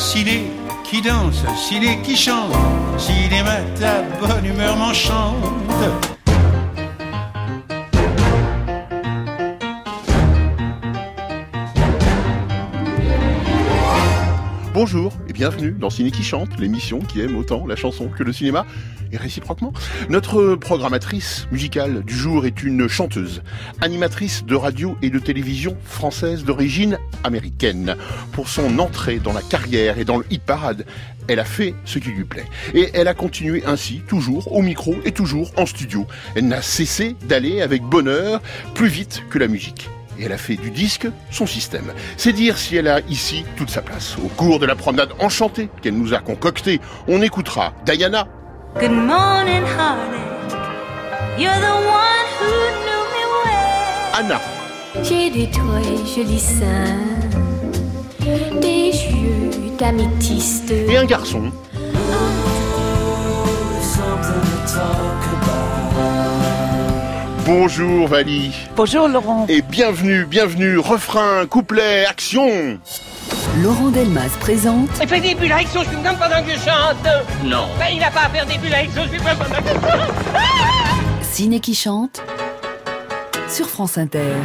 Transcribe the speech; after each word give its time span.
ciné 0.00 0.50
qui 0.82 1.02
danse, 1.02 1.44
ciné 1.68 2.00
qui 2.02 2.16
chante, 2.16 2.52
cinéma 2.98 3.56
ta 3.78 4.02
bonne 4.18 4.46
humeur 4.46 4.76
m'enchante. 4.76 6.09
Bonjour 14.82 15.12
et 15.28 15.34
bienvenue 15.34 15.72
dans 15.72 15.90
Ciné 15.90 16.10
qui 16.10 16.22
chante, 16.22 16.58
l'émission 16.58 17.00
qui 17.00 17.20
aime 17.20 17.36
autant 17.36 17.66
la 17.66 17.76
chanson 17.76 18.08
que 18.08 18.22
le 18.22 18.32
cinéma, 18.32 18.64
et 19.12 19.18
réciproquement. 19.18 19.74
Notre 20.08 20.54
programmatrice 20.54 21.46
musicale 21.52 22.02
du 22.02 22.14
jour 22.14 22.46
est 22.46 22.62
une 22.62 22.88
chanteuse, 22.88 23.42
animatrice 23.82 24.42
de 24.46 24.54
radio 24.54 24.96
et 25.02 25.10
de 25.10 25.18
télévision 25.18 25.76
française 25.84 26.44
d'origine 26.44 26.96
américaine. 27.24 27.94
Pour 28.32 28.48
son 28.48 28.78
entrée 28.78 29.18
dans 29.18 29.34
la 29.34 29.42
carrière 29.42 29.98
et 29.98 30.06
dans 30.06 30.16
le 30.16 30.24
hit 30.30 30.42
parade, 30.42 30.86
elle 31.28 31.40
a 31.40 31.44
fait 31.44 31.74
ce 31.84 31.98
qui 31.98 32.08
lui 32.08 32.24
plaît. 32.24 32.46
Et 32.72 32.88
elle 32.94 33.08
a 33.08 33.12
continué 33.12 33.62
ainsi, 33.66 34.00
toujours 34.08 34.50
au 34.50 34.62
micro 34.62 34.96
et 35.04 35.12
toujours 35.12 35.52
en 35.58 35.66
studio. 35.66 36.06
Elle 36.34 36.48
n'a 36.48 36.62
cessé 36.62 37.16
d'aller 37.28 37.60
avec 37.60 37.82
bonheur 37.82 38.40
plus 38.72 38.88
vite 38.88 39.24
que 39.28 39.38
la 39.38 39.46
musique 39.46 39.90
et 40.20 40.24
elle 40.24 40.32
a 40.32 40.38
fait 40.38 40.56
du 40.56 40.70
disque 40.70 41.08
son 41.30 41.46
système. 41.46 41.92
C'est 42.16 42.32
dire 42.32 42.58
si 42.58 42.76
elle 42.76 42.88
a 42.88 43.00
ici 43.08 43.44
toute 43.56 43.70
sa 43.70 43.82
place. 43.82 44.16
Au 44.22 44.28
cours 44.28 44.58
de 44.58 44.66
la 44.66 44.76
promenade 44.76 45.10
enchantée 45.18 45.70
qu'elle 45.82 45.94
nous 45.94 46.14
a 46.14 46.18
concoctée, 46.18 46.80
on 47.08 47.22
écoutera 47.22 47.72
Diana. 47.84 48.28
Good 48.78 48.92
morning. 48.92 49.64
You're 51.38 51.54
the 51.54 51.74
one 51.86 52.26
who 52.38 52.50
knew 52.84 53.02
me 53.14 53.24
well. 53.44 54.18
Anna. 54.18 54.40
J'ai 55.02 55.30
des 55.30 55.50
très 55.50 55.96
jolis 56.14 56.38
seins, 56.38 56.98
des 58.60 58.90
yeux 58.90 59.76
d'améthyste. 59.78 60.70
Et 60.70 60.96
un 60.96 61.06
garçon. 61.06 61.50
Bonjour 67.52 68.06
Vali. 68.06 68.54
Bonjour 68.76 69.08
Laurent. 69.08 69.44
Et 69.48 69.60
bienvenue, 69.60 70.24
bienvenue, 70.24 70.78
refrain, 70.78 71.46
couplet, 71.46 72.06
action 72.06 72.78
Laurent 73.60 73.90
Delmas 73.90 74.30
présente 74.38 74.88
Il 75.02 75.08
fait 75.08 75.20
des 75.20 75.34
bulles 75.34 75.50
avec 75.50 75.66
son 75.66 75.82
chewing 75.82 76.00
gum 76.04 76.14
pendant 76.16 76.44
que 76.44 76.52
je 76.52 76.58
chante 76.58 77.42
Non. 77.44 77.66
Ben, 77.76 77.88
il 77.92 77.98
n'a 77.98 78.12
pas 78.12 78.26
à 78.26 78.28
faire 78.28 78.46
des 78.46 78.56
bulles 78.56 78.72
avec 78.72 78.90
son 78.90 79.02
chewing 79.02 79.18
gum 79.18 79.36
pendant 79.36 79.62
que 79.62 79.68
je 79.68 79.80
chante 79.80 81.24
Ciné 81.24 81.58
qui 81.58 81.74
chante 81.74 82.22
sur 83.48 83.68
France 83.68 83.98
Inter. 83.98 84.36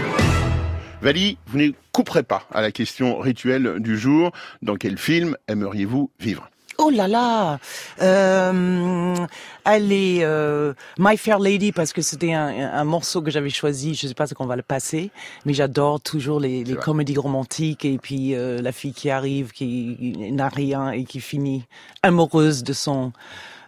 Vali, 1.04 1.38
vous 1.46 1.60
ne 1.60 1.70
couperez 1.92 2.24
pas 2.24 2.42
à 2.52 2.62
la 2.62 2.72
question 2.72 3.20
rituelle 3.20 3.76
du 3.78 4.00
jour. 4.00 4.32
Dans 4.64 4.78
quel 4.78 4.98
film 4.98 5.38
aimeriez-vous 5.48 6.10
vivre? 6.20 6.50
Oh 6.78 6.90
là 6.90 7.08
là 7.08 7.60
euh, 8.02 9.16
Allez, 9.64 10.20
euh, 10.22 10.74
My 11.00 11.18
Fair 11.18 11.40
Lady, 11.40 11.72
parce 11.72 11.94
que 11.94 12.02
c'était 12.02 12.34
un, 12.34 12.48
un 12.48 12.84
morceau 12.84 13.22
que 13.22 13.32
j'avais 13.32 13.50
choisi, 13.50 13.96
je 13.96 14.08
sais 14.08 14.14
pas 14.14 14.28
ce 14.28 14.34
qu'on 14.34 14.46
va 14.46 14.56
le 14.56 14.62
passer, 14.62 15.10
mais 15.46 15.54
j'adore 15.54 16.02
toujours 16.02 16.40
les, 16.40 16.64
comédies 16.76 17.18
romantiques 17.18 17.86
et 17.86 17.98
puis 17.98 18.36
euh, 18.36 18.62
la 18.62 18.72
fille 18.72 18.94
qui 18.94 19.10
arrive, 19.10 19.52
qui 19.52 20.16
n'a 20.32 20.50
rien 20.50 20.92
et 20.92 21.06
qui 21.06 21.20
finit 21.20 21.66
amoureuse 22.04 22.64
de 22.64 22.74
son 22.74 23.12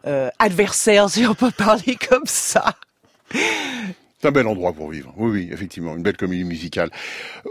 euh, 0.05 0.29
adversaire, 0.37 1.09
si 1.09 1.25
on 1.25 1.33
peut 1.33 1.51
parler 1.51 1.97
comme 2.09 2.25
ça. 2.25 2.75
C'est 4.19 4.29
un 4.29 4.31
bel 4.31 4.47
endroit 4.47 4.73
pour 4.73 4.89
vivre. 4.89 5.13
Oui, 5.17 5.29
oui, 5.31 5.49
effectivement, 5.51 5.95
une 5.95 6.01
belle 6.01 6.17
comédie 6.17 6.43
musicale. 6.43 6.89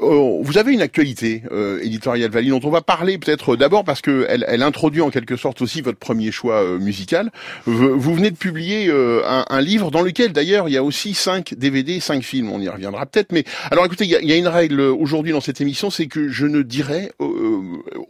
Euh, 0.02 0.38
vous 0.42 0.58
avez 0.58 0.72
une 0.72 0.82
actualité 0.82 1.44
euh, 1.52 1.78
éditoriale 1.80 2.28
Valie 2.32 2.48
dont 2.48 2.60
on 2.64 2.70
va 2.70 2.80
parler 2.80 3.18
peut-être 3.18 3.54
d'abord 3.54 3.84
parce 3.84 4.00
que 4.00 4.26
elle, 4.28 4.44
elle 4.48 4.64
introduit 4.64 5.00
en 5.00 5.10
quelque 5.10 5.36
sorte 5.36 5.62
aussi 5.62 5.80
votre 5.80 5.98
premier 5.98 6.32
choix 6.32 6.64
euh, 6.64 6.78
musical. 6.80 7.30
Vous, 7.66 7.96
vous 8.00 8.14
venez 8.16 8.32
de 8.32 8.36
publier 8.36 8.88
euh, 8.88 9.22
un, 9.28 9.44
un 9.48 9.60
livre 9.60 9.92
dans 9.92 10.02
lequel 10.02 10.32
d'ailleurs 10.32 10.68
il 10.68 10.72
y 10.72 10.76
a 10.76 10.82
aussi 10.82 11.14
cinq 11.14 11.54
DVD, 11.56 12.00
cinq 12.00 12.24
films. 12.24 12.50
On 12.50 12.60
y 12.60 12.68
reviendra 12.68 13.06
peut-être. 13.06 13.30
Mais 13.30 13.44
alors 13.70 13.84
écoutez, 13.86 14.04
il 14.04 14.10
y 14.10 14.16
a, 14.16 14.20
y 14.22 14.32
a 14.32 14.36
une 14.36 14.48
règle 14.48 14.80
aujourd'hui 14.80 15.30
dans 15.30 15.40
cette 15.40 15.60
émission, 15.60 15.90
c'est 15.90 16.06
que 16.08 16.28
je 16.30 16.46
ne 16.46 16.62
dirai 16.62 17.12
euh, 17.20 17.60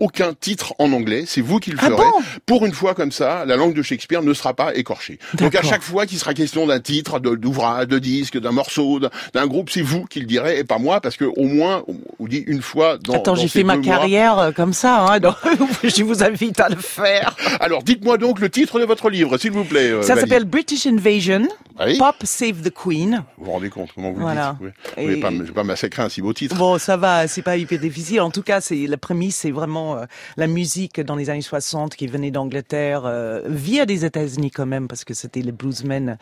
aucun 0.01 0.33
titre 0.33 0.73
en 0.79 0.93
anglais. 0.93 1.25
C'est 1.27 1.43
vous 1.43 1.59
qui 1.59 1.73
le 1.73 1.77
Ah 1.79 1.89
ferez. 1.91 1.97
bon 1.97 2.11
Pour 2.47 2.65
une 2.65 2.73
fois 2.73 2.95
comme 2.95 3.13
ça, 3.13 3.45
la 3.45 3.57
langue 3.57 3.75
de 3.75 3.83
Shakespeare 3.83 4.23
ne 4.23 4.33
sera 4.33 4.55
pas 4.55 4.75
écorchée. 4.75 5.19
Donc 5.35 5.55
à 5.57 5.63
chaque 5.63 5.83
fois 5.83 6.07
qu'il 6.07 6.17
sera 6.17 6.33
question 6.33 6.67
d'un 6.67 6.81
titre, 6.81 7.21
de- 7.21 7.35
d'ouvrage, 7.35 7.89
de 7.89 7.99
disque, 7.99 8.39
d'un 8.47 8.53
morceau, 8.53 9.01
d'un- 9.35 9.47
groupe, 9.47 9.71
c'est 9.71 9.83
vous 9.83 10.05
qui 10.05 10.21
le 10.21 10.27
direz 10.27 10.59
et 10.59 10.65
pas 10.65 10.79
moi, 10.79 11.01
parce 11.01 11.17
que 11.17 11.25
au 11.25 11.45
moins, 11.45 11.83
on 12.21 12.27
dit 12.27 12.45
une 12.47 12.63
fois 12.63 12.97
dans. 12.99 13.15
Attends, 13.15 13.35
j'ai 13.35 13.49
fait 13.49 13.65
ma 13.65 13.77
mois. 13.77 13.85
carrière 13.85 14.39
euh, 14.39 14.53
comme 14.53 14.73
ça, 14.73 15.07
hein, 15.07 15.19
donc 15.21 15.35
je 15.85 16.03
vous 16.05 16.23
invite 16.23 16.59
à 16.61 16.69
le 16.69 16.77
faire. 16.77 17.37
Alors, 17.61 17.83
dites-moi 17.83 18.19
donc 18.19 18.41
le 18.41 18.49
titre 18.51 18.79
de 18.81 18.85
votre 18.85 19.11
livre, 19.11 19.37
s'il 19.39 19.53
vous 19.53 19.65
plaît. 19.65 19.91
euh, 19.91 20.03
Ça 20.03 20.17
s'appelle 20.17 20.45
British 20.45 20.87
Invasion, 20.87 21.47
Oui. 21.85 21.99
Pop 21.99 22.17
Save 22.25 22.63
the 22.63 22.73
Queen. 22.73 23.23
Vous 23.39 23.45
vous 23.47 23.51
rendez 23.53 23.69
compte 23.71 23.91
comment 23.95 24.13
vous 24.13 24.21
Voilà. 24.21 24.57
le 24.61 24.69
dites. 24.69 24.77
Vous 24.97 25.11
Et- 25.13 25.21
pas, 25.21 25.53
pas 25.55 25.65
massacrer 25.65 26.03
un 26.03 26.09
si 26.09 26.23
beau 26.23 26.33
titre. 26.33 26.57
Bon, 26.57 26.79
ça 26.79 26.97
va, 26.97 27.27
c'est 27.29 27.43
pas 27.43 27.57
hyper 27.57 27.79
difficile. 27.81 28.21
En 28.21 28.31
tout 28.31 28.43
cas, 28.43 28.61
c'est 28.61 28.87
la 28.87 28.97
prémisse, 28.97 29.37
c'est 29.37 29.51
vraiment 29.51 29.97
euh, 29.97 30.05
la 30.37 30.47
musique 30.47 31.01
dans 31.01 31.17
les 31.17 31.31
années 31.31 31.41
60 31.43 31.95
qui 31.97 32.07
venait 32.07 32.31
d'Angleterre 32.31 33.03
euh, 33.05 33.43
via 33.47 33.87
des 33.87 34.05
États-Unis 34.05 34.51
quand 34.51 34.67
même, 34.67 34.89
parce 34.89 35.05
que 35.05 35.15
c'était 35.15 35.41
les 35.43 35.53
bluesmen 35.53 36.17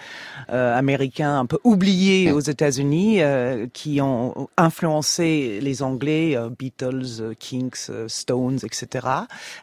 américains 0.48 1.38
un 1.38 1.46
peu 1.46 1.58
oubliés 1.64 2.13
aux 2.32 2.40
États-Unis 2.40 3.22
euh, 3.22 3.66
qui 3.72 4.00
ont 4.00 4.48
influencé 4.56 5.58
les 5.60 5.82
Anglais, 5.82 6.36
euh, 6.36 6.48
Beatles, 6.50 7.20
euh, 7.20 7.34
Kinks, 7.38 7.90
Stones, 8.08 8.58
etc., 8.62 9.06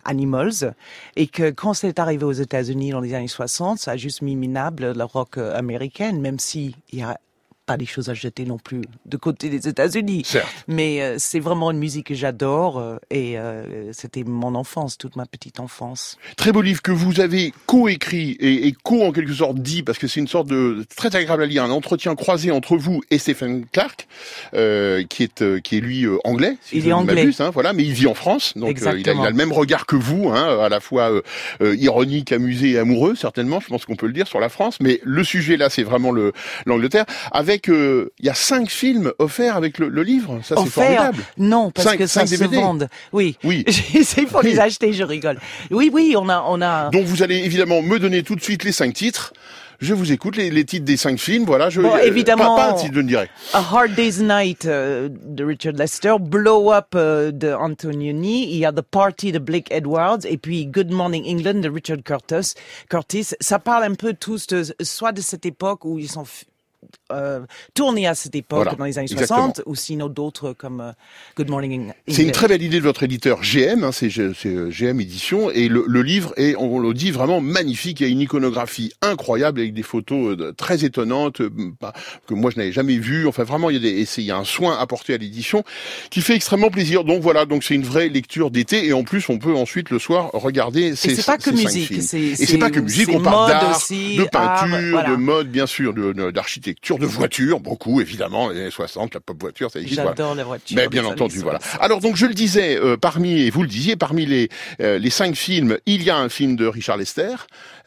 Animals, 0.05 0.73
et 1.15 1.27
que 1.27 1.49
quand 1.51 1.73
c'est 1.73 1.99
arrivé 1.99 2.23
aux 2.25 2.31
États-Unis 2.31 2.91
dans 2.91 3.01
les 3.01 3.13
années 3.13 3.27
60, 3.27 3.79
ça 3.79 3.91
a 3.91 3.97
juste 3.97 4.21
mis 4.21 4.35
minable 4.35 4.91
la 4.91 5.05
rock 5.05 5.37
américaine, 5.37 6.21
même 6.21 6.39
si 6.39 6.75
il 6.91 6.99
y 6.99 7.03
a 7.03 7.17
pas 7.71 7.77
des 7.77 7.85
choses 7.85 8.09
à 8.09 8.13
jeter 8.13 8.43
non 8.43 8.57
plus 8.57 8.81
de 9.05 9.15
côté 9.15 9.47
des 9.47 9.69
États-Unis. 9.69 10.25
Mais 10.67 11.01
euh, 11.01 11.15
c'est 11.19 11.39
vraiment 11.39 11.71
une 11.71 11.77
musique 11.77 12.07
que 12.07 12.15
j'adore 12.15 12.79
euh, 12.79 12.97
et 13.09 13.39
euh, 13.39 13.93
c'était 13.93 14.25
mon 14.25 14.55
enfance, 14.55 14.97
toute 14.97 15.15
ma 15.15 15.25
petite 15.25 15.61
enfance. 15.61 16.17
Très 16.35 16.51
beau 16.51 16.61
livre 16.61 16.81
que 16.81 16.91
vous 16.91 17.21
avez 17.21 17.53
co-écrit 17.67 18.31
et, 18.41 18.67
et 18.67 18.73
co 18.83 19.03
en 19.03 19.13
quelque 19.13 19.31
sorte 19.31 19.59
dit, 19.59 19.83
parce 19.83 19.99
que 19.99 20.07
c'est 20.07 20.19
une 20.19 20.27
sorte 20.27 20.47
de 20.49 20.85
très 20.97 21.15
agréable 21.15 21.43
à 21.43 21.45
lire, 21.45 21.63
un 21.63 21.71
entretien 21.71 22.13
croisé 22.15 22.51
entre 22.51 22.75
vous 22.75 23.01
et 23.09 23.17
Stephen 23.17 23.63
Clark, 23.71 24.05
qui 24.51 25.23
est 25.23 25.61
qui 25.61 25.77
est 25.77 25.81
lui 25.81 26.05
anglais. 26.25 26.57
Si 26.61 26.79
Il 26.79 26.89
est 26.89 26.91
anglais. 26.91 27.29
hein, 27.39 27.51
voilà, 27.51 27.71
mais 27.71 27.83
il 27.85 27.93
vit 27.93 28.07
en 28.07 28.15
France, 28.15 28.51
donc 28.57 28.77
il, 28.81 28.85
a, 28.85 28.91
il 28.91 28.99
Exactement. 28.99 29.23
a 29.23 29.29
le 29.29 29.35
même 29.37 29.53
regard 29.53 29.85
que 29.85 29.95
vous, 29.95 30.27
hein, 30.27 30.59
à 30.59 30.67
la 30.67 30.81
fois 30.81 31.21
ironique, 31.61 32.33
amusé 32.33 32.71
et 32.71 32.79
amoureux, 32.79 33.15
certainement. 33.15 33.61
Je 33.61 33.67
pense 33.67 33.85
qu'on 33.85 33.95
peut 33.95 34.07
le 34.07 34.13
dire 34.13 34.27
sur 34.27 34.41
la 34.41 34.49
France, 34.49 34.75
mais 34.81 34.99
le 35.03 35.23
sujet 35.23 35.55
là, 35.55 35.69
c'est 35.69 35.83
vraiment 35.83 36.11
le 36.11 36.33
l'Angleterre. 36.65 37.05
Avec, 37.31 37.60
euh, 37.69 38.11
il 38.19 38.25
y 38.25 38.29
a 38.29 38.33
cinq 38.33 38.69
films 38.69 39.11
offerts 39.19 39.55
avec 39.55 39.77
le, 39.79 39.89
le 39.89 40.03
livre. 40.03 40.39
Ça, 40.43 40.55
c'est 40.63 40.69
formidable. 40.69 41.23
Non, 41.37 41.71
parce 41.71 41.87
Cinq- 41.87 41.97
que 41.97 42.07
ça 42.07 42.21
cinq 42.21 42.27
se 42.27 42.35
DVD. 42.43 42.61
Oui. 43.11 43.37
Oui. 43.43 43.65
c'est 44.03 44.25
pour 44.25 44.41
les 44.41 44.59
acheter, 44.59 44.93
je 44.93 45.03
rigole. 45.03 45.39
Oui, 45.69 45.89
oui, 45.93 46.15
on 46.17 46.29
a, 46.29 46.43
on 46.47 46.61
a. 46.61 46.89
Donc 46.89 47.05
vous 47.05 47.23
allez 47.23 47.37
évidemment 47.37 47.81
me 47.81 47.99
donner 47.99 48.23
tout 48.23 48.35
de 48.35 48.41
suite 48.41 48.63
les 48.63 48.71
cinq 48.71 48.93
titres. 48.93 49.33
Je 49.79 49.95
vous 49.95 50.11
écoute 50.11 50.35
les, 50.37 50.51
les 50.51 50.63
titres 50.63 50.85
des 50.85 50.95
cinq 50.95 51.17
films. 51.17 51.43
Voilà, 51.45 51.71
je 51.71 51.81
Bon, 51.81 51.95
euh, 51.95 52.03
évidemment. 52.03 52.55
pas, 52.55 52.67
pas 52.67 52.73
un 52.73 52.75
titre, 52.75 52.93
je 52.93 52.99
ne 53.01 53.07
dirais. 53.07 53.29
A 53.53 53.57
Hard 53.57 53.95
Day's 53.95 54.19
Night 54.19 54.65
euh, 54.65 55.09
de 55.09 55.43
Richard 55.43 55.73
Lester, 55.73 56.13
Blow 56.19 56.71
Up 56.71 56.89
euh, 56.93 57.31
de 57.31 57.51
Antonioni, 57.51 58.51
il 58.51 58.57
y 58.59 58.65
a 58.65 58.71
The 58.71 58.81
Party 58.83 59.31
de 59.31 59.39
Blake 59.39 59.71
Edwards 59.71 60.19
et 60.25 60.37
puis 60.37 60.67
Good 60.67 60.91
Morning 60.91 61.23
England 61.27 61.61
de 61.61 61.69
Richard 61.69 61.97
Curtis. 62.05 62.53
Curtis, 62.91 63.29
ça 63.39 63.57
parle 63.57 63.83
un 63.85 63.95
peu 63.95 64.13
tous 64.13 64.45
de, 64.45 64.63
soit 64.83 65.13
de 65.13 65.21
cette 65.21 65.47
époque 65.47 65.83
où 65.83 65.97
ils 65.97 66.11
sont 66.11 66.25
euh, 67.11 67.41
tournés 67.73 68.07
à 68.07 68.15
cette 68.15 68.35
époque 68.35 68.57
Voilà, 68.63 68.75
dans 68.75 68.85
les 68.85 68.97
années 68.97 69.07
exactement. 69.11 69.53
60 69.53 69.61
ou 69.65 69.75
sinon 69.75 70.07
d'autres 70.09 70.53
comme 70.53 70.81
euh, 70.81 70.91
Good 71.37 71.49
Morning 71.49 71.79
England. 71.81 71.93
C'est 72.07 72.23
une 72.23 72.31
très 72.31 72.47
belle 72.47 72.61
idée 72.61 72.77
de 72.79 72.83
votre 72.83 73.03
éditeur 73.03 73.41
GM, 73.41 73.83
hein, 73.83 73.91
c'est 73.91 74.09
euh, 74.19 74.69
GM 74.69 74.99
Édition, 74.99 75.51
et 75.51 75.67
le, 75.67 75.83
le 75.87 76.01
livre 76.01 76.33
est, 76.37 76.55
on 76.57 76.79
le 76.79 76.93
dit, 76.93 77.11
vraiment 77.11 77.41
magnifique. 77.41 77.99
Il 77.99 78.03
y 78.03 78.05
a 78.07 78.09
une 78.11 78.21
iconographie 78.21 78.93
incroyable 79.01 79.59
avec 79.59 79.73
des 79.73 79.83
photos 79.83 80.37
euh, 80.39 80.51
très 80.53 80.83
étonnantes 80.85 81.41
que 82.27 82.33
moi 82.33 82.51
je 82.51 82.57
n'avais 82.57 82.71
jamais 82.71 82.97
vues. 82.97 83.27
Enfin, 83.27 83.43
vraiment, 83.43 83.69
il 83.69 83.73
y 83.75 83.77
a, 83.77 83.81
des, 83.81 83.99
et 84.01 84.05
c'est- 84.05 84.21
il 84.21 84.25
y 84.27 84.31
a 84.31 84.37
un 84.37 84.43
soin 84.45 84.77
apporté 84.79 85.13
à 85.13 85.17
l'édition 85.17 85.63
qui 86.09 86.21
fait 86.21 86.35
extrêmement 86.35 86.69
plaisir. 86.69 87.03
Donc 87.03 87.21
voilà, 87.21 87.45
donc 87.45 87.63
c'est 87.63 87.75
une 87.75 87.83
vraie 87.83 88.09
lecture 88.09 88.51
d'été, 88.51 88.85
et 88.87 88.93
en 88.93 89.03
plus, 89.03 89.29
on 89.29 89.37
peut 89.39 89.55
ensuite 89.55 89.89
le 89.89 89.99
soir 89.99 90.29
regarder 90.33 90.95
ces, 90.95 91.15
c'est 91.15 91.25
pas 91.25 91.37
que 91.37 91.49
musique, 91.51 91.91
Et 91.91 92.01
c'est 92.45 92.57
pas 92.57 92.69
que 92.71 92.79
musique, 92.79 93.09
on 93.09 93.21
parle 93.21 93.49
d'art, 93.49 93.77
aussi, 93.77 94.17
de 94.17 94.23
art, 94.33 94.61
peinture, 94.61 94.89
voilà. 94.91 95.09
de 95.11 95.15
mode, 95.15 95.47
bien 95.49 95.65
sûr, 95.67 95.93
de- 95.93 96.13
de- 96.13 96.31
d'architecture, 96.71 96.99
de 96.99 97.05
voitures, 97.05 97.59
beaucoup 97.59 98.01
évidemment, 98.01 98.49
les 98.49 98.59
années 98.59 98.71
60, 98.71 99.13
la 99.13 99.19
pop 99.19 99.39
voiture, 99.39 99.71
ça 99.71 99.79
existe. 99.79 100.01
voilà. 100.01 100.11
J'adore 100.11 100.35
les 100.35 100.43
voitures. 100.43 100.77
Mais 100.77 100.87
bien 100.87 101.05
entendu, 101.05 101.39
voilà. 101.39 101.59
60. 101.59 101.81
Alors 101.81 101.99
donc 101.99 102.15
je 102.15 102.25
le 102.25 102.33
disais, 102.33 102.77
euh, 102.77 102.97
parmi 102.97 103.41
et 103.41 103.49
vous 103.49 103.61
le 103.61 103.67
disiez, 103.67 103.95
parmi 103.95 104.25
les 104.25 104.49
euh, 104.81 104.97
les 104.97 105.09
cinq 105.09 105.35
films, 105.35 105.77
il 105.85 106.03
y 106.03 106.09
a 106.09 106.17
un 106.17 106.29
film 106.29 106.55
de 106.55 106.65
Richard 106.67 106.97
Lester. 106.97 107.35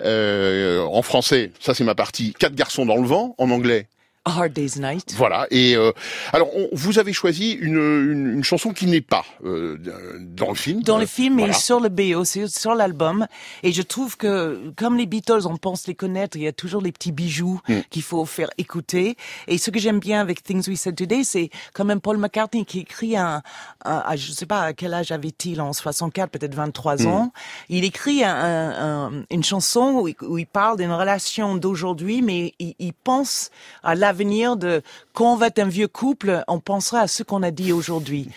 Euh, 0.03 0.81
en 0.81 1.03
français, 1.03 1.53
ça 1.61 1.75
c'est 1.75 1.85
ma 1.85 1.95
partie. 1.95 2.35
Quatre 2.39 2.55
garçons 2.55 2.87
dans 2.87 2.97
le 2.97 3.07
vent. 3.07 3.35
En 3.39 3.51
anglais, 3.51 3.87
Hard 4.27 4.53
Day's 4.55 4.77
Night. 4.77 5.13
Voilà. 5.17 5.47
Et 5.51 5.77
euh, 5.77 5.93
alors, 6.33 6.49
on- 6.57 6.69
vous 6.73 6.99
avez 6.99 7.13
choisi 7.13 7.53
une, 7.53 7.75
une, 7.77 8.33
une 8.37 8.45
chanson 8.45 8.73
qui 8.73 8.87
n'est 8.87 9.03
pas 9.03 9.25
euh, 9.45 9.77
dans 10.21 10.49
le 10.49 10.55
film. 10.55 10.83
Dans 10.83 10.97
Euh, 10.97 11.01
le 11.01 11.07
film 11.07 11.39
voilà. 11.39 11.53
et 11.53 11.57
sur 11.57 11.79
le 11.79 11.91
BO, 11.91 12.25
sur 12.25 12.75
l'album. 12.75 13.27
Et 13.63 13.73
je 13.73 13.83
trouve 13.83 14.17
que, 14.17 14.73
comme 14.77 14.97
les 14.97 15.05
Beatles, 15.05 15.47
on 15.47 15.59
pense 15.59 15.87
les 15.87 15.95
connaître, 15.95 16.39
il 16.39 16.43
y 16.45 16.47
a 16.49 16.53
toujours 16.53 16.81
les 16.81 16.91
petits 16.93 17.13
bijoux 17.13 17.61
Mm. 17.69 17.81
qu'il 17.91 18.03
faut 18.03 18.25
faire 18.25 18.49
écouter. 18.57 19.17
Et 19.47 19.59
ce 19.59 19.71
que 19.71 19.79
j'aime 19.79 19.99
bien 20.01 20.23
avec 20.23 20.43
Things 20.43 20.67
We 20.69 20.81
Said 20.81 20.97
Today, 20.97 21.23
c'est 21.23 21.51
quand 21.75 21.85
même 21.85 22.01
Paul 22.01 22.17
McCartney 22.17 22.65
qui 22.65 22.79
écrit 22.81 23.19
un, 23.19 23.43
un- 23.85 24.03
à, 24.07 24.17
je 24.17 24.33
sais 24.33 24.47
pas 24.47 24.63
à 24.63 24.73
quel 24.73 24.95
âge 24.95 25.13
avait-il, 25.13 25.61
en 25.61 25.75
64, 25.75 26.31
peut-être 26.31 26.55
23 26.55 27.03
Mm. 27.03 27.07
ans. 27.09 27.33
Il 27.69 27.85
écrit 27.85 28.25
un- 28.25 28.35
un- 28.35 29.09
un- 29.09 29.25
une 29.31 29.45
chanson 29.45 29.99
où, 30.01 30.09
il- 30.09 30.17
où 30.23 30.39
il 30.39 30.47
parle 30.47 30.79
d'une 30.79 30.93
relation 30.93 31.57
d'aujourd'hui, 31.57 32.23
mais 32.23 32.55
il, 32.59 32.75
il 32.79 32.93
pense 32.95 33.51
à 33.83 33.95
l'avenir 33.95 34.14
de 34.15 34.83
quand 35.13 35.33
on 35.33 35.37
va 35.37 35.49
être 35.49 35.59
un 35.59 35.69
vieux 35.69 35.89
couple, 35.89 36.43
on 36.49 36.61
pensera 36.61 37.01
à 37.01 37.07
ce 37.07 37.23
qu'on 37.23 37.43
a 37.43 37.51
dit 37.51 37.73
aujourd'hui. 37.73 38.29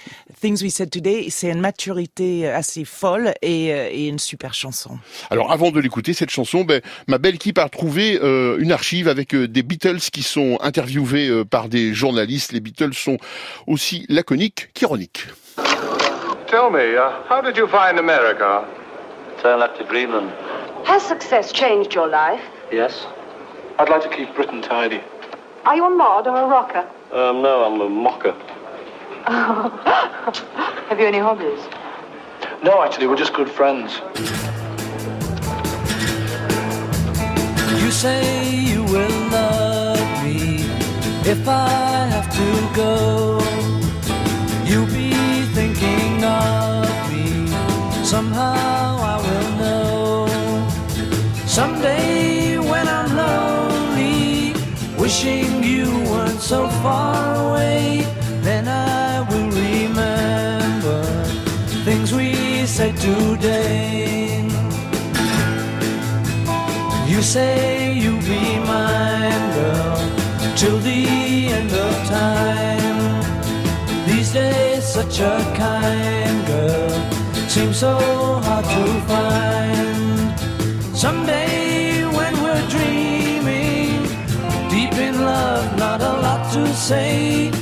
Things 0.42 0.62
We 0.62 0.74
Said 0.74 0.90
Today, 0.90 1.28
c'est 1.30 1.50
une 1.50 1.60
maturité 1.60 2.48
assez 2.48 2.86
folle 2.86 3.34
et, 3.42 3.74
euh, 3.74 3.90
et 3.92 4.08
une 4.08 4.20
super 4.20 4.54
chanson. 4.54 5.00
Alors, 5.30 5.52
avant 5.52 5.72
de 5.72 5.80
l'écouter, 5.80 6.14
cette 6.14 6.30
chanson, 6.30 6.64
ben, 6.64 6.82
ma 7.08 7.18
belle 7.18 7.36
équipe 7.36 7.58
a 7.58 7.64
retrouvé 7.64 8.20
euh, 8.22 8.58
une 8.60 8.72
archive 8.72 9.08
avec 9.08 9.34
euh, 9.34 9.48
des 9.48 9.64
Beatles 9.64 10.10
qui 10.12 10.24
sont 10.24 10.58
interviewés 10.62 11.28
euh, 11.30 11.46
par 11.46 11.70
des 11.70 11.94
journalistes. 11.94 12.52
Les 12.52 12.60
Beatles 12.60 12.94
sont 12.94 13.18
aussi 13.66 14.06
laconiques 14.10 14.70
qu'ironiques. 14.74 15.28
Tell 16.48 16.70
me, 16.72 16.96
uh, 16.96 17.24
how 17.30 17.42
did 17.42 17.58
you 17.58 17.68
find 17.68 18.00
America? 18.00 18.64
Turn 19.42 19.60
left 19.60 19.78
to 19.78 19.84
Greenland. 19.84 20.32
Has 20.86 21.02
success 21.02 21.52
changed 21.52 21.94
your 21.94 22.08
life? 22.08 22.42
Yes. 22.72 23.08
I'd 23.80 23.90
like 23.90 24.02
to 24.02 24.10
keep 24.10 24.34
Britain 24.34 24.62
tidy. 24.62 25.02
Are 25.68 25.76
you 25.76 25.84
a 25.86 25.90
mod 25.90 26.26
or 26.28 26.38
a 26.38 26.48
rocker? 26.48 26.88
Um, 27.12 27.42
no, 27.42 27.66
I'm 27.66 27.82
a 27.82 27.90
mocker. 27.90 28.32
Have 29.28 30.98
you 30.98 31.06
any 31.06 31.18
hobbies? 31.18 31.60
No, 32.64 32.82
actually, 32.82 33.08
we're 33.08 33.18
just 33.18 33.34
good 33.34 33.50
friends. 33.50 34.00
You 37.82 37.92
say 37.92 38.56
you 38.56 38.86
will 38.86 39.20
love 39.30 40.24
me 40.24 40.62
if 41.30 41.46
I 41.46 41.68
have 42.16 42.30
to 42.42 42.50
go. 42.74 43.42
You'll 44.64 44.86
be 44.86 45.12
thinking 45.52 46.24
of 46.24 47.12
me. 47.12 48.06
Somehow 48.06 48.87
so 56.48 56.70
far 56.82 57.36
away, 57.50 58.08
then 58.42 58.70
I 58.70 59.20
will 59.30 59.52
remember 59.52 61.04
things 61.84 62.14
we 62.14 62.66
said 62.66 62.96
today. 62.96 64.48
You 67.06 67.22
say 67.22 67.92
you'll 68.02 68.22
be 68.22 68.60
mine, 68.60 69.46
girl, 69.58 70.00
till 70.56 70.80
the 70.80 71.02
end 71.58 71.74
of 71.74 71.94
time. 72.08 73.00
These 74.08 74.32
days, 74.32 74.86
such 74.86 75.20
a 75.20 75.36
kind 75.58 76.48
girl 76.48 76.94
seems 77.50 77.78
so 77.78 77.94
hard 78.46 78.66
to 78.76 78.84
find. 79.12 80.40
Someday, 80.96 81.47
to 86.66 86.74
say, 86.74 87.57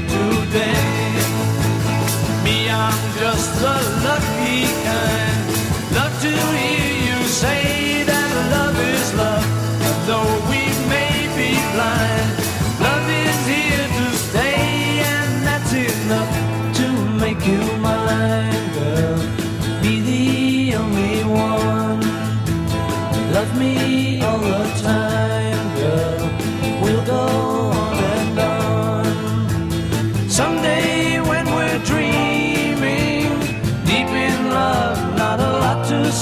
today. 0.00 0.74
Me, 2.44 2.70
I'm 2.70 3.18
just 3.18 3.62
a 3.62 3.76
lucky 4.04 4.37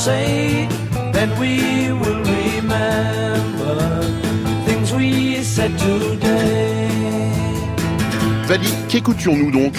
say, 0.06 0.68
then 1.12 1.30
we 1.40 1.90
will 2.00 2.22
remember 2.22 3.74
things 4.64 4.92
we 4.94 5.42
said 5.42 5.76
today. 5.78 6.86
Vali, 8.46 8.68
qu'écoutions-nous 8.88 9.50
donc? 9.50 9.74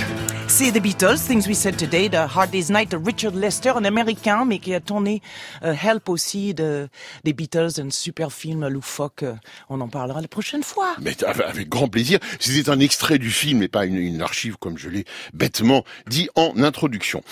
C'est 0.49 0.71
The 0.71 0.81
Beatles, 0.81 1.19
Things 1.19 1.47
We 1.47 1.55
Said 1.55 1.77
Today, 1.77 2.09
The 2.09 2.15
Hard 2.35 2.49
Day's 2.51 2.69
Night 2.69 2.91
de 2.91 2.97
Richard 2.97 3.35
Lester, 3.35 3.69
un 3.75 3.85
américain, 3.85 4.43
mais 4.45 4.59
qui 4.59 4.73
a 4.73 4.79
tourné 4.81 5.21
euh, 5.63 5.73
Help 5.73 6.09
aussi 6.09 6.53
de, 6.53 6.89
des 7.23 7.31
Beatles, 7.33 7.79
un 7.79 7.89
super 7.91 8.33
film 8.33 8.67
loufoque. 8.67 9.23
euh, 9.23 9.35
On 9.69 9.79
en 9.81 9.87
parlera 9.87 10.19
la 10.19 10.27
prochaine 10.27 10.63
fois. 10.63 10.95
Mais 10.99 11.15
avec 11.23 11.47
avec 11.47 11.69
grand 11.69 11.87
plaisir. 11.87 12.19
C'était 12.39 12.69
un 12.69 12.79
extrait 12.79 13.17
du 13.19 13.29
film 13.31 13.61
et 13.61 13.67
pas 13.69 13.85
une, 13.85 13.97
une 13.97 14.21
archive 14.21 14.57
comme 14.57 14.77
je 14.77 14.89
l'ai 14.89 15.05
bêtement 15.33 15.83
dit 16.07 16.27
en 16.35 16.51
introduction. 16.63 17.23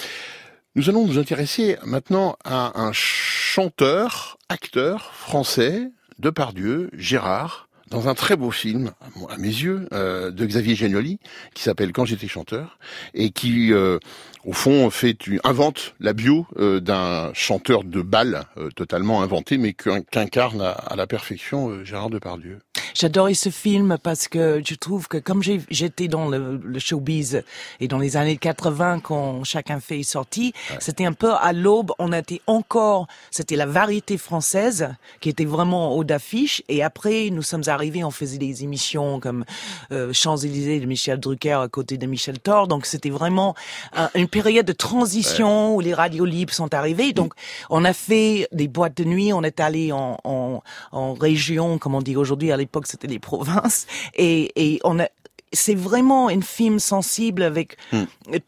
Nous 0.77 0.89
allons 0.89 1.08
nous 1.08 1.17
intéresser 1.17 1.77
maintenant 1.86 2.36
à 2.44 2.82
un 2.82 2.91
chanteur, 2.91 4.38
acteur 4.50 5.13
français, 5.13 5.89
Depardieu, 6.20 6.89
Gérard, 6.98 7.70
dans 7.89 8.10
un 8.10 8.13
très 8.13 8.36
beau 8.36 8.51
film, 8.51 8.91
à 9.29 9.38
mes 9.38 9.48
yeux, 9.48 9.88
euh, 9.94 10.32
de 10.32 10.46
Xavier 10.46 10.75
Giannoli, 10.75 11.20
qui 11.53 11.63
s'appelle 11.63 11.94
Quand 11.94 12.03
j'étais 12.03 12.27
chanteur, 12.27 12.77
et 13.13 13.29
qui, 13.29 13.72
euh, 13.72 14.00
au 14.46 14.54
fond, 14.54 14.90
fait 14.90 15.18
invente 15.44 15.96
la 16.00 16.14
bio 16.14 16.46
euh, 16.58 16.80
d'un 16.80 17.32
chanteur 17.34 17.84
de 17.84 18.02
bal 18.02 18.46
euh, 18.58 18.70
totalement 18.75 19.22
inventé, 19.22 19.58
mais 19.58 19.74
qu'in- 19.74 20.02
qu'incarne 20.02 20.62
à, 20.62 20.72
à 20.72 20.96
la 20.96 21.08
perfection 21.08 21.70
euh, 21.70 21.84
Gérard 21.84 22.10
Depardieu. 22.10 22.60
J'adorais 22.94 23.34
ce 23.34 23.50
film 23.50 23.98
parce 24.02 24.28
que 24.30 24.62
je 24.66 24.74
trouve 24.75 25.08
que 25.10 25.18
comme 25.18 25.42
j'étais 25.44 26.08
dans 26.08 26.30
le, 26.30 26.62
le 26.64 26.80
showbiz 26.80 27.44
et 27.82 27.88
dans 27.90 27.98
les 27.98 28.16
années 28.16 28.38
80 28.38 29.00
quand 29.02 29.44
Chacun 29.44 29.80
fait 29.82 30.00
est 30.00 30.04
sorti, 30.04 30.54
c'était 30.80 31.04
un 31.06 31.12
peu 31.12 31.34
à 31.34 31.52
l'aube, 31.52 31.92
on 32.00 32.14
était 32.14 32.40
encore, 32.48 33.08
c'était 33.32 33.58
la 33.58 33.66
variété 33.66 34.18
française 34.18 34.94
qui 35.20 35.28
était 35.30 35.44
vraiment 35.46 35.94
haut 35.96 36.06
d'affiche 36.06 36.64
et 36.70 36.84
après 36.84 37.30
nous 37.32 37.42
sommes 37.42 37.64
arrivés, 37.68 38.04
on 38.06 38.12
faisait 38.12 38.38
des 38.38 38.64
émissions 38.64 39.20
comme 39.20 39.44
euh, 39.92 40.14
Champs-Élysées 40.14 40.80
de 40.80 40.86
Michel 40.86 41.20
Drucker 41.20 41.52
à 41.62 41.68
côté 41.68 41.98
de 41.98 42.06
Michel 42.06 42.40
Thor, 42.40 42.68
donc 42.68 42.86
c'était 42.86 43.10
vraiment 43.10 43.56
un- 43.94 44.10
une 44.16 44.28
période 44.44 44.65
de 44.65 44.74
transition 44.74 45.75
où 45.75 45.80
les 45.88 45.94
radios 45.94 46.25
libres 46.25 46.54
sont 46.54 46.74
arrivées, 46.74 47.13
donc 47.13 47.34
on 47.70 47.86
a 47.86 47.94
fait 47.94 48.48
des 48.51 48.68
boîtes 48.68 48.98
de 48.98 49.04
nuit, 49.04 49.32
on 49.34 49.44
est 49.44 49.60
allé 49.60 49.92
en, 49.92 50.18
en, 50.24 50.62
en 50.92 51.13
région, 51.13 51.77
comme 51.80 51.96
on 51.96 52.01
dit 52.01 52.15
aujourd'hui, 52.15 52.51
à 52.51 52.58
l'époque 52.58 52.88
c'était 52.88 53.08
les 53.15 53.20
provinces, 53.20 53.86
et, 54.15 54.51
et 54.56 54.80
on 54.84 55.00
a 55.00 55.08
c'est 55.54 55.75
vraiment 55.89 56.27
un 56.27 56.42
film 56.42 56.80
sensible 56.80 57.42
avec 57.44 57.77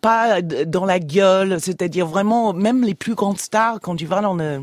pas 0.02 0.42
d- 0.42 0.66
dans 0.66 0.84
la 0.86 1.00
gueule, 1.00 1.60
c'est-à-dire 1.62 2.06
vraiment 2.06 2.52
même 2.54 2.84
les 2.84 2.96
plus 2.96 3.16
grandes 3.16 3.40
stars 3.40 3.80
quand 3.82 3.96
tu 3.96 4.06
vas 4.06 4.22
dans 4.22 4.34
le 4.34 4.62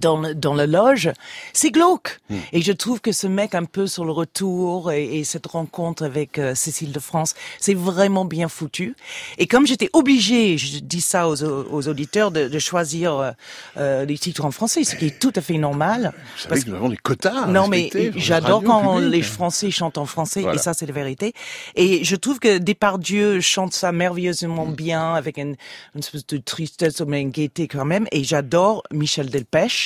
dans 0.00 0.18
le, 0.18 0.34
dans 0.34 0.54
la 0.54 0.66
loge, 0.66 1.10
c'est 1.52 1.70
glauque. 1.70 2.20
Hmm. 2.30 2.36
Et 2.52 2.62
je 2.62 2.72
trouve 2.72 3.00
que 3.00 3.12
ce 3.12 3.26
mec 3.26 3.54
un 3.54 3.64
peu 3.64 3.86
sur 3.86 4.04
le 4.04 4.12
retour 4.12 4.92
et, 4.92 5.18
et 5.18 5.24
cette 5.24 5.46
rencontre 5.46 6.04
avec 6.04 6.38
euh, 6.38 6.54
Cécile 6.54 6.92
de 6.92 7.00
France, 7.00 7.34
c'est 7.60 7.74
vraiment 7.74 8.24
bien 8.24 8.48
foutu. 8.48 8.94
Et 9.38 9.46
comme 9.46 9.66
j'étais 9.66 9.90
obligée, 9.92 10.58
je 10.58 10.78
dis 10.78 11.00
ça 11.00 11.28
aux, 11.28 11.42
aux 11.42 11.88
auditeurs, 11.88 12.30
de, 12.30 12.48
de 12.48 12.58
choisir 12.58 13.14
euh, 13.16 13.30
euh, 13.76 14.04
les 14.04 14.18
titres 14.18 14.44
en 14.44 14.50
français, 14.50 14.84
ce 14.84 14.96
qui 14.96 15.06
est 15.06 15.18
tout 15.18 15.32
à 15.36 15.40
fait 15.40 15.58
normal. 15.58 16.12
Vous 16.36 16.48
savez 16.48 16.62
que 16.62 16.70
nous 16.70 16.76
avons 16.76 16.88
des 16.88 16.96
quotas. 16.96 17.46
Non, 17.46 17.68
mais 17.68 17.90
j'adore 18.16 18.62
quand 18.62 18.98
les 18.98 19.22
Français 19.22 19.70
chantent 19.70 19.98
en 19.98 20.06
français, 20.06 20.40
Voilà. 20.40 20.56
et 20.56 20.58
ça, 20.58 20.74
c'est 20.74 20.86
la 20.86 20.92
vérité. 20.92 21.32
Et 21.74 22.04
je 22.04 22.16
trouve 22.16 22.38
que 22.38 22.58
Depardieu 22.58 23.40
chante 23.40 23.72
ça 23.72 23.92
merveilleusement 23.92 24.66
bien, 24.66 25.14
avec 25.14 25.38
une, 25.38 25.56
une 25.94 26.00
espèce 26.00 26.26
de 26.26 26.38
tristesse, 26.38 27.00
mais 27.06 27.20
une 27.20 27.30
gaieté 27.30 27.68
quand 27.68 27.84
même. 27.84 28.06
Et 28.12 28.24
j'adore 28.24 28.82
Michel 28.92 29.30
Delpech. 29.30 29.85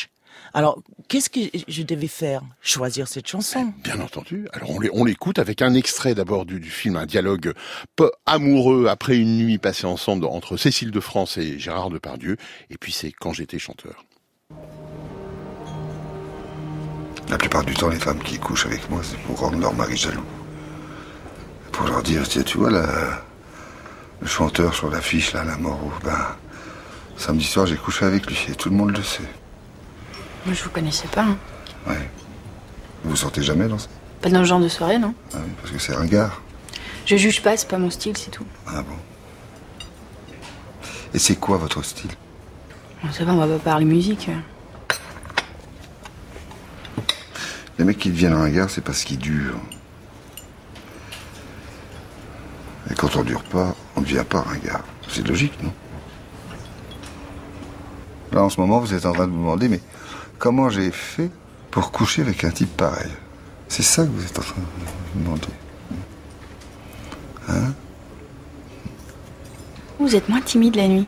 Alors, 0.53 0.83
qu'est-ce 1.09 1.31
que 1.31 1.41
je 1.69 1.83
devais 1.83 2.09
faire? 2.09 2.43
Choisir 2.61 3.07
cette 3.07 3.27
chanson? 3.27 3.73
Bien 3.85 4.01
entendu. 4.01 4.49
Alors 4.53 4.71
on 4.93 5.05
l'écoute 5.05 5.39
avec 5.39 5.63
un 5.63 5.75
extrait 5.75 6.15
d'abord 6.15 6.45
du, 6.45 6.59
du 6.59 6.71
film, 6.71 6.97
un 6.97 7.07
dialogue 7.07 7.53
peu 7.97 8.11
amoureux 8.27 8.87
après 8.89 9.17
une 9.17 9.39
nuit 9.39 9.59
passée 9.59 9.87
ensemble 9.87 10.25
entre 10.27 10.57
Cécile 10.57 10.91
de 10.91 11.01
France 11.01 11.39
et 11.39 11.59
Gérard 11.59 11.91
Depardieu. 11.91 12.37
Et 12.71 12.79
puis 12.79 12.93
c'est 12.93 13.13
quand 13.13 13.33
j'étais 13.33 13.59
chanteur. 13.59 14.05
La 17.29 17.39
plupart 17.39 17.65
du 17.65 17.75
temps, 17.75 17.89
les 17.89 17.99
femmes 18.01 18.23
qui 18.23 18.39
couchent 18.39 18.67
avec 18.67 18.91
moi, 18.91 19.01
c'est 19.05 19.19
pour 19.21 19.39
rendre 19.39 19.59
leur 19.61 19.73
mari 19.73 19.97
jaloux. 19.97 20.25
Pour 21.71 21.87
leur 21.87 22.03
dire, 22.03 22.29
tiens, 22.29 22.43
tu 22.43 22.59
vois, 22.59 22.71
là, 22.71 23.23
le 24.21 24.27
chanteur 24.27 24.75
sur 24.75 24.91
l'affiche, 24.91 25.33
là, 25.33 25.45
la 25.45 25.57
mort, 25.57 25.79
ben, 26.03 26.37
samedi 27.17 27.45
soir, 27.45 27.67
j'ai 27.67 27.77
couché 27.77 28.05
avec 28.05 28.27
lui, 28.27 28.37
et 28.49 28.57
tout 28.57 28.69
le 28.69 28.75
monde 28.75 28.97
le 28.97 29.03
sait. 29.05 29.23
Moi, 30.47 30.55
je 30.55 30.63
vous 30.65 30.71
connaissais 30.71 31.09
pas. 31.09 31.23
hein. 31.25 31.37
Ouais. 31.87 32.11
Vous 33.05 33.17
sortez 33.17 33.43
jamais 33.43 33.67
dans 33.69 33.79
ça 33.79 33.89
Pas 34.21 34.29
dans 34.31 34.41
ce 34.41 34.45
genre 34.49 34.61
de 34.61 34.69
soirée, 34.69 34.99
non 34.99 35.15
Ah 35.35 35.39
oui, 35.45 35.51
parce 35.61 35.73
que 35.73 35.79
c'est 35.79 35.95
ringard. 35.95 36.41
Je 37.07 37.17
juge 37.17 37.43
pas, 37.43 37.57
c'est 37.57 37.69
pas 37.69 37.79
mon 37.79 37.91
style, 37.91 38.17
c'est 38.17 38.31
tout. 38.31 38.45
Ah 38.67 38.83
bon 38.83 38.97
Et 41.15 41.19
c'est 41.19 41.37
quoi 41.37 41.57
votre 41.57 41.83
style? 41.83 42.11
Bon, 43.03 43.11
ça 43.13 43.25
va, 43.25 43.33
on 43.33 43.39
va 43.39 43.47
pas 43.47 43.59
parler 43.59 43.85
musique. 43.87 44.29
Les 47.79 47.85
mecs 47.85 47.99
qui 47.99 48.11
deviennent 48.11 48.35
ringards, 48.35 48.69
c'est 48.69 48.83
parce 48.83 49.05
qu'ils 49.05 49.19
durent. 49.19 49.59
Et 52.91 52.95
quand 52.95 53.17
on 53.17 53.23
dure 53.23 53.43
pas, 53.45 53.75
on 53.97 54.01
ne 54.01 54.05
devient 54.05 54.25
pas 54.29 54.43
ringard. 54.43 54.83
C'est 55.09 55.27
logique, 55.27 55.55
non? 55.63 55.73
Là, 58.33 58.43
en 58.45 58.51
ce 58.51 58.61
moment, 58.61 58.79
vous 58.81 58.93
êtes 58.95 59.07
en 59.07 59.13
train 59.13 59.27
de 59.27 59.33
vous 59.33 59.39
demander, 59.39 59.69
mais 59.69 59.81
comment 60.41 60.69
j'ai 60.71 60.91
fait 60.91 61.31
pour 61.71 61.93
coucher 61.93 62.23
avec 62.23 62.43
un 62.43 62.51
type 62.51 62.77
pareil 62.77 63.13
C'est 63.69 63.85
ça 63.85 64.03
que 64.05 64.09
vous 64.11 64.25
êtes 64.25 64.37
en 64.39 64.43
train 64.43 64.61
de 64.61 64.67
vous 65.15 65.21
demander. 65.25 65.49
Hein 67.49 67.73
Vous 70.01 70.17
êtes 70.17 70.29
moins 70.29 70.41
timide 70.41 70.75
la 70.75 70.89
nuit. 70.89 71.07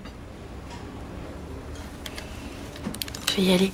Je 3.30 3.36
vais 3.36 3.42
y 3.42 3.52
aller. 3.54 3.72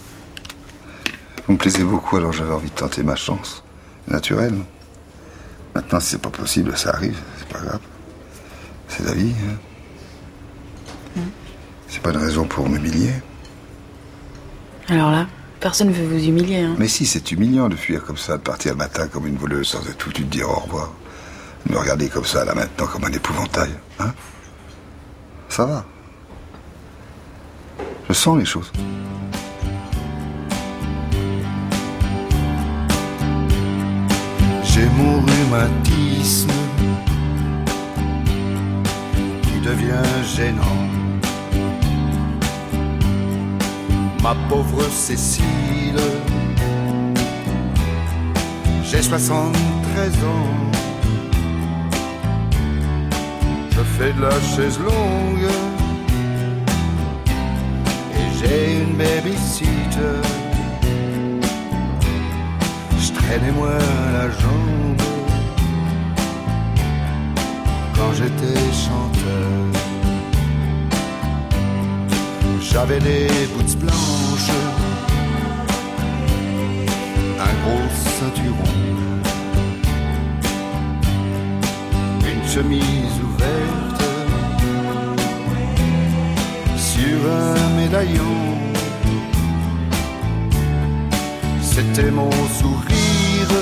Vous 1.47 1.55
me 1.55 1.59
plaisez 1.59 1.83
beaucoup, 1.85 2.17
alors 2.17 2.33
j'avais 2.33 2.53
envie 2.55 2.71
de 2.71 2.75
tenter 2.75 3.03
ma 3.03 3.17
chance. 3.17 3.63
Naturel. 4.07 4.55
Maintenant, 5.75 6.01
si 6.01 6.11
c'est 6.11 6.23
pas 6.23 6.31
possible, 6.31 6.77
ça 6.77 6.91
arrive, 6.91 7.19
c'est 7.39 7.49
pas 7.49 7.59
grave. 7.61 7.81
C'est 8.87 9.05
la 9.05 9.13
vie. 9.13 9.35
hein. 11.17 11.21
C'est 11.89 12.01
pas 12.03 12.11
une 12.11 12.19
raison 12.19 12.47
pour 12.47 12.69
m'humilier. 12.69 13.13
Alors 14.89 15.11
là, 15.11 15.27
personne 15.61 15.91
veut 15.91 16.07
vous 16.07 16.25
humilier. 16.25 16.61
Hein. 16.61 16.77
Mais 16.79 16.89
si, 16.89 17.07
c'est 17.07 17.33
humiliant 17.33 17.69
de 17.69 17.77
fuir 17.77 18.05
comme 18.05 18.17
ça, 18.17 18.37
de 18.37 18.43
partir 18.43 18.73
le 18.73 18.79
matin 18.79 19.09
comme 19.09 19.27
une 19.27 19.37
voleuse 19.37 19.69
sans 19.69 19.87
être 19.89 20.03
foutu 20.03 20.23
de 20.23 20.31
dire 20.31 20.49
au 20.49 20.61
revoir. 20.61 20.93
De 21.67 21.73
me 21.73 21.79
regarder 21.79 22.09
comme 22.09 22.25
ça, 22.25 22.45
là 22.45 22.55
maintenant, 22.55 22.87
comme 22.87 23.05
un 23.05 23.13
épouvantail. 23.13 23.71
Hein 23.99 24.13
Ça 25.49 25.67
va. 25.67 25.85
Je 28.09 28.13
sens 28.15 28.39
les 28.39 28.45
choses. 28.45 28.73
J'ai 34.65 34.87
mon 34.97 35.21
rhumatisme 35.21 36.51
qui 39.43 39.61
devient 39.61 40.03
gênant. 40.37 40.98
Ma 44.29 44.35
pauvre 44.47 44.83
Cécile, 44.91 45.97
j'ai 48.85 49.01
73 49.01 50.13
ans. 50.23 50.53
Je 53.71 53.81
fais 53.81 54.13
de 54.13 54.21
la 54.21 54.39
chaise 54.55 54.79
longue 54.81 55.49
et 58.19 58.39
j'ai 58.39 58.83
une 58.83 58.99
babysitter. 58.99 60.21
Je 62.99 63.13
traînais 63.15 63.53
moi 63.53 63.79
la 64.13 64.29
jambe 64.29 65.03
quand 67.95 68.13
j'étais 68.13 68.61
chanteur. 68.73 69.78
J'avais 72.61 73.01
des 73.01 73.29
boots 73.55 73.77
blanches, 73.79 74.51
un 77.41 77.55
gros 77.63 77.89
ceinturon, 78.19 78.75
une 82.21 82.49
chemise 82.49 83.17
ouverte 83.25 84.03
sur 86.77 87.19
un 87.31 87.81
médaillon. 87.81 88.37
C'était 91.63 92.11
mon 92.11 92.31
sourire, 92.59 93.55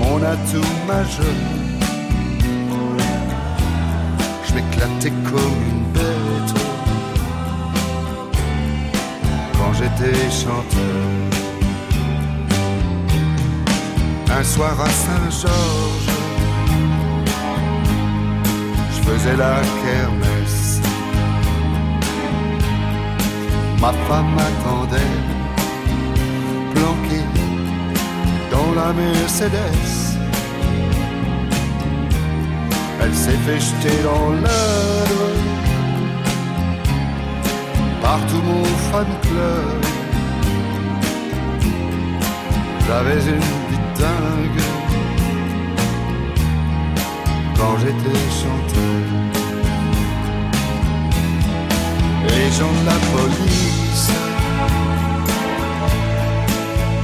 mon 0.00 0.16
atout 0.22 0.72
majeur. 0.86 1.38
Je 4.46 4.54
m'éclatais 4.54 5.12
comme 5.30 5.62
une 5.70 5.83
quand 9.64 9.72
j'étais 9.72 10.30
chanteur. 10.30 11.04
Un 14.30 14.44
soir 14.44 14.76
à 14.80 14.90
Saint-Georges, 15.04 16.16
je 18.92 19.00
faisais 19.08 19.36
la 19.36 19.56
kermesse. 19.82 20.80
Ma 23.80 23.92
femme 24.06 24.36
attendait, 24.48 25.14
planquée 26.74 27.26
dans 28.50 28.70
la 28.80 28.92
Mercedes. 28.92 30.18
Elle 33.00 33.14
s'est 33.14 33.40
fait 33.46 33.60
jeter 33.60 34.02
dans 34.02 34.30
l'œuvre 34.30 35.63
par 38.04 38.20
tout 38.26 38.42
mon 38.48 38.64
fan 38.88 39.10
club. 39.26 39.80
J'avais 42.86 43.22
une 43.34 43.48
vie 43.68 43.86
dingue 44.00 44.64
quand 47.56 47.74
j'étais 47.82 48.20
chanteur. 48.40 49.00
Les 52.28 52.46
gens 52.58 52.74
de 52.80 52.84
la 52.92 52.98
police 53.14 54.10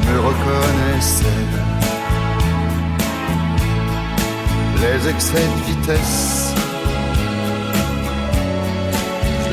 me 0.06 0.16
reconnaissaient. 0.28 1.48
Les 4.82 5.00
excès 5.12 5.46
de 5.54 5.60
vitesse, 5.70 6.29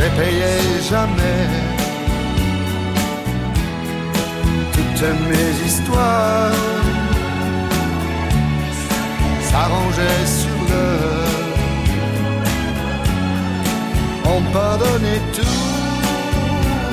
les 0.07 0.21
payais 0.21 0.81
jamais. 0.89 1.43
Toutes 4.73 5.09
mes 5.29 5.67
histoires 5.67 6.51
s'arrangeaient 9.49 10.27
sur 10.41 10.57
l'heure. 10.69 11.33
On 14.25 14.41
pardonnait 14.53 15.21
tous 15.33 15.59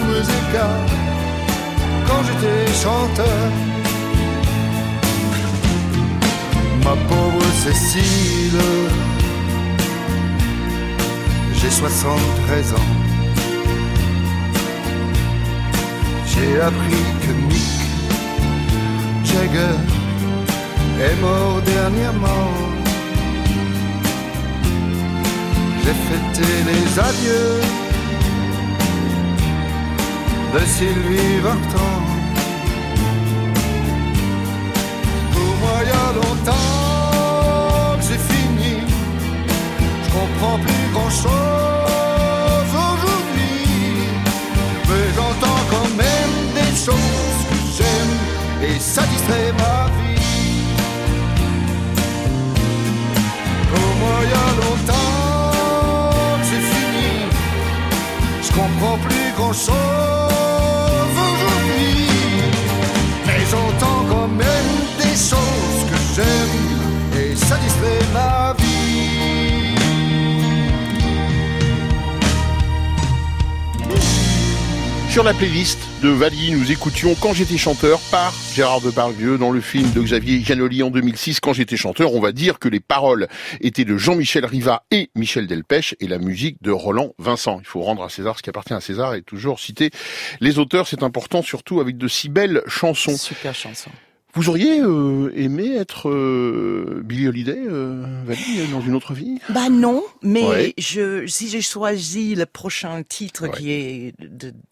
mes 0.08 0.24
écarts 0.38 0.90
quand 2.06 2.22
j'étais 2.26 2.66
chanteur. 2.82 3.50
Ma 6.84 6.94
pauvre 7.08 7.44
Cécile, 7.64 8.60
j'ai 11.64 11.70
73 11.70 12.74
ans. 12.74 12.76
j'ai 16.26 16.60
appris 16.60 17.04
que 17.22 17.32
Mick 17.48 17.80
Jagger 19.24 19.78
est 21.00 21.20
mort 21.22 21.62
dernièrement. 21.64 22.48
J'ai 25.82 25.96
fêté 26.08 26.48
les 26.68 26.98
adieux 26.98 27.60
de 30.52 30.60
Sylvie 30.66 31.40
Vartan. 31.42 31.94
Pour 35.32 35.52
moi, 35.62 35.76
il 35.82 35.88
y 35.88 35.96
a 36.04 36.12
longtemps 36.20 37.96
que 37.98 38.04
c'est 38.04 38.22
fini. 38.32 38.53
Je 40.14 40.20
comprends 40.20 40.58
plus 40.58 40.88
grand 40.92 41.10
chose 41.10 42.70
aujourd'hui. 42.70 43.66
Mais 44.88 45.06
j'entends 45.16 45.62
quand 45.72 45.90
même 45.96 46.34
des 46.54 46.72
choses 46.76 47.40
que 47.50 47.56
j'aime 47.76 48.14
et 48.62 48.78
ça 48.78 49.02
distrait 49.02 49.52
ma 49.58 49.90
vie. 49.96 50.20
Moi, 54.00 54.16
il 54.22 54.30
y 54.30 54.32
a 54.32 54.50
longtemps 54.62 55.50
que 56.38 56.44
c'est 56.44 56.64
fini. 56.74 57.12
Je 58.40 58.50
comprends 58.52 58.98
plus 58.98 59.32
grand 59.36 59.52
chose 59.52 61.16
aujourd'hui. 61.26 62.08
Mais 63.26 63.40
j'entends 63.50 64.04
quand 64.08 64.28
même 64.28 64.70
des 64.96 65.16
choses 65.16 65.82
que 65.90 65.98
j'aime 66.14 66.56
et 67.20 67.34
ça 67.34 67.56
distrait 67.56 68.06
ma 68.12 68.28
vie. 68.28 68.33
Sur 75.14 75.22
la 75.22 75.32
playlist 75.32 75.78
de 76.02 76.08
Vali, 76.08 76.50
nous 76.50 76.72
écoutions 76.72 77.14
Quand 77.14 77.32
j'étais 77.34 77.56
chanteur 77.56 78.00
par 78.10 78.34
Gérard 78.52 78.80
Depardieu 78.80 79.38
dans 79.38 79.52
le 79.52 79.60
film 79.60 79.92
de 79.92 80.02
Xavier 80.02 80.40
Giannoli 80.40 80.82
en 80.82 80.90
2006. 80.90 81.38
Quand 81.38 81.52
j'étais 81.52 81.76
chanteur, 81.76 82.14
on 82.14 82.20
va 82.20 82.32
dire 82.32 82.58
que 82.58 82.68
les 82.68 82.80
paroles 82.80 83.28
étaient 83.60 83.84
de 83.84 83.96
Jean-Michel 83.96 84.44
Riva 84.44 84.82
et 84.90 85.10
Michel 85.14 85.46
Delpech 85.46 85.94
et 86.00 86.08
la 86.08 86.18
musique 86.18 86.60
de 86.62 86.72
Roland 86.72 87.14
Vincent. 87.20 87.60
Il 87.60 87.66
faut 87.66 87.82
rendre 87.82 88.02
à 88.02 88.08
César 88.08 88.36
ce 88.36 88.42
qui 88.42 88.50
appartient 88.50 88.74
à 88.74 88.80
César 88.80 89.14
et 89.14 89.22
toujours 89.22 89.60
citer 89.60 89.90
les 90.40 90.58
auteurs, 90.58 90.88
c'est 90.88 91.04
important 91.04 91.42
surtout 91.42 91.78
avec 91.78 91.96
de 91.96 92.08
si 92.08 92.28
belles 92.28 92.62
chansons. 92.66 93.16
Super 93.16 93.54
chanson. 93.54 93.92
Vous 94.36 94.48
auriez 94.48 94.80
euh, 94.80 95.30
aimé 95.36 95.76
être 95.76 96.08
euh, 96.10 97.02
Billie 97.04 97.28
Holiday, 97.28 97.56
euh, 97.66 98.04
Valérie, 98.26 98.66
dans 98.72 98.80
une 98.80 98.94
autre 98.96 99.12
vie? 99.14 99.38
Bah 99.50 99.68
non, 99.70 100.02
mais 100.22 100.42
Ouais. 100.42 100.74
je, 100.76 101.24
si 101.28 101.48
j'ai 101.48 101.60
choisi 101.62 102.34
le 102.34 102.44
prochain 102.44 103.02
titre 103.08 103.46
qui 103.48 103.70
est 103.70 104.14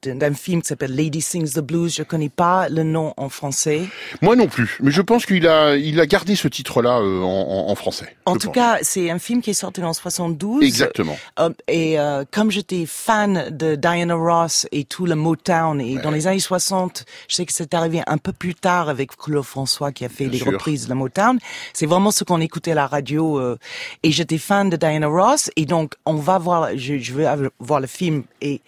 d'un 0.04 0.35
film 0.35 0.62
qui 0.62 0.69
s'appelle 0.69 0.95
Lady 0.97 1.21
Sings 1.21 1.52
the 1.54 1.61
Blues, 1.61 1.95
je 1.95 2.02
connais 2.02 2.28
pas 2.28 2.69
le 2.69 2.83
nom 2.83 3.14
en 3.16 3.28
français. 3.28 3.83
Moi 4.21 4.35
non 4.35 4.49
plus, 4.49 4.78
mais 4.83 4.90
je 4.90 5.00
pense 5.00 5.26
qu'il 5.26 5.47
a, 5.47 5.76
il 5.76 6.00
a 6.00 6.07
gardé 6.07 6.35
ce 6.35 6.49
titre-là 6.49 6.99
euh, 6.99 7.21
en, 7.23 7.26
en- 7.69 7.71
en 7.71 7.75
français. 7.76 8.16
En 8.26 8.35
tout 8.37 8.49
pense. 8.49 8.54
cas, 8.57 8.78
c'est 8.83 9.11
un 9.11 9.19
film 9.21 9.42
qui 9.42 9.50
est 9.50 9.54
sorti 9.54 9.81
en 9.83 9.92
72. 9.92 10.64
Exactement. 10.64 11.16
Euh, 11.38 11.50
et 11.69 12.00
euh, 12.00 12.25
comme 12.31 12.50
j'étais 12.50 12.85
fan 12.87 13.49
de 13.57 13.76
Diana 13.76 14.14
Ross 14.14 14.66
et 14.73 14.83
tout 14.85 15.07
le 15.07 15.14
Motown, 15.14 15.81
et 15.81 15.99
dans 15.99 16.11
les 16.11 16.26
années 16.26 16.40
60, 16.40 17.04
je 17.28 17.35
sais 17.37 17.47
que 17.47 17.52
c'est 17.52 17.75
arrivé 17.75 18.00
un 18.09 18.19
peu 18.19 18.33
plus 18.33 18.54
tard 18.57 18.88
avec 18.88 19.16
Claude 19.16 19.45
François 19.52 19.92
qui 19.92 20.04
a 20.04 20.09
fait 20.09 20.25
Bien 20.25 20.32
les 20.32 20.38
sûr. 20.38 20.52
reprises 20.52 20.85
de 20.85 20.88
la 20.88 20.94
Motown. 20.94 21.38
C'est 21.75 21.87
vraiment 21.87 22.11
ce 22.11 22.25
qu'on 22.25 22.40
écoutait 22.40 22.73
à 22.73 22.75
la 22.75 22.87
radio. 22.87 23.38
euh, 23.38 23.59
et 24.02 24.11
j'étais 24.11 24.38
fan 24.38 24.71
de 24.71 24.76
Diana 24.76 25.06
Ross. 25.06 25.50
Et 25.56 25.66
donc, 25.66 25.94
on 26.06 26.14
va 26.14 26.38
voir, 26.38 26.71
je, 26.76 26.99
je 26.99 27.12
veux 27.12 27.26
voir 27.61 27.80
le 27.80 27.87
film. 27.87 28.25
Et 28.40 28.61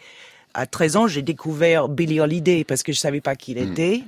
à 0.52 0.66
13 0.66 0.96
ans, 0.96 1.06
j'ai 1.08 1.22
découvert 1.22 1.88
Billie 1.88 2.20
Holiday 2.20 2.62
parce 2.64 2.82
que 2.84 2.92
je 2.92 2.98
savais 2.98 3.20
pas 3.20 3.34
qui 3.34 3.52
il 3.52 3.58
Hmm. 3.58 3.72
était. 3.72 4.02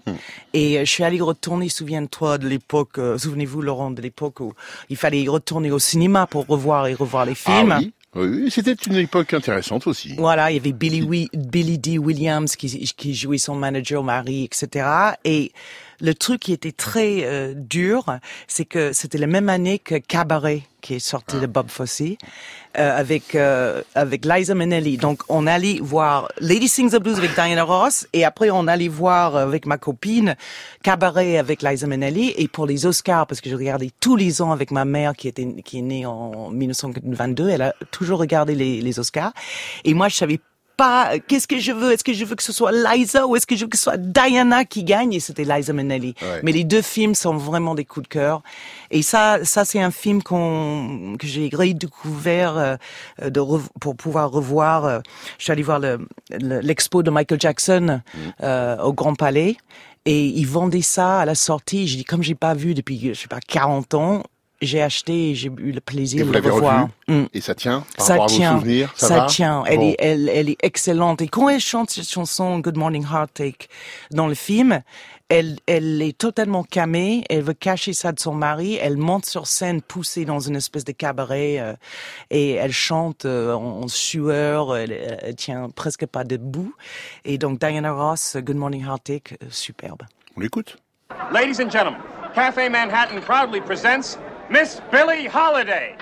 Et 0.52 0.76
euh, 0.78 0.80
je 0.85 0.90
suis 0.90 1.02
allée 1.02 1.21
retourner, 1.21 1.68
souviens-toi 1.68 2.38
de 2.38 2.47
l'époque, 2.47 2.99
euh, 2.99 3.16
souvenez-vous 3.18 3.62
Laurent, 3.62 3.90
de 3.90 4.02
l'époque 4.02 4.38
où 4.40 4.52
il 4.90 4.97
fallait 4.97 5.23
y 5.23 5.28
retourner 5.28 5.71
au 5.73 5.78
cinéma 5.80 6.26
pour 6.26 6.47
revoir 6.47 6.87
et 6.87 6.95
revoir 6.95 7.25
les 7.25 7.35
films. 7.35 7.73
Ah 7.73 7.80
oui, 7.80 7.92
oui, 8.45 8.50
c'était 8.50 8.73
une 8.75 8.97
époque 8.97 9.35
intéressante 9.35 9.87
aussi. 9.88 10.14
Voilà, 10.16 10.50
il 10.50 10.54
y 10.54 10.61
avait 10.61 10.73
Billy, 10.73 11.28
Billy 11.35 11.78
D. 11.78 11.99
Williams 11.99 12.54
qui, 12.56 12.68
qui 12.97 13.14
jouait 13.14 13.38
son 13.38 13.56
manager 13.56 14.03
Marie, 14.05 14.44
etc. 14.44 14.87
Et 15.24 15.53
le 16.00 16.14
truc 16.14 16.40
qui 16.40 16.52
était 16.52 16.72
très 16.72 17.24
euh, 17.24 17.54
dur, 17.54 18.18
c'est 18.46 18.64
que 18.64 18.92
c'était 18.92 19.18
la 19.18 19.26
même 19.26 19.48
année 19.48 19.78
que 19.78 19.96
Cabaret, 19.96 20.62
qui 20.87 20.94
est 20.94 20.98
sorti 21.00 21.40
de 21.40 21.46
Bob 21.46 21.68
Fosse, 21.68 22.02
euh, 22.78 22.96
avec 22.96 23.35
euh, 23.35 23.82
avec 23.94 24.24
Liza 24.24 24.54
Minnelli. 24.54 24.98
Donc 24.98 25.22
on 25.28 25.46
allait 25.46 25.78
voir 25.80 26.28
Lady 26.40 26.68
Sings 26.68 26.90
the 26.90 27.00
Blues 27.00 27.18
avec 27.18 27.35
Diana 27.35 27.64
Ross, 27.64 28.06
et 28.12 28.24
après 28.24 28.50
on 28.50 28.68
allait 28.68 28.88
voir 28.88 29.35
euh, 29.35 29.42
avec 29.42 29.66
ma 29.66 29.78
copine 29.78 30.37
Cabaret 30.82 31.38
avec 31.38 31.62
Liza 31.62 31.87
Minnelli. 31.87 32.35
Et 32.37 32.46
pour 32.46 32.66
les 32.66 32.87
Oscars, 32.87 33.26
parce 33.26 33.40
que 33.40 33.50
je 33.50 33.56
regardais 33.56 33.90
tous 33.98 34.14
les 34.14 34.42
ans 34.42 34.52
avec 34.52 34.70
ma 34.70 34.85
mère 34.85 35.14
qui 35.14 35.26
était 35.26 35.46
qui 35.64 35.78
est 35.78 35.82
née 35.82 36.06
en 36.06 36.50
1922, 36.50 37.48
elle 37.48 37.62
a 37.62 37.74
toujours 37.90 38.20
regardé 38.20 38.54
les, 38.54 38.80
les 38.80 38.98
Oscars. 39.00 39.32
Et 39.85 39.94
moi 39.94 40.09
je 40.09 40.16
savais 40.16 40.38
pas 40.76 41.14
euh, 41.14 41.18
qu'est-ce 41.26 41.48
que 41.48 41.58
je 41.58 41.72
veux? 41.72 41.92
Est-ce 41.92 42.04
que 42.04 42.12
je 42.12 42.24
veux 42.24 42.34
que 42.36 42.42
ce 42.42 42.52
soit 42.52 42.70
Liza 42.72 43.26
ou 43.26 43.36
est-ce 43.36 43.46
que 43.46 43.56
je 43.56 43.64
veux 43.64 43.68
que 43.70 43.76
ce 43.76 43.84
soit 43.84 43.96
Diana 43.96 44.64
qui 44.64 44.84
gagne? 44.84 45.12
Et 45.14 45.20
c'était 45.20 45.44
Liza 45.44 45.72
Minnelli. 45.72 46.14
Ouais. 46.22 46.40
Mais 46.42 46.52
les 46.52 46.64
deux 46.64 46.82
films 46.82 47.14
sont 47.14 47.34
vraiment 47.36 47.74
des 47.74 47.84
coups 47.84 48.04
de 48.08 48.12
cœur. 48.12 48.42
Et 48.90 49.02
ça, 49.02 49.38
ça 49.44 49.64
c'est 49.64 49.80
un 49.80 49.90
film 49.90 50.22
qu'on 50.22 51.16
que 51.18 51.26
j'ai 51.26 51.48
redécouvert 51.52 52.56
euh, 52.56 52.76
euh, 53.22 53.30
de 53.30 53.40
rev- 53.40 53.68
pour 53.80 53.96
pouvoir 53.96 54.30
revoir. 54.30 54.84
euh, 54.84 55.00
je 55.38 55.44
suis 55.44 55.52
allée 55.52 55.62
voir 55.62 55.78
le- 55.80 56.06
le- 56.30 56.60
l'expo 56.60 57.02
de 57.02 57.10
Michael 57.10 57.40
Jackson 57.40 58.00
euh, 58.42 58.76
au 58.82 58.92
Grand 58.92 59.14
Palais. 59.14 59.56
Et 60.08 60.26
ils 60.26 60.46
vendaient 60.46 60.82
ça 60.82 61.18
à 61.18 61.24
la 61.24 61.34
sortie. 61.34 61.88
J'ai 61.88 61.96
dit, 61.96 62.04
comme 62.04 62.22
j'ai 62.22 62.36
pas 62.36 62.54
vu 62.54 62.74
depuis, 62.74 63.12
je 63.12 63.20
sais 63.20 63.26
pas, 63.26 63.40
40 63.40 63.94
ans, 63.94 64.22
j'ai 64.62 64.83
acheté 64.83 65.31
et 65.31 65.35
j'ai 65.35 65.49
eu 65.49 65.73
le 65.73 65.79
Et 65.79 65.81
plaisir 65.81 66.25
vous 66.27 66.33
de 66.33 66.38
le 66.38 66.51
revu 66.51 66.64
Mm. 67.09 67.25
Et 67.35 67.40
ça 67.40 67.55
tient 67.55 67.85
par 67.97 68.07
Ça 68.07 68.12
rapport 68.14 68.25
à 68.25 68.29
tient, 68.29 68.53
vos 68.55 68.59
souvenirs 68.61 68.92
Ça, 68.97 69.09
ça 69.09 69.16
va 69.21 69.27
tient. 69.27 69.64
Elle, 69.66 69.79
Bon. 69.79 69.90
est, 69.90 69.97
elle, 69.99 70.29
elle 70.29 70.49
est 70.49 70.57
excellente. 70.64 71.23
Et 71.23 71.29
quand 71.29 71.49
elle 71.49 71.61
chante 71.61 71.90
cette 71.90 72.09
chanson 72.09 72.59
Good 72.59 72.77
Morning 72.77 73.05
Heartache 73.05 73.69
dans 74.11 74.27
le 74.27 74.35
film, 74.35 74.83
elle, 75.29 75.59
elle 75.66 76.01
est 76.03 76.16
totalement 76.16 76.64
camée. 76.64 77.25
Elle 77.31 77.42
veut 77.42 77.53
cacher 77.55 77.92
ça 77.92 78.12
de 78.12 78.19
son 78.21 78.33
mari. 78.35 78.77
Elle 78.81 78.97
monte 78.97 79.27
sur 79.27 79.47
scène 79.47 79.83
poussée 79.83 80.25
dans 80.25 80.40
une 80.40 80.57
espèce 80.57 80.85
de 80.85 80.92
cabaret 80.92 81.59
euh, 81.61 81.75
et 82.31 82.53
elle 82.53 82.73
chante 82.73 83.25
euh, 83.25 83.53
en, 83.55 83.83
en 83.83 83.88
sueur. 83.88 84.77
Elle, 84.77 84.92
elle 85.23 85.35
tient 85.37 85.69
presque 85.71 86.07
pas 86.07 86.25
debout. 86.25 86.75
Et 87.25 87.38
donc 87.38 87.59
Diana 87.61 87.92
Ross, 87.92 88.37
Good 88.40 88.57
Morning 88.57 88.85
Heartache, 88.85 89.33
euh, 89.42 89.47
superbe. 89.51 90.03
On 90.37 90.40
l'écoute 90.40 90.77
Ladies 91.33 91.62
and 91.62 91.71
gentlemen, 91.71 92.01
Cafe 92.35 92.69
Manhattan 92.69 93.21
proudly 93.21 93.61
presents 93.61 94.19
Miss 94.48 94.80
Billie 94.92 95.26
Holiday. 95.26 95.96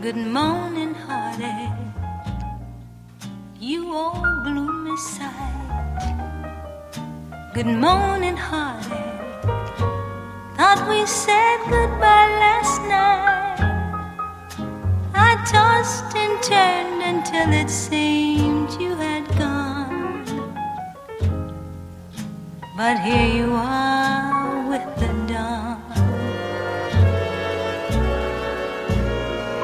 Good 0.00 0.16
morning, 0.16 0.94
heartache. 0.94 1.74
You 3.60 3.94
old 3.94 4.44
gloomy 4.44 4.96
sight. 4.96 5.34
Good 7.52 7.66
morning, 7.66 8.34
heartache. 8.34 9.17
Thought 10.68 10.86
we 10.90 11.06
said 11.06 11.60
goodbye 11.70 12.28
last 12.44 12.82
night. 12.82 13.56
I 15.14 15.30
tossed 15.50 16.14
and 16.14 16.42
turned 16.42 17.02
until 17.02 17.54
it 17.54 17.70
seemed 17.70 18.78
you 18.78 18.94
had 18.94 19.26
gone. 19.38 20.26
But 22.76 22.98
here 22.98 23.28
you 23.34 23.50
are 23.54 24.68
with 24.68 24.84
the 25.00 25.08
dawn. 25.32 25.80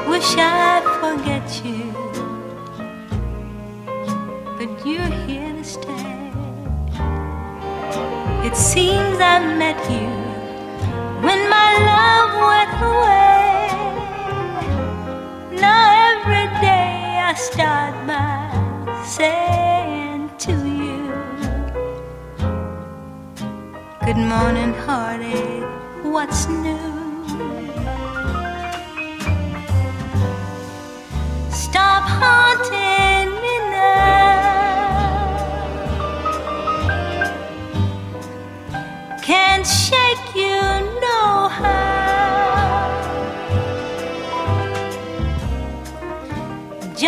Wish 0.09 0.33
I'd 0.39 0.85
forget 1.03 1.47
you, 1.63 1.93
but 4.57 4.69
you're 4.83 5.13
here 5.27 5.53
to 5.53 5.63
stay. 5.63 6.31
It 8.47 8.55
seems 8.55 9.19
I 9.19 9.37
met 9.55 9.79
you 9.91 10.14
went 12.49 12.73
away. 12.91 13.67
Now 15.65 15.83
every 16.11 16.47
day 16.61 17.19
I 17.29 17.33
start 17.49 17.93
by 18.07 18.35
saying 19.17 20.29
to 20.45 20.53
you, 20.81 21.03
Good 24.05 24.21
morning, 24.33 24.73
heartache, 24.85 25.63
what's 26.03 26.47
new? 26.47 26.94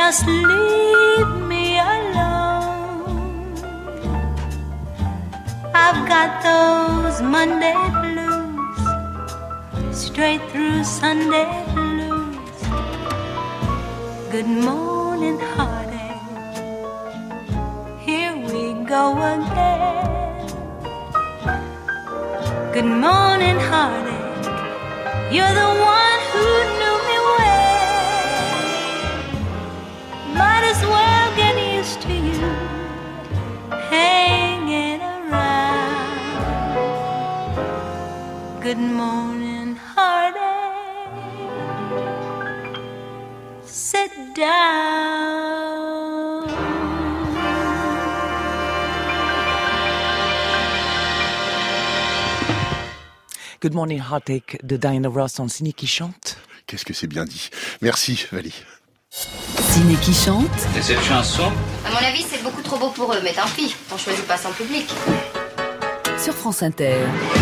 Just 0.08 0.26
leave 0.26 1.32
me 1.52 1.78
alone. 1.80 3.60
I've 5.76 6.02
got 6.08 6.30
those 6.48 7.22
Monday 7.22 7.76
blues, 8.00 8.80
straight 9.92 10.42
through 10.50 10.86
Sunday 10.86 11.52
blues. 11.76 12.58
Good 14.32 14.48
morning, 14.48 15.40
heartache. 15.56 16.24
Here 18.00 18.34
we 18.52 18.64
go 18.88 19.04
again. 19.34 20.48
Good 22.72 22.92
morning, 23.08 23.60
heartache. 23.70 24.46
You're 25.34 25.56
the 25.64 25.72
one 26.00 26.20
who 26.32 26.77
Good 38.68 38.80
morning, 38.80 39.78
heartache. 39.96 40.44
Sit 43.66 44.12
down. 44.36 44.44
Good 53.62 53.74
Morning 53.74 54.02
Heartache 54.02 54.58
de 54.62 54.76
Diana 54.76 55.08
Ross 55.08 55.40
en 55.40 55.48
ciné 55.48 55.72
qui 55.72 55.88
chante. 55.88 56.36
Qu'est-ce 56.66 56.84
que 56.84 56.94
c'est 56.94 57.08
bien 57.08 57.24
dit. 57.24 57.50
Merci, 57.82 58.28
Valie. 58.34 58.66
Ciné 59.10 59.96
qui 60.02 60.14
chante. 60.14 60.46
Et 60.78 60.82
cette 60.82 61.02
chanson? 61.04 61.54
À 61.86 61.92
mon 61.92 62.06
avis, 62.06 62.24
c'est 62.24 62.44
beaucoup 62.44 62.62
trop 62.62 62.78
beau 62.78 62.90
pour 62.90 63.14
eux, 63.14 63.22
mais 63.24 63.32
tant 63.32 63.48
pis, 63.56 63.74
on 63.94 63.98
choisit 63.98 64.28
pas 64.28 64.36
son 64.36 64.52
public. 64.52 64.90
Sur 66.28 66.36
France 66.36 66.62
Inter. 66.62 66.98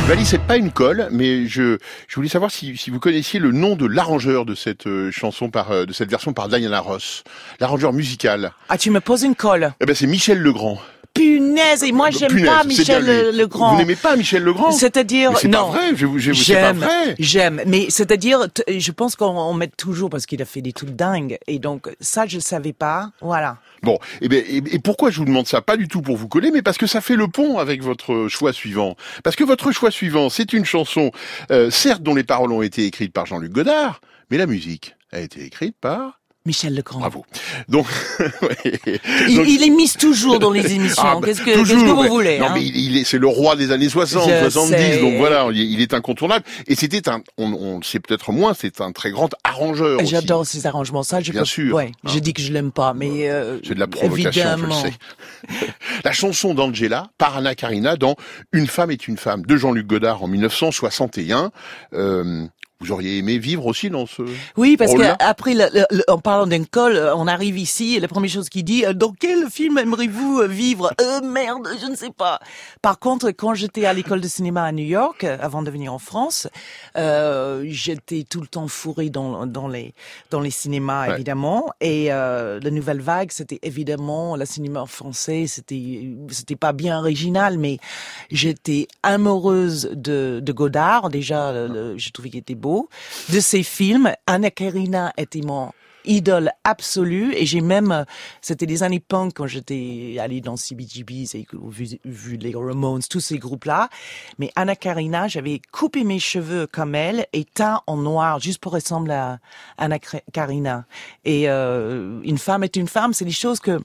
Valie, 0.05 0.27
c'est 0.27 0.37
pas 0.37 0.57
une 0.57 0.71
colle, 0.71 1.07
mais 1.09 1.47
je, 1.47 1.79
je 2.07 2.15
voulais 2.17 2.29
savoir 2.29 2.51
si, 2.51 2.77
si 2.77 2.91
vous 2.91 2.99
connaissiez 2.99 3.39
le 3.39 3.51
nom 3.51 3.75
de 3.75 3.87
l'arrangeur 3.87 4.45
de 4.45 4.53
cette 4.53 4.85
euh, 4.85 5.09
chanson 5.09 5.49
par, 5.49 5.71
euh, 5.71 5.85
de 5.87 5.91
cette 5.91 6.07
version 6.11 6.33
par 6.33 6.49
Diana 6.49 6.81
Ross. 6.81 7.23
L'arrangeur 7.59 7.93
musical. 7.93 8.51
Ah, 8.69 8.77
tu 8.77 8.91
me 8.91 8.99
poses 8.99 9.23
une 9.23 9.33
colle. 9.33 9.73
Eh 9.81 9.87
ben, 9.87 9.95
c'est 9.95 10.05
Michel 10.05 10.37
Legrand. 10.37 10.77
Punaise, 11.15 11.83
et 11.83 11.91
moi 11.91 12.11
j'aime 12.11 12.45
pas 12.45 12.63
Michel. 12.65 13.03
Le- 13.05 13.31
Legrand. 13.31 13.71
Vous 13.71 13.77
n'aimez 13.77 13.95
pas 13.95 14.15
Michel 14.15 14.43
Legrand 14.43 14.71
C'est-à-dire, 14.71 15.31
Mais 15.31 15.37
c'est 15.39 15.47
pas 15.49 15.57
non. 15.59 15.67
vrai, 15.69 15.95
je 15.95 16.05
je 16.17 16.33
c'est 16.33 16.53
pas 16.53 16.59
J'aime, 16.73 16.77
vrai. 16.77 17.15
j'aime, 17.17 17.61
mais 17.65 17.87
c'est-à-dire, 17.89 18.47
t- 18.53 18.79
je 18.79 18.91
pense 18.91 19.15
qu'on 19.15 19.25
on 19.27 19.53
met 19.53 19.69
toujours 19.69 20.09
parce 20.09 20.25
qu'il 20.25 20.41
a 20.41 20.45
fait 20.45 20.61
des 20.61 20.73
trucs 20.73 20.91
dingues, 20.91 21.37
et 21.47 21.57
donc 21.57 21.89
ça 21.99 22.25
je 22.27 22.37
savais 22.39 22.73
pas, 22.73 23.09
voilà. 23.21 23.57
Bon, 23.81 23.97
et, 24.21 24.27
ben, 24.27 24.43
et, 24.47 24.57
et 24.57 24.79
pourquoi 24.79 25.09
je 25.09 25.17
vous 25.19 25.25
demande 25.25 25.47
ça? 25.47 25.61
Pas 25.61 25.77
du 25.77 25.87
tout 25.87 26.01
pour 26.01 26.17
vous 26.17 26.27
coller, 26.27 26.51
mais 26.51 26.61
parce 26.61 26.77
que 26.77 26.87
ça 26.87 26.99
fait 27.01 27.15
le 27.15 27.27
pont 27.27 27.57
avec 27.59 27.81
votre 27.81 28.27
choix 28.27 28.51
suivant. 28.51 28.95
Parce 29.23 29.35
que 29.35 29.43
votre 29.43 29.71
choix 29.71 29.91
suivant, 29.91 30.29
c'est 30.29 30.53
une 30.53 30.65
chanson, 30.65 31.11
euh, 31.51 31.69
certes 31.71 32.03
dont 32.03 32.13
les 32.15 32.23
paroles 32.23 32.51
ont 32.51 32.61
été 32.61 32.85
écrites 32.85 33.13
par 33.13 33.25
Jean-Luc 33.25 33.51
Godard, 33.51 34.01
mais 34.31 34.37
la 34.37 34.47
musique 34.47 34.95
a 35.11 35.19
été 35.21 35.43
écrite 35.43 35.75
par... 35.79 36.19
Michel 36.45 36.75
Legrand. 36.75 36.99
Bravo. 36.99 37.25
Donc. 37.67 37.87
Il, 38.65 39.35
Donc- 39.37 39.45
il 39.47 39.63
est 39.63 39.69
mise 39.69 39.93
toujours 39.93 40.39
dans 40.39 40.51
les 40.51 40.73
émissions. 40.73 40.95
Ah, 41.05 41.15
bah, 41.19 41.27
qu'est-ce 41.27 41.41
que, 41.41 41.51
que 41.51 41.59
vous 41.85 42.01
ouais. 42.01 42.07
voulez 42.07 42.39
Non, 42.39 42.47
hein 42.47 42.51
mais 42.55 42.63
il, 42.63 42.97
est, 42.97 43.03
c'est 43.03 43.17
le 43.17 43.27
roi 43.27 43.55
des 43.55 43.71
années 43.71 43.89
60, 43.89 44.27
Je 44.29 44.49
70, 44.49 44.69
sais. 44.71 45.01
donc 45.01 45.15
voilà, 45.17 45.47
il, 45.53 45.81
est 45.81 45.93
incontournable. 45.93 46.43
Et 46.67 46.75
c'était 46.75 47.07
un, 47.09 47.21
on, 47.37 47.51
on 47.53 47.77
le 47.77 47.83
sait 47.83 47.99
peut-être 47.99 48.31
moins, 48.31 48.53
c'est 48.59 48.81
un 48.81 48.91
très 48.91 49.11
grand 49.11 49.29
arrangeur. 49.43 49.99
J'adore 50.05 50.45
ces 50.45 50.65
arrangements. 50.65 51.03
Ça, 51.03 51.19
je 51.21 51.31
Bien 51.31 51.41
peux- 51.41 51.45
sûr, 51.45 51.75
Ouais, 51.75 51.91
hein. 52.03 52.09
je 52.11 52.19
dis 52.19 52.33
que 52.33 52.41
je 52.41 52.51
l'aime 52.51 52.71
pas, 52.71 52.93
mais 52.93 53.29
euh, 53.29 53.59
C'est 53.63 53.75
de 53.75 53.79
la 53.79 53.87
provocation, 53.87 54.29
évidemment. 54.41 54.73
je 54.81 54.87
le 54.87 54.91
sais. 54.91 55.67
La 56.03 56.11
chanson 56.11 56.53
d'Angela 56.53 57.07
par 57.17 57.37
Anna 57.37 57.55
Karina 57.55 57.95
dans 57.97 58.15
Une 58.51 58.67
femme 58.67 58.91
est 58.91 59.07
une 59.07 59.17
femme 59.17 59.43
de 59.45 59.57
Jean-Luc 59.57 59.85
Godard 59.87 60.23
en 60.23 60.27
1961. 60.27 61.51
Euh, 61.93 62.45
vous 62.81 62.91
auriez 62.91 63.17
aimé 63.19 63.37
vivre 63.37 63.65
aussi 63.65 63.89
dans 63.89 64.05
ce 64.05 64.21
Oui, 64.57 64.75
parce 64.77 64.91
que 64.91 64.97
rôle-là 64.97 65.15
après, 65.19 65.53
le- 65.53 65.69
le- 65.73 65.85
le- 65.91 66.03
en 66.09 66.17
parlant 66.17 66.45
d'un 66.45 66.63
col, 66.65 66.93
euh, 66.95 67.15
on 67.15 67.25
arrive 67.27 67.57
ici 67.57 67.95
et 67.95 67.99
la 68.01 68.07
première 68.09 68.29
chose 68.29 68.49
qu'il 68.49 68.63
dit, 68.65 68.85
euh, 68.85 68.93
dans 68.93 69.13
quel 69.17 69.49
film 69.49 69.77
aimeriez-vous 69.77 70.39
euh, 70.41 70.47
vivre? 70.47 70.91
Euh, 71.01 71.21
Merde, 71.21 71.69
je 71.81 71.87
ne 71.87 71.95
sais 71.95 72.11
pas. 72.11 72.39
Par 72.81 72.99
contre, 72.99 73.31
quand 73.31 73.53
j'étais 73.53 73.85
à 73.85 73.93
l'école 73.93 74.19
de 74.21 74.27
cinéma 74.27 74.63
à 74.63 74.71
New 74.73 74.83
York, 74.85 75.23
avant 75.23 75.63
de 75.63 75.71
venir 75.71 75.93
en 75.93 75.99
France, 75.99 76.47
euh, 76.97 77.63
j'étais 77.67 78.25
tout 78.29 78.41
le 78.41 78.47
temps 78.47 78.67
fourré 78.67 79.09
dans, 79.09 79.45
dans 79.47 79.67
les 79.67 79.93
dans 80.29 80.41
les 80.41 80.51
cinémas, 80.51 81.07
Ouais. 81.07 81.13
évidemment. 81.15 81.71
Et 81.81 82.11
euh, 82.11 82.59
la 82.61 82.71
nouvelle 82.71 83.01
vague, 83.01 83.31
c'était 83.31 83.59
évidemment 83.63 84.35
le 84.35 84.45
cinéma 84.45 84.85
français. 84.85 85.45
C'était 85.47 86.09
c'était 86.29 86.55
pas 86.55 86.73
bien 86.73 86.99
original, 86.99 87.57
mais 87.57 87.79
j'étais 88.31 88.87
amoureuse 89.03 89.89
de, 89.93 90.39
de 90.43 90.51
Godard. 90.51 91.09
Déjà, 91.09 91.51
le- 91.53 91.97
je 91.97 92.09
trouvais 92.11 92.29
qu'il 92.29 92.39
était 92.39 92.55
De 93.29 93.39
ses 93.39 93.63
films, 93.63 94.11
Anna 94.27 94.49
Karina 94.51 95.13
était 95.17 95.41
mon 95.41 95.71
idole 96.05 96.51
absolue 96.63 97.33
et 97.35 97.45
j'ai 97.45 97.61
même 97.61 97.91
euh, 97.91 98.03
c'était 98.41 98.65
des 98.65 98.83
années 98.83 98.99
punk 98.99 99.33
quand 99.35 99.47
j'étais 99.47 100.17
allée 100.19 100.41
dans 100.41 100.55
CBGB 100.55 101.25
vu, 101.53 101.99
vu 102.05 102.37
les 102.37 102.53
Ramones 102.55 103.01
tous 103.09 103.19
ces 103.19 103.39
groupes 103.39 103.65
là 103.65 103.89
mais 104.37 104.51
Anna 104.55 104.75
Karina 104.75 105.27
j'avais 105.27 105.61
coupé 105.71 106.03
mes 106.03 106.19
cheveux 106.19 106.67
comme 106.67 106.95
elle 106.95 107.25
et 107.33 107.43
teint 107.43 107.81
en 107.87 107.97
noir 107.97 108.39
juste 108.39 108.59
pour 108.59 108.73
ressembler 108.73 109.13
à 109.13 109.39
Anna 109.77 109.99
Karina. 110.31 110.85
Et 111.23 111.49
euh, 111.49 112.21
une 112.23 112.37
femme 112.37 112.63
est 112.63 112.75
une 112.75 112.87
femme 112.87 113.13
c'est 113.13 113.25
des 113.25 113.31
choses 113.31 113.59
que 113.59 113.79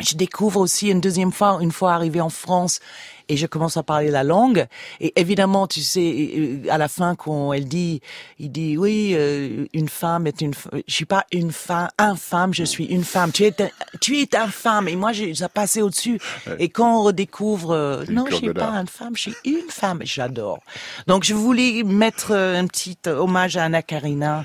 je 0.00 0.14
découvre 0.14 0.60
aussi 0.60 0.88
une 0.90 1.00
deuxième 1.00 1.32
fois, 1.32 1.58
une 1.60 1.72
fois 1.72 1.94
arrivé 1.94 2.20
en 2.20 2.28
France, 2.30 2.80
et 3.28 3.36
je 3.36 3.46
commence 3.46 3.76
à 3.76 3.82
parler 3.82 4.10
la 4.12 4.22
langue. 4.22 4.66
Et 5.00 5.12
évidemment, 5.16 5.66
tu 5.66 5.80
sais, 5.80 6.60
à 6.70 6.78
la 6.78 6.86
fin, 6.86 7.16
quand 7.16 7.52
elle 7.52 7.66
dit, 7.66 8.00
il 8.38 8.52
dit, 8.52 8.76
oui, 8.78 9.14
euh, 9.14 9.66
une 9.72 9.88
femme 9.88 10.28
est 10.28 10.40
une, 10.42 10.52
je 10.86 10.94
suis 10.94 11.06
pas 11.06 11.24
une 11.32 11.50
femme, 11.50 11.88
un 11.98 12.14
femme, 12.14 12.54
je 12.54 12.62
suis 12.62 12.84
une 12.84 13.02
femme. 13.02 13.32
Tu 13.32 13.42
es, 13.44 13.60
un- 13.60 13.68
tu 14.00 14.20
es 14.20 14.36
un 14.36 14.46
femme. 14.46 14.86
Et 14.86 14.94
moi, 14.94 15.12
j'ai, 15.12 15.34
ça 15.34 15.48
passé 15.48 15.82
au-dessus. 15.82 16.20
Ouais. 16.46 16.54
Et 16.60 16.68
quand 16.68 17.00
on 17.00 17.02
redécouvre, 17.02 17.72
euh, 17.72 18.04
non, 18.08 18.26
je 18.30 18.36
suis 18.36 18.52
pas 18.52 18.70
une 18.74 18.86
femme, 18.86 19.16
je 19.16 19.22
suis 19.22 19.34
une 19.44 19.68
femme. 19.70 20.02
J'adore. 20.04 20.60
Donc, 21.08 21.24
je 21.24 21.34
voulais 21.34 21.82
mettre 21.82 22.30
euh, 22.30 22.60
un 22.60 22.68
petit 22.68 22.96
hommage 23.06 23.56
à 23.56 23.64
Anna 23.64 23.82
Karina 23.82 24.44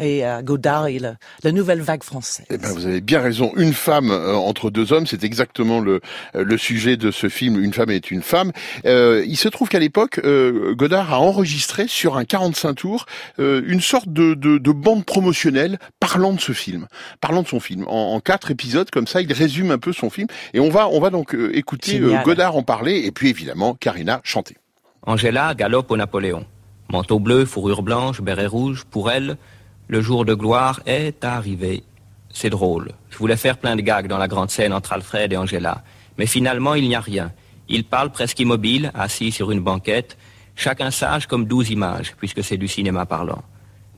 et 0.00 0.24
à 0.24 0.42
Godard 0.42 0.86
et 0.86 0.98
la, 0.98 1.14
la 1.44 1.52
nouvelle 1.52 1.80
vague 1.80 2.02
française. 2.02 2.46
Eh 2.50 2.58
ben, 2.58 2.72
vous 2.72 2.86
avez 2.86 3.00
bien 3.00 3.20
raison. 3.20 3.52
Une 3.56 3.72
femme 3.72 4.10
euh, 4.10 4.34
entre 4.34 4.70
deux 4.70 4.92
hommes, 4.92 5.06
c'est 5.06 5.24
exactement 5.24 5.80
le, 5.80 6.00
euh, 6.34 6.44
le 6.44 6.58
sujet 6.58 6.96
de 6.96 7.10
ce 7.10 7.28
film. 7.28 7.62
Une 7.62 7.72
femme 7.72 7.90
est 7.90 8.10
une 8.10 8.22
femme. 8.22 8.52
Euh, 8.86 9.24
il 9.26 9.36
se 9.36 9.48
trouve 9.48 9.68
qu'à 9.68 9.78
l'époque, 9.78 10.20
euh, 10.24 10.74
Godard 10.74 11.12
a 11.12 11.20
enregistré 11.20 11.86
sur 11.86 12.16
un 12.16 12.24
45 12.24 12.74
tours 12.74 13.06
euh, 13.38 13.62
une 13.66 13.80
sorte 13.80 14.08
de, 14.08 14.34
de, 14.34 14.58
de 14.58 14.72
bande 14.72 15.04
promotionnelle 15.04 15.78
parlant 16.00 16.32
de 16.32 16.40
ce 16.40 16.52
film, 16.52 16.86
parlant 17.20 17.42
de 17.42 17.48
son 17.48 17.60
film. 17.60 17.84
En, 17.86 18.14
en 18.14 18.20
quatre 18.20 18.50
épisodes 18.50 18.90
comme 18.90 19.06
ça, 19.06 19.20
il 19.20 19.32
résume 19.32 19.70
un 19.70 19.78
peu 19.78 19.92
son 19.92 20.10
film. 20.10 20.28
Et 20.54 20.60
on 20.60 20.70
va, 20.70 20.88
on 20.88 21.00
va 21.00 21.10
donc 21.10 21.34
euh, 21.34 21.56
écouter 21.56 21.98
euh, 21.98 22.06
Génial. 22.06 22.24
Godard 22.24 22.56
en 22.56 22.62
parler 22.62 23.02
et 23.04 23.10
puis 23.12 23.28
évidemment 23.28 23.74
Karina 23.74 24.20
chanter. 24.24 24.56
Angela 25.06 25.54
galope 25.54 25.90
au 25.90 25.96
Napoléon. 25.96 26.44
Manteau 26.90 27.20
bleu, 27.20 27.44
fourrure 27.44 27.82
blanche, 27.82 28.20
béret 28.20 28.46
rouge, 28.46 28.84
pour 28.90 29.10
elle, 29.10 29.36
le 29.90 30.00
jour 30.00 30.24
de 30.24 30.34
gloire 30.34 30.80
est 30.86 31.24
arrivé. 31.24 31.82
C'est 32.32 32.48
drôle. 32.48 32.92
Je 33.10 33.18
voulais 33.18 33.36
faire 33.36 33.58
plein 33.58 33.74
de 33.74 33.80
gags 33.80 34.06
dans 34.06 34.18
la 34.18 34.28
grande 34.28 34.48
scène 34.48 34.72
entre 34.72 34.92
Alfred 34.92 35.32
et 35.32 35.36
Angela. 35.36 35.82
Mais 36.16 36.26
finalement, 36.26 36.76
il 36.76 36.88
n'y 36.88 36.94
a 36.94 37.00
rien. 37.00 37.32
Ils 37.68 37.82
parlent 37.82 38.12
presque 38.12 38.38
immobiles, 38.38 38.92
assis 38.94 39.32
sur 39.32 39.50
une 39.50 39.58
banquette, 39.58 40.16
chacun 40.54 40.92
sage 40.92 41.26
comme 41.26 41.44
douze 41.44 41.70
images, 41.70 42.14
puisque 42.18 42.44
c'est 42.44 42.56
du 42.56 42.68
cinéma 42.68 43.04
parlant. 43.04 43.42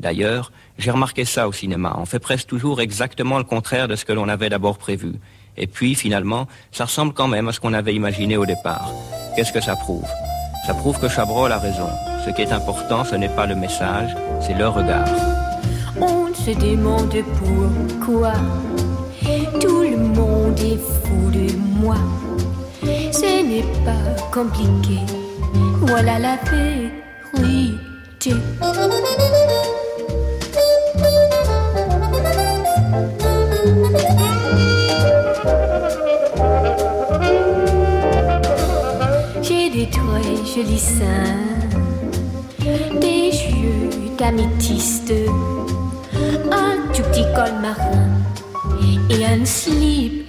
D'ailleurs, 0.01 0.51
j'ai 0.79 0.91
remarqué 0.91 1.27
ça 1.27 1.47
au 1.47 1.53
cinéma. 1.53 1.95
On 1.99 2.07
fait 2.07 2.19
presque 2.19 2.49
toujours 2.49 2.81
exactement 2.81 3.37
le 3.37 3.45
contraire 3.45 3.87
de 3.87 3.95
ce 3.95 4.07
que 4.07 4.15
l'on 4.15 4.31
avait 4.31 4.49
d'abord 4.49 4.79
prévu. 4.79 5.13
Et 5.59 5.67
puis, 5.67 5.95
finalement, 5.95 6.49
ça 6.71 6.87
ressemble 6.87 7.13
quand 7.13 7.29
même 7.29 7.49
à 7.49 7.53
ce 7.53 7.61
qu'on 7.61 7.75
avait 7.75 7.95
imaginé 7.95 8.39
au 8.39 8.47
départ. 8.47 8.91
Qu'est-ce 9.37 9.53
que 9.53 9.61
ça 9.61 9.77
prouve? 9.77 10.09
Ça 10.67 10.73
prouve 10.73 10.99
que 10.99 11.09
Chabrol 11.09 11.53
a 11.53 11.59
raison. 11.59 11.91
Ce 12.25 12.31
qui 12.31 12.41
est 12.41 12.53
important, 12.53 13.05
ce 13.05 13.15
n'est 13.15 13.29
pas 13.37 13.45
le 13.45 13.57
message, 13.57 14.17
c'est 14.41 14.55
le 14.55 14.69
regard. 14.69 15.32
Se 16.45 16.51
demande 16.51 17.23
pourquoi 17.39 18.33
tout 19.61 19.83
le 19.83 19.97
monde 19.97 20.59
est 20.59 20.77
fou 20.77 21.31
de 21.31 21.57
moi. 21.81 21.95
Ce 23.13 23.45
n'est 23.45 23.63
pas 23.85 24.05
compliqué. 24.33 24.99
Voilà 25.83 26.19
la 26.19 26.37
vérité. 26.51 27.79
J'ai 39.43 39.71
des 39.71 39.89
très 39.89 40.35
jolis 40.45 40.79
seins, 40.79 41.39
des 43.01 43.31
yeux 43.31 43.91
d'améthyste, 44.19 45.13
un 46.51 46.93
tout 46.93 47.03
petit 47.03 47.25
col 47.35 47.53
marin 47.61 48.09
et 49.11 49.25
un 49.25 49.45
slip 49.45 50.22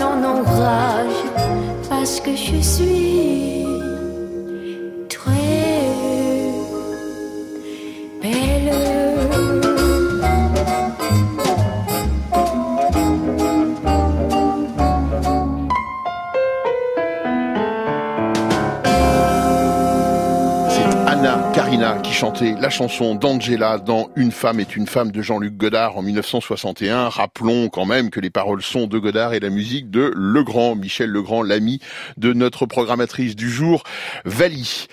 en 0.00 0.24
enrage, 0.24 1.24
parce 1.88 2.20
que 2.20 2.34
je 2.34 2.60
suis 2.60 3.51
La 22.42 22.70
chanson 22.70 23.14
d'Angela 23.14 23.78
dans 23.78 24.10
Une 24.16 24.32
femme 24.32 24.58
est 24.58 24.74
une 24.74 24.88
femme 24.88 25.12
de 25.12 25.22
Jean-Luc 25.22 25.56
Godard 25.56 25.96
en 25.96 26.02
1961. 26.02 27.08
Rappelons 27.08 27.68
quand 27.68 27.86
même 27.86 28.10
que 28.10 28.18
les 28.18 28.30
paroles 28.30 28.62
sont 28.62 28.88
de 28.88 28.98
Godard 28.98 29.32
et 29.32 29.38
la 29.38 29.48
musique 29.48 29.92
de 29.92 30.12
Legrand, 30.16 30.74
Michel 30.74 31.08
Legrand, 31.08 31.44
l'ami 31.44 31.78
de 32.16 32.32
notre 32.32 32.66
programmatrice 32.66 33.36
du 33.36 33.48
jour, 33.48 33.84
Vali. 34.24 34.88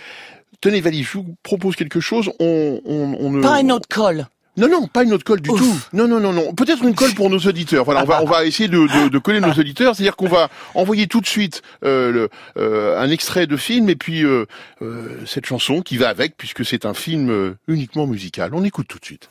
Tenez 0.61 0.79
Vali, 0.79 1.01
je 1.01 1.13
vous 1.17 1.35
propose 1.41 1.75
quelque 1.75 1.99
chose. 1.99 2.29
On, 2.39 2.81
on, 2.85 3.17
on 3.19 3.31
ne... 3.31 3.41
Pas 3.41 3.61
une 3.61 3.71
autre 3.71 3.87
colle. 3.89 4.27
Non, 4.59 4.67
non, 4.67 4.87
pas 4.87 5.03
une 5.03 5.13
autre 5.13 5.23
colle 5.23 5.41
du 5.41 5.49
tout. 5.49 5.75
Non, 5.93 6.07
non, 6.07 6.19
non, 6.19 6.33
non. 6.33 6.53
Peut-être 6.53 6.83
une 6.83 6.93
colle 6.93 7.13
pour 7.13 7.29
nos 7.29 7.39
auditeurs. 7.39 7.85
Voilà, 7.85 8.03
on 8.03 8.05
va, 8.05 8.21
on 8.21 8.25
va 8.25 8.45
essayer 8.45 8.67
de, 8.67 8.77
de, 8.77 9.09
de 9.09 9.17
coller 9.17 9.39
nos 9.39 9.53
auditeurs. 9.53 9.95
C'est-à-dire 9.95 10.15
qu'on 10.15 10.27
va 10.27 10.49
envoyer 10.75 11.07
tout 11.07 11.21
de 11.21 11.27
suite 11.27 11.61
euh, 11.85 12.11
le, 12.11 12.29
euh, 12.57 12.99
un 13.01 13.09
extrait 13.09 13.47
de 13.47 13.55
film 13.55 13.89
et 13.89 13.95
puis 13.95 14.23
euh, 14.23 14.45
euh, 14.81 15.21
cette 15.25 15.45
chanson 15.45 15.81
qui 15.81 15.97
va 15.97 16.09
avec, 16.09 16.35
puisque 16.37 16.65
c'est 16.65 16.85
un 16.85 16.93
film 16.93 17.29
euh, 17.29 17.55
uniquement 17.67 18.05
musical. 18.05 18.53
On 18.53 18.63
écoute 18.63 18.87
tout 18.89 18.99
de 18.99 19.05
suite. 19.05 19.29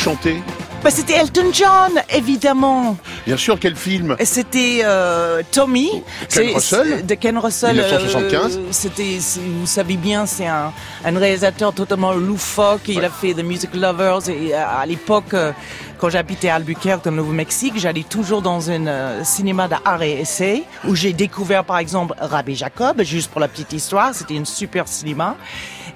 Chantait 0.00 0.36
Bah, 0.82 0.90
c'était 0.90 1.12
Elton 1.14 1.50
John, 1.52 1.92
évidemment. 2.14 2.96
Bien 3.26 3.36
sûr, 3.36 3.58
quel 3.60 3.76
film? 3.76 4.16
C'était 4.24 4.80
euh, 4.82 5.42
Tommy. 5.52 5.90
Ken 6.30 6.54
Russell? 6.54 7.04
De 7.06 7.14
Ken 7.16 7.36
Russell. 7.36 7.76
1975. 7.76 8.56
euh, 8.56 8.60
C'était, 8.70 9.18
vous 9.58 9.66
savez 9.66 9.96
bien, 9.96 10.24
c'est 10.24 10.46
un, 10.46 10.72
un 11.04 11.18
réalisateur 11.18 11.74
totalement 11.74 12.12
loufoque. 12.14 12.88
Il 12.88 13.04
a 13.04 13.10
fait 13.10 13.34
The 13.34 13.44
Music 13.44 13.74
Lovers. 13.74 14.30
Et 14.30 14.54
à, 14.54 14.78
à 14.78 14.86
l'époque, 14.86 15.34
euh, 15.34 15.52
quand 16.00 16.08
j'habitais 16.08 16.48
à 16.48 16.54
Albuquerque, 16.54 17.06
au 17.06 17.10
Nouveau-Mexique, 17.10 17.74
j'allais 17.76 18.04
toujours 18.04 18.40
dans 18.40 18.70
un 18.70 18.86
euh, 18.86 19.22
cinéma 19.22 19.68
d'art 19.68 20.02
et 20.02 20.20
essai 20.20 20.64
où 20.86 20.94
j'ai 20.94 21.12
découvert, 21.12 21.64
par 21.64 21.78
exemple, 21.78 22.14
Rabbi 22.18 22.54
Jacob, 22.54 23.02
juste 23.02 23.30
pour 23.30 23.40
la 23.40 23.48
petite 23.48 23.72
histoire. 23.74 24.14
C'était 24.14 24.38
un 24.38 24.46
super 24.46 24.88
cinéma. 24.88 25.36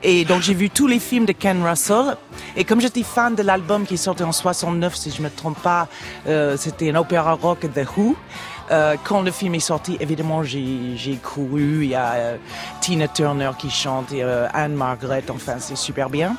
Et 0.03 0.27
donc 0.27 0.43
j'ai 0.43 0.53
vu 0.53 0.69
tous 0.69 0.87
les 0.87 0.99
films 0.99 1.25
de 1.25 1.33
Ken 1.33 1.67
Russell. 1.67 2.17
Et 2.57 2.65
comme 2.65 2.83
j'étais 2.83 3.03
fan 3.03 3.35
de 3.35 3.43
l'album 3.43 3.87
qui 3.87 3.97
sorti 3.97 4.23
en 4.23 4.33
69, 4.33 4.95
si 4.95 5.11
je 5.11 5.23
me 5.23 5.31
trompe 5.31 5.59
pas, 5.61 5.89
euh, 6.27 6.59
c'était 6.59 6.91
un 6.91 6.97
opéra 6.97 7.33
rock 7.33 7.61
The 7.61 7.87
Who. 7.97 8.15
Euh, 8.71 8.97
quand 9.05 9.23
le 9.23 9.31
film 9.31 9.55
est 9.55 9.61
sorti, 9.61 9.97
évidemment, 10.01 10.43
j'ai 10.43 11.19
couru. 11.23 11.85
Il 11.85 11.91
y 11.91 11.95
a 11.95 12.13
euh, 12.13 12.37
Tina 12.81 13.09
Turner 13.09 13.51
qui 13.59 13.71
chante, 13.71 14.13
euh, 14.13 14.49
Anne 14.53 14.75
Margaret. 14.75 15.25
Enfin, 15.29 15.55
c'est 15.59 15.77
super 15.77 16.09
bien. 16.09 16.37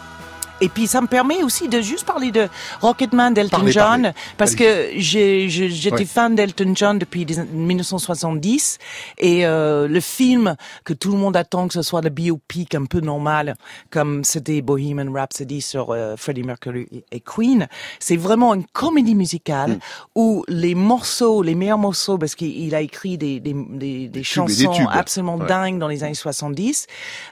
Et 0.62 0.70
puis 0.70 0.88
ça 0.88 1.02
me 1.02 1.08
permet 1.08 1.44
aussi 1.44 1.68
de 1.68 1.82
juste 1.82 2.06
parler 2.06 2.32
de 2.32 2.48
Rocketman 2.82 3.34
d'Elton 3.34 3.58
Parlez, 3.58 3.72
John 3.74 4.02
parlez. 4.04 4.12
parce 4.38 4.56
que 4.56 4.90
j'ai- 4.96 5.50
j'ai- 5.50 5.70
j'étais 5.70 5.96
Ouais. 5.98 6.06
fan 6.06 6.34
d'Elton 6.36 6.72
John 6.76 6.98
depuis 6.98 7.26
des- 7.26 7.44
1970 7.44 8.78
et 9.18 9.46
euh, 9.46 9.88
le 9.88 10.00
film 10.00 10.56
que 10.84 10.94
tout 10.94 11.12
le 11.12 11.18
monde 11.18 11.36
attend 11.36 11.68
que 11.68 11.74
ce 11.74 11.82
soit 11.82 12.02
le 12.02 12.10
biopic 12.10 12.74
un 12.76 12.86
peu 12.86 13.00
normal 13.00 13.56
comme 13.90 14.24
c'était 14.24 14.62
Bohemian 14.62 15.12
Rhapsody 15.12 15.62
sur 15.62 15.92
euh, 15.92 16.16
Freddie 16.18 16.44
Mercury 16.44 16.88
et- 17.12 17.20
Queen, 17.20 17.68
c'est 18.00 18.18
vraiment 18.18 18.54
une 18.54 18.66
comédie 18.66 19.16
musicale 19.16 19.72
Hmm. 19.72 19.80
où 20.16 20.46
les 20.48 20.76
morceaux, 20.76 21.42
les 21.42 21.56
meilleurs 21.56 21.78
morceaux 21.78 22.18
parce 22.18 22.36
qu'il 22.36 22.56
il 22.58 22.76
a 22.76 22.82
écrit 22.82 23.18
des, 23.18 23.40
des, 23.40 24.08
des, 24.08 24.24
chansons 24.24 24.88
absolument 24.92 25.36
Ouais. 25.38 25.48
dingues 25.48 25.80
dans 25.80 25.88
les 25.88 26.04
années 26.04 26.14
70 26.14 26.88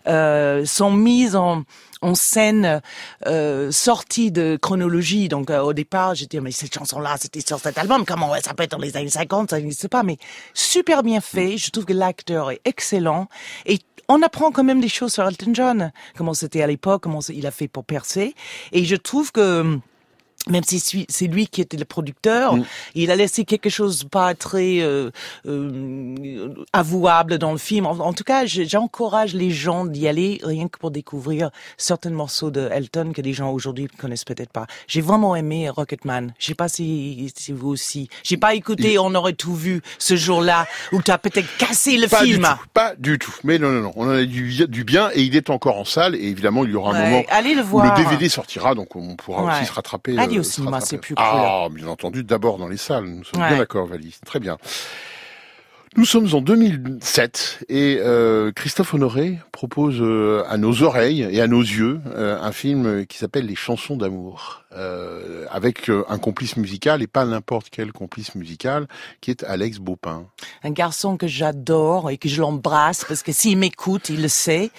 euh, 0.07 0.65
sont 0.65 0.91
mises 0.91 1.35
en 1.35 1.63
en 2.03 2.15
scène 2.15 2.81
euh, 3.25 3.71
sortie 3.71 4.31
de 4.31 4.57
chronologie. 4.61 5.29
Donc 5.29 5.49
euh, 5.49 5.61
au 5.61 5.73
départ, 5.73 6.15
j'étais 6.15 6.39
mais 6.41 6.51
cette 6.51 6.73
chanson-là, 6.73 7.15
c'était 7.19 7.41
sur 7.41 7.59
cet 7.59 7.77
album. 7.77 8.05
Comment 8.05 8.29
ouais, 8.31 8.41
ça 8.41 8.53
peut 8.53 8.63
être 8.63 8.71
dans 8.71 8.77
les 8.77 8.97
années 8.97 9.09
50 9.09 9.49
Ça 9.49 9.59
n'existe 9.59 9.87
pas, 9.87 10.03
mais 10.03 10.17
super 10.53 11.03
bien 11.03 11.21
fait. 11.21 11.57
Je 11.57 11.71
trouve 11.71 11.85
que 11.85 11.93
l'acteur 11.93 12.51
est 12.51 12.61
excellent 12.65 13.27
et 13.65 13.79
on 14.09 14.21
apprend 14.21 14.51
quand 14.51 14.65
même 14.65 14.81
des 14.81 14.89
choses 14.89 15.13
sur 15.13 15.25
Elton 15.25 15.53
John, 15.53 15.91
comment 16.17 16.33
c'était 16.33 16.61
à 16.61 16.67
l'époque, 16.67 17.03
comment 17.03 17.21
il 17.29 17.47
a 17.47 17.51
fait 17.51 17.69
pour 17.69 17.85
percer. 17.85 18.35
Et 18.73 18.83
je 18.83 18.95
trouve 18.97 19.31
que 19.31 19.79
même 20.49 20.63
si 20.63 20.79
c'est- 20.79 21.27
lui 21.27 21.47
qui 21.47 21.61
était 21.61 21.77
le 21.77 21.85
producteur, 21.85 22.55
Mm. 22.57 22.65
il 22.95 23.11
a 23.11 23.15
laissé 23.15 23.45
quelque 23.45 23.69
chose 23.69 24.03
pas 24.11 24.33
très 24.35 24.79
euh, 24.81 25.09
euh, 25.47 26.53
avouable 26.73 27.37
dans 27.37 27.51
le 27.51 27.57
film. 27.57 27.85
En, 27.85 27.91
en 27.99 28.13
tout 28.13 28.23
cas, 28.23 28.45
je- 28.45 28.63
j'encourage 28.63 29.33
les 29.33 29.51
gens 29.51 29.85
d'y 29.85 30.07
aller 30.07 30.39
rien 30.43 30.67
que 30.67 30.77
pour 30.77 30.91
découvrir 30.91 31.49
certains 31.77 32.09
morceaux 32.09 32.51
de 32.51 32.69
Elton 32.71 33.11
que 33.13 33.21
les 33.21 33.33
gens 33.33 33.51
aujourd'hui 33.51 33.83
ne 33.85 33.97
connaissent 34.01 34.25
peut-être 34.25 34.51
pas. 34.51 34.67
J'ai 34.87 35.01
vraiment 35.01 35.35
aimé 35.35 35.69
Rocketman. 35.69 36.33
Je 36.39 36.47
sais 36.47 36.55
pas 36.55 36.67
si, 36.67 37.31
si 37.35 37.51
vous 37.51 37.69
aussi. 37.69 38.09
J'ai 38.23 38.37
pas 38.37 38.53
écouté 38.55 38.97
On 38.99 39.15
aurait 39.15 39.33
tout 39.33 39.55
vu 39.55 39.81
ce 39.97 40.15
jour-là 40.15 40.65
où 40.91 41.01
tu 41.01 41.11
as 41.11 41.17
peut-être 41.17 41.47
cassé 41.57 41.97
le 41.97 42.07
Pas 42.07 42.23
film. 42.23 42.37
du 42.43 42.43
tout, 42.43 42.65
pas 42.73 42.93
du 42.97 43.19
tout. 43.19 43.33
Mais 43.43 43.57
non, 43.59 43.69
non, 43.69 43.81
non, 43.81 43.91
on 43.95 44.05
en 44.07 44.11
a 44.11 44.23
du, 44.25 44.67
du 44.67 44.83
bien 44.83 45.09
et 45.13 45.21
il 45.23 45.35
est 45.35 45.49
encore 45.49 45.77
en 45.77 45.85
salle 45.85 46.15
et 46.15 46.23
évidemment 46.23 46.63
il 46.65 46.71
y 46.71 46.75
aura 46.75 46.91
un 46.95 47.03
Ouais, 47.03 47.09
moment 47.11 47.23
allez 47.29 47.53
le 47.55 47.61
où 47.63 47.65
voir. 47.65 47.97
le 47.97 48.03
DVD 48.03 48.29
sortira, 48.29 48.75
donc 48.75 48.95
on 48.95 49.15
pourra 49.15 49.43
Ouais. 49.43 49.51
aussi 49.53 49.65
se 49.65 49.73
rattraper. 49.73 50.17
Allez 50.17 50.32
euh, 50.37 50.41
au 50.41 50.43
se 50.43 50.51
cinéma, 50.51 50.81
c'est 50.81 50.97
plus 50.97 51.15
cool. 51.15 51.25
Ah, 51.27 51.67
bien 51.71 51.87
entendu, 51.87 52.23
d'abord 52.23 52.57
dans 52.57 52.67
les 52.67 52.77
salles. 52.77 53.05
Nous 53.05 53.23
sommes 53.23 53.41
Ouais. 53.41 53.49
bien 53.49 53.57
d'accord, 53.57 53.87
Valie. 53.87 54.15
Très 54.25 54.39
bien. 54.39 54.57
Nous 55.95 56.05
sommes 56.05 56.27
en 56.33 56.41
2007 56.41 57.65
et 57.69 57.99
euh, 58.01 58.51
Christophe 58.51 58.95
Honoré 58.95 59.37
propose 59.51 59.97
euh, 60.01 60.43
à 60.49 60.57
nos 60.57 60.81
oreilles 60.81 61.21
et 61.29 61.39
à 61.39 61.45
nos 61.45 61.61
yeux 61.61 61.99
euh, 62.07 62.35
un 62.41 62.51
film 62.51 63.05
qui 63.05 63.19
s'appelle 63.19 63.45
Les 63.45 63.53
chansons 63.55 63.95
d'amour, 63.95 64.62
euh, 64.75 65.45
avec 65.51 65.89
euh, 65.89 66.03
un 66.09 66.17
complice 66.17 66.57
musical 66.57 67.01
et 67.01 67.07
pas 67.07 67.25
n'importe 67.25 67.67
quel 67.69 67.91
complice 67.91 68.35
musical, 68.35 68.87
qui 69.21 69.31
est 69.31 69.43
Alex 69.43 69.77
Baupin. 69.79 70.25
un 70.63 70.71
garçon 70.71 71.17
que 71.17 71.27
j'adore 71.27 72.09
et 72.09 72.17
que 72.17 72.27
je 72.29 72.41
l'embrasse 72.41 73.05
parce 73.05 73.23
que 73.23 73.31
s'il 73.31 73.57
m'écoute, 73.57 74.09
il 74.09 74.21
le 74.21 74.27
sait. 74.27 74.71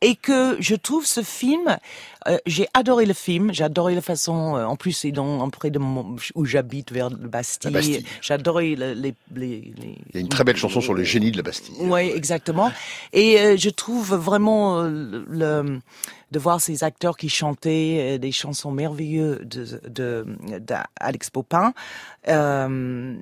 Et 0.00 0.16
que 0.16 0.56
je 0.60 0.74
trouve 0.74 1.06
ce 1.06 1.22
film, 1.22 1.78
euh, 2.28 2.38
j'ai 2.46 2.66
adoré 2.74 3.06
le 3.06 3.14
film, 3.14 3.52
j'ai 3.52 3.64
adoré 3.64 3.94
la 3.94 4.00
façon, 4.02 4.56
euh, 4.56 4.64
en 4.64 4.76
plus 4.76 4.92
c'est 4.92 5.12
dans 5.12 5.48
près 5.50 5.70
de 5.70 5.78
mon, 5.78 6.16
où 6.34 6.44
j'habite 6.44 6.90
vers 6.92 7.10
le 7.10 7.16
Bastille. 7.28 7.70
Bastille. 7.70 8.04
J'ai 8.20 8.34
adoré 8.34 8.76
le- 8.76 8.92
les, 8.94 9.14
les, 9.34 9.72
les, 9.78 9.98
Il 10.10 10.14
y 10.14 10.18
a 10.18 10.20
une 10.20 10.28
très 10.28 10.44
belle 10.44 10.56
chanson 10.56 10.80
sur 10.80 10.94
le 10.94 11.04
génie 11.04 11.30
de 11.30 11.36
la 11.36 11.42
Bastille. 11.42 11.74
oui, 11.80 12.10
exactement. 12.14 12.72
Et 13.12 13.38
euh, 13.40 13.56
je 13.56 13.70
trouve 13.70 14.14
vraiment 14.14 14.80
euh, 14.82 15.24
le, 15.28 15.80
de 16.30 16.38
voir 16.38 16.60
ces 16.60 16.84
acteurs 16.84 17.16
qui 17.16 17.28
chantaient 17.28 18.14
euh, 18.14 18.18
des 18.18 18.32
chansons 18.32 18.70
merveilleuses 18.70 19.40
de, 19.44 19.80
de, 19.88 20.26
d'Alex 20.58 21.30
Popin. 21.30 21.72
Euh, 22.28 23.14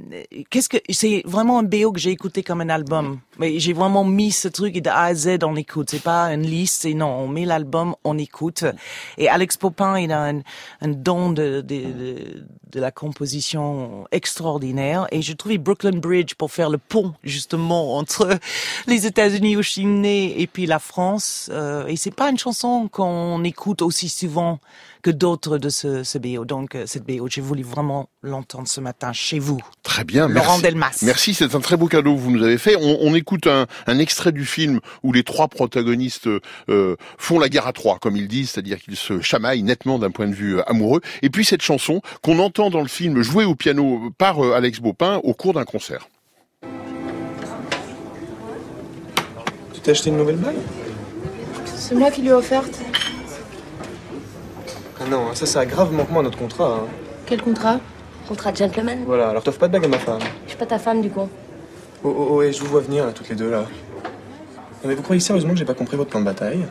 qu'est-ce 0.50 0.68
que 0.68 0.76
c'est 0.90 1.22
vraiment 1.24 1.58
un 1.58 1.62
BO 1.62 1.92
que 1.92 1.98
j'ai 1.98 2.10
écouté 2.10 2.42
comme 2.42 2.60
un 2.60 2.68
album. 2.68 3.20
Mais 3.38 3.58
j'ai 3.58 3.72
vraiment 3.72 4.04
mis 4.04 4.30
ce 4.30 4.48
truc 4.48 4.74
de 4.74 4.90
A 4.90 5.04
à 5.04 5.14
Z 5.14 5.38
on 5.42 5.56
écoute. 5.56 5.90
C'est 5.90 6.02
pas 6.02 6.32
une 6.32 6.42
liste, 6.42 6.82
c'est 6.82 6.94
non, 6.94 7.08
on 7.08 7.28
met 7.28 7.44
l'album, 7.44 7.94
on 8.04 8.18
écoute. 8.18 8.64
Et 9.18 9.28
Alex 9.28 9.56
Popin, 9.56 9.98
il 9.98 10.12
a 10.12 10.24
un, 10.24 10.38
un 10.80 10.88
don 10.88 11.32
de, 11.32 11.60
de, 11.60 12.44
de, 12.72 12.80
la 12.80 12.90
composition 12.90 14.06
extraordinaire. 14.12 15.06
Et 15.12 15.22
je 15.22 15.32
trouvais 15.32 15.58
Brooklyn 15.58 15.98
Bridge 15.98 16.34
pour 16.34 16.50
faire 16.50 16.70
le 16.70 16.78
pont 16.78 17.14
justement 17.22 17.96
entre 17.96 18.38
les 18.86 19.06
États-Unis 19.06 19.56
suis 19.72 19.84
né 19.86 20.40
et 20.40 20.46
puis 20.46 20.66
la 20.66 20.78
France. 20.78 21.48
Euh, 21.52 21.86
et 21.86 21.96
c'est 21.96 22.14
pas 22.14 22.30
une 22.30 22.38
chanson 22.38 22.88
qu'on 22.88 23.42
écoute 23.44 23.82
aussi 23.82 24.08
souvent 24.08 24.60
que 25.02 25.10
d'autres 25.10 25.58
de 25.58 25.68
ce, 25.68 26.04
ce 26.04 26.18
BO. 26.18 26.44
Donc 26.44 26.74
euh, 26.74 26.84
cette 26.86 27.04
BO, 27.04 27.28
j'ai 27.28 27.40
voulu 27.40 27.62
vraiment 27.62 28.08
l'entendre 28.22 28.68
ce 28.68 28.80
matin 28.80 29.12
chez 29.12 29.38
vous. 29.38 29.60
Très 29.82 30.04
bien, 30.04 30.28
Laurent 30.28 30.58
merci. 30.58 30.62
Delmas. 30.62 30.98
Merci, 31.02 31.34
c'est 31.34 31.54
un 31.54 31.60
très 31.60 31.76
beau 31.76 31.88
cadeau 31.88 32.14
que 32.14 32.20
vous 32.20 32.30
nous 32.30 32.42
avez 32.42 32.58
fait. 32.58 32.76
On, 32.76 32.98
on 33.00 33.14
écoute 33.14 33.46
un, 33.46 33.66
un 33.86 33.98
extrait 33.98 34.32
du 34.32 34.44
film 34.44 34.80
où 35.02 35.12
les 35.12 35.24
trois 35.24 35.48
protagonistes 35.48 36.28
euh, 36.68 36.96
font 37.18 37.38
la 37.38 37.48
guerre 37.48 37.66
à 37.66 37.72
trois, 37.72 37.98
comme 37.98 38.16
ils 38.16 38.28
disent, 38.28 38.50
c'est-à-dire 38.50 38.78
qu'ils 38.78 38.96
se 38.96 39.20
chamaillent 39.20 39.62
nettement 39.62 39.98
d'un 39.98 40.10
point 40.10 40.28
de 40.28 40.34
vue 40.34 40.58
euh, 40.58 40.70
amoureux. 40.70 41.00
Et 41.22 41.30
puis 41.30 41.44
cette 41.44 41.62
chanson 41.62 42.00
qu'on 42.22 42.38
entend 42.38 42.70
dans 42.70 42.80
le 42.80 42.88
film 42.88 43.22
jouée 43.22 43.44
au 43.44 43.54
piano 43.54 44.10
par 44.18 44.44
euh, 44.44 44.54
Alex 44.54 44.80
Baupin 44.80 45.20
au 45.24 45.34
cours 45.34 45.54
d'un 45.54 45.64
concert. 45.64 46.08
Tu 49.74 49.80
t'es 49.82 49.90
acheté 49.90 50.10
une 50.10 50.16
nouvelle 50.16 50.36
bague? 50.36 50.54
C'est 51.74 51.94
moi 51.96 52.10
qui 52.10 52.22
lui 52.22 52.28
ai 52.28 52.32
offerte. 52.32 52.80
Ah 55.04 55.08
non, 55.10 55.34
ça, 55.34 55.46
ça 55.46 55.60
a 55.60 55.66
grave 55.66 55.92
manquement 55.92 56.20
à 56.20 56.22
notre 56.22 56.38
contrat. 56.38 56.80
hein. 56.82 56.86
Quel 57.26 57.42
contrat? 57.42 57.80
Contrat 58.28 58.52
de 58.52 58.56
gentleman 58.56 58.98
Voilà, 59.06 59.30
alors 59.30 59.42
t'offres 59.42 59.58
pas 59.58 59.68
de 59.68 59.72
bague 59.72 59.84
à 59.84 59.88
ma 59.88 59.98
femme. 59.98 60.20
Je 60.44 60.50
suis 60.50 60.58
pas 60.58 60.66
ta 60.66 60.78
femme 60.78 61.00
du 61.02 61.10
coup. 61.10 61.28
Oh, 62.04 62.14
oh, 62.16 62.26
oh, 62.30 62.42
et 62.42 62.52
je 62.52 62.60
vous 62.60 62.66
vois 62.66 62.80
venir, 62.80 63.06
là, 63.06 63.12
toutes 63.12 63.28
les 63.28 63.34
deux, 63.34 63.50
là. 63.50 63.60
Non, 64.82 64.88
mais 64.88 64.94
vous 64.94 65.02
croyez 65.02 65.20
sérieusement 65.20 65.52
que 65.52 65.58
j'ai 65.58 65.64
pas 65.64 65.74
compris 65.74 65.96
votre 65.96 66.10
plan 66.10 66.20
de 66.20 66.24
bataille? 66.24 66.66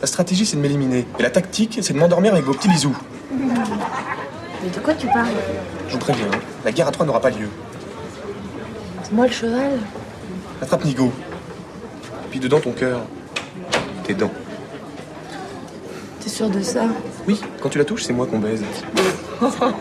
La 0.00 0.06
stratégie, 0.06 0.46
c'est 0.46 0.56
de 0.56 0.62
m'éliminer. 0.62 1.06
Et 1.18 1.22
la 1.22 1.30
tactique, 1.30 1.78
c'est 1.82 1.92
de 1.92 1.98
m'endormir 1.98 2.32
avec 2.32 2.44
vos 2.44 2.54
petits 2.54 2.68
bisous. 2.68 2.96
Mais 4.62 4.70
de 4.70 4.78
quoi 4.82 4.94
tu 4.94 5.06
parles? 5.06 5.28
Je 5.88 5.92
vous 5.92 5.98
préviens, 5.98 6.26
hein, 6.32 6.38
la 6.64 6.72
guerre 6.72 6.88
à 6.88 6.90
trois 6.90 7.04
n'aura 7.04 7.20
pas 7.20 7.30
lieu. 7.30 7.48
C'est 9.02 9.12
moi 9.12 9.26
le 9.26 9.32
cheval. 9.32 9.78
Attrape 10.62 10.84
Nigo. 10.84 11.12
Puis 12.30 12.40
dedans 12.40 12.60
ton 12.60 12.72
cœur. 12.72 13.00
Tes 14.04 14.14
dents. 14.14 14.30
T'es 16.20 16.28
sûr 16.28 16.50
de 16.50 16.60
ça? 16.60 16.82
Oui, 17.26 17.40
quand 17.60 17.70
tu 17.70 17.78
la 17.78 17.84
touches, 17.84 18.04
c'est 18.04 18.12
moi 18.12 18.26
qu'on 18.26 18.38
baise. 18.38 18.62
Bonsoir. 19.40 19.72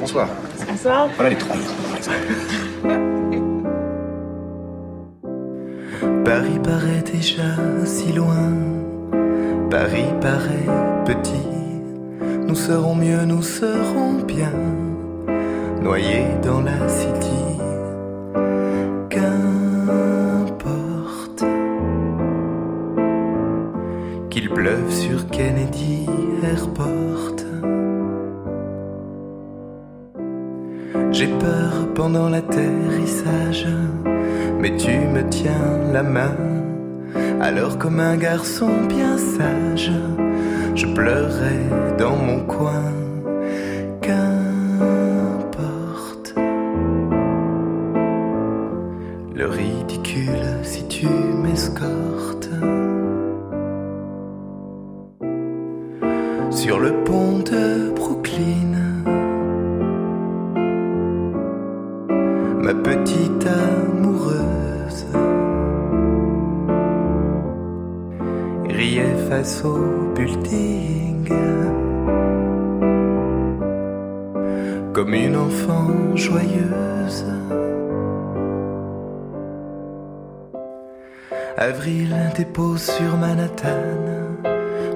Bonsoir. 0.00 0.28
Bonsoir. 0.68 1.08
Voilà 1.16 1.30
les 1.30 1.36
trois. 1.36 1.56
Paris 6.24 6.58
paraît 6.64 7.02
déjà 7.12 7.56
si 7.84 8.12
loin, 8.12 8.52
Paris 9.70 10.06
paraît 10.20 10.66
petit. 11.04 11.46
Nous 12.46 12.54
serons 12.54 12.94
mieux, 12.94 13.24
nous 13.24 13.42
serons 13.42 14.14
bien, 14.26 14.52
noyés 15.80 16.26
dans 16.42 16.60
la 16.60 16.88
city. 16.88 17.51
J'ai 31.22 31.28
peur 31.28 31.86
pendant 31.94 32.28
l'atterrissage, 32.28 33.68
mais 34.58 34.76
tu 34.76 34.90
me 34.90 35.22
tiens 35.30 35.78
la 35.92 36.02
main 36.02 36.36
Alors 37.40 37.78
comme 37.78 38.00
un 38.00 38.16
garçon 38.16 38.70
bien 38.88 39.16
sage, 39.16 39.92
je 40.74 40.84
pleurais 40.84 41.62
dans 41.96 42.16
mon 42.16 42.40
coin. 42.40 43.01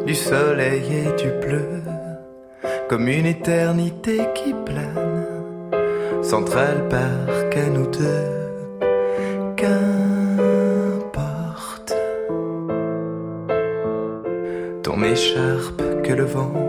Du 0.06 0.14
soleil 0.14 0.84
et 0.92 1.12
du 1.20 1.30
bleu, 1.44 1.82
comme 2.88 3.08
une 3.08 3.26
éternité 3.26 4.20
qui 4.34 4.54
plane. 4.64 5.26
Central 6.22 6.88
Park 6.88 7.56
à 7.56 7.68
nous 7.68 7.88
deux, 7.88 8.30
qu'importe. 9.56 10.46
Ton 14.84 15.02
écharpe 15.02 15.82
que 16.04 16.12
le 16.12 16.24
vent 16.24 16.65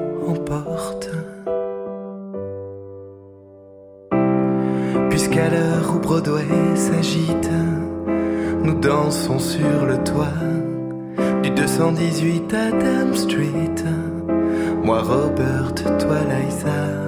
118 11.78 12.52
Adam 12.56 13.14
Street. 13.14 13.84
Moi 14.84 15.00
Robert, 15.04 15.76
toi 16.00 16.18
Liza. 16.28 17.07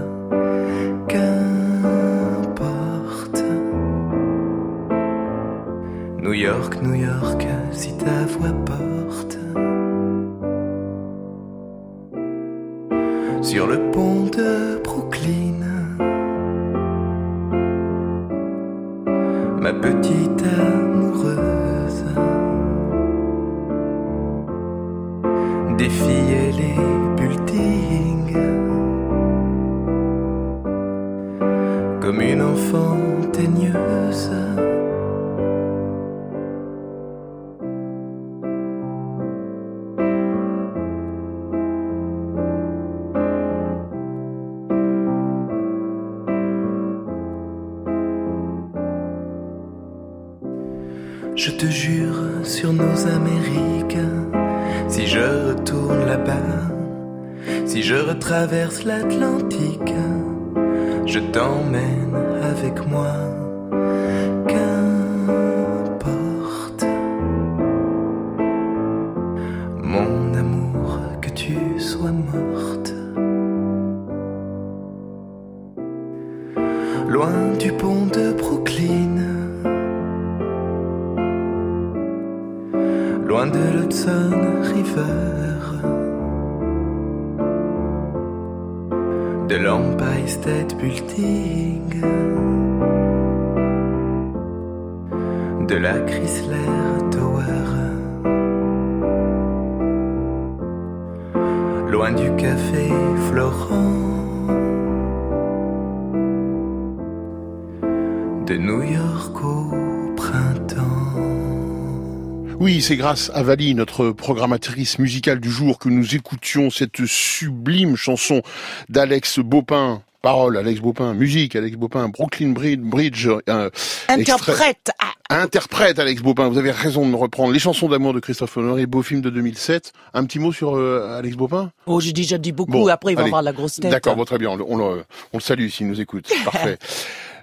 C'est 112.89 112.97
grâce 112.97 113.29
à 113.35 113.43
Vali, 113.43 113.75
notre 113.75 114.09
programmatrice 114.09 114.97
musicale 114.97 115.39
du 115.39 115.51
jour, 115.51 115.77
que 115.77 115.89
nous 115.89 116.15
écoutions 116.15 116.71
cette 116.71 117.05
sublime 117.05 117.95
chanson 117.95 118.41
d'Alex 118.89 119.37
Bopin. 119.37 120.01
Parole, 120.23 120.57
Alex 120.57 120.79
Bopin. 120.79 121.13
Musique, 121.13 121.55
Alex 121.55 121.77
Bopin. 121.77 122.09
Brooklyn 122.09 122.49
Bridge. 122.49 123.27
Euh, 123.47 123.69
Interprète. 124.07 124.89
Interprète, 125.29 125.99
Alex 125.99 126.23
Bopin. 126.23 126.49
Vous 126.49 126.57
avez 126.57 126.71
raison 126.71 127.05
de 127.05 127.11
me 127.11 127.15
reprendre. 127.15 127.53
Les 127.53 127.59
chansons 127.59 127.89
d'amour 127.89 128.15
de 128.15 128.19
Christophe 128.19 128.57
Honoré, 128.57 128.87
beau 128.87 129.03
film 129.03 129.21
de 129.21 129.29
2007. 129.29 129.93
Un 130.15 130.25
petit 130.25 130.39
mot 130.39 130.51
sur 130.51 130.75
euh, 130.75 131.15
Alex 131.19 131.35
Bopin? 131.35 131.71
Oh, 131.85 131.99
j'ai 131.99 132.11
déjà 132.11 132.39
dit 132.39 132.53
beaucoup. 132.53 132.71
Bon, 132.71 132.87
Après, 132.87 133.11
il 133.11 133.15
va 133.15 133.21
allez. 133.21 133.29
avoir 133.29 133.43
la 133.43 133.53
grosse 133.53 133.75
tête. 133.75 133.91
D'accord, 133.91 134.15
bon, 134.15 134.25
très 134.25 134.39
bien. 134.39 134.49
On 134.49 135.03
le 135.33 135.39
salue 135.39 135.67
s'il 135.67 135.87
nous 135.87 136.01
écoute. 136.01 136.27
Parfait. 136.43 136.79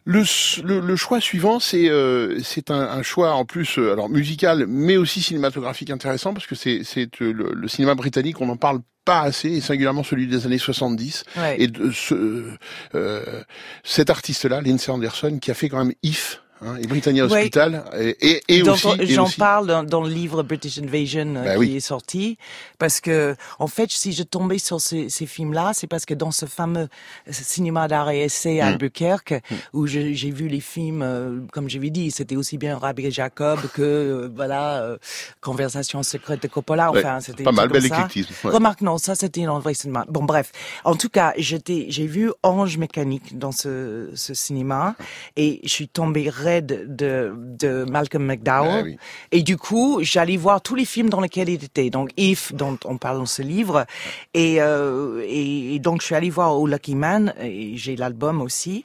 Le, 0.06 0.22
le, 0.62 0.78
le 0.78 0.96
choix 0.96 1.20
suivant, 1.20 1.58
c'est 1.58 1.90
euh, 1.90 2.38
c'est 2.42 2.70
un, 2.70 2.80
un 2.80 3.02
choix 3.02 3.32
en 3.34 3.44
plus 3.44 3.76
euh, 3.78 3.92
alors 3.92 4.08
musical, 4.08 4.66
mais 4.68 4.96
aussi 4.96 5.20
cinématographique 5.20 5.90
intéressant 5.90 6.32
parce 6.32 6.46
que 6.46 6.54
c'est 6.54 6.82
c'est 6.84 7.20
euh, 7.20 7.32
le, 7.32 7.52
le 7.52 7.68
cinéma 7.68 7.96
britannique, 7.96 8.40
on 8.40 8.46
n'en 8.46 8.56
parle 8.56 8.80
pas 9.04 9.20
assez, 9.20 9.48
et 9.48 9.60
singulièrement 9.60 10.02
celui 10.04 10.26
des 10.26 10.46
années 10.46 10.58
70. 10.58 11.24
Ouais. 11.36 11.56
Et 11.60 11.66
de 11.66 11.90
ce, 11.90 12.50
euh, 12.94 13.42
cet 13.84 14.10
artiste-là, 14.10 14.60
Lindsay 14.60 14.92
Anderson, 14.92 15.38
qui 15.40 15.50
a 15.50 15.54
fait 15.54 15.68
quand 15.68 15.78
même 15.78 15.94
If 16.02 16.42
hein, 16.62 16.76
et 16.80 16.86
Britannia 16.86 17.26
Ouais. 17.26 17.32
Hospital, 17.40 17.84
et, 17.98 18.16
et, 18.20 18.42
et 18.58 18.62
Donc, 18.62 18.74
aussi, 18.74 19.06
J'en 19.14 19.28
parle 19.30 19.66
dans, 19.66 19.82
dans 19.84 20.02
le 20.02 20.10
livre 20.10 20.42
British 20.42 20.78
Invasion 20.78 21.34
euh, 21.36 21.44
Bah 21.44 21.52
qui 21.54 21.58
oui. 21.60 21.76
est 21.76 21.80
sorti, 21.80 22.38
parce 22.78 23.00
que 23.00 23.34
en 23.58 23.66
fait, 23.66 23.90
si 23.90 24.12
je 24.12 24.22
tombais 24.22 24.58
sur 24.58 24.80
ces, 24.80 25.08
ces 25.08 25.26
films-là, 25.26 25.72
c'est 25.74 25.86
parce 25.86 26.04
que 26.06 26.14
dans 26.14 26.30
ce 26.30 26.46
fameux 26.46 26.88
cinéma 27.30 27.88
d'art 27.88 28.10
et 28.10 28.22
essai 28.24 28.60
à 28.60 28.66
Mm. 28.66 28.68
Albuquerque, 28.72 29.34
où 29.72 29.86
je- 29.86 30.12
j'ai 30.12 30.30
vu 30.30 30.48
les 30.48 30.60
films, 30.60 31.02
euh, 31.02 31.40
comme 31.52 31.68
je 31.70 31.78
l'ai 31.78 31.90
dit, 31.90 32.10
c'était 32.10 32.36
aussi 32.36 32.58
bien 32.58 32.76
Rabbi 32.78 33.10
Jacob 33.10 33.58
que 33.74 33.82
euh, 33.82 34.30
voilà 34.34 34.82
euh, 34.82 34.96
Conversation 35.40 36.02
secrète 36.02 36.42
de 36.42 36.48
Coppola. 36.48 36.90
Ouais, 36.92 36.98
Enfin, 37.00 37.20
c'était 37.20 37.44
pas 37.44 37.52
mal, 37.52 37.68
bel 37.68 37.84
éclectisme, 37.84 38.32
ouais. 38.44 38.52
Remarque, 38.52 38.80
non, 38.80 38.98
ça 38.98 39.14
c'était 39.14 39.44
un 39.44 39.58
vrai 39.58 39.74
cinéma. 39.74 40.04
Bon, 40.08 40.24
bref. 40.24 40.52
En 40.84 40.94
tout 40.94 41.08
cas, 41.08 41.32
j'étais, 41.36 41.86
j'ai 41.88 42.06
vu 42.06 42.32
Ange 42.42 42.78
mécanique 42.78 43.38
dans 43.38 43.52
ce, 43.52 44.10
ce 44.14 44.34
cinéma 44.34 44.94
et 45.36 45.60
je 45.64 45.68
suis 45.68 45.88
tombée 45.88 46.28
de, 46.60 47.34
de 47.36 47.84
Malcolm 47.90 48.24
McDowell. 48.24 48.80
Ah 48.80 48.82
oui. 48.84 48.96
Et 49.32 49.42
du 49.42 49.56
coup, 49.56 49.98
j'allais 50.02 50.36
voir 50.36 50.60
tous 50.60 50.74
les 50.74 50.84
films 50.84 51.10
dans 51.10 51.20
lesquels 51.20 51.48
il 51.48 51.62
était. 51.62 51.90
Donc, 51.90 52.10
If, 52.16 52.52
dont 52.54 52.78
on 52.84 52.98
parle 52.98 53.18
dans 53.18 53.26
ce 53.26 53.42
livre. 53.42 53.86
Et, 54.34 54.60
euh, 54.60 55.22
et, 55.26 55.74
et 55.74 55.78
donc, 55.78 56.00
je 56.00 56.06
suis 56.06 56.14
allée 56.14 56.30
voir 56.30 56.58
Oh 56.58 56.66
Lucky 56.66 56.94
Man. 56.94 57.34
Et 57.42 57.76
j'ai 57.76 57.96
l'album 57.96 58.40
aussi. 58.40 58.84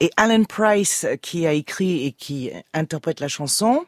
Et 0.00 0.10
Alan 0.16 0.44
Price, 0.44 1.06
qui 1.22 1.46
a 1.46 1.52
écrit 1.52 2.06
et 2.06 2.12
qui 2.12 2.50
interprète 2.72 3.18
la 3.20 3.28
chanson, 3.28 3.84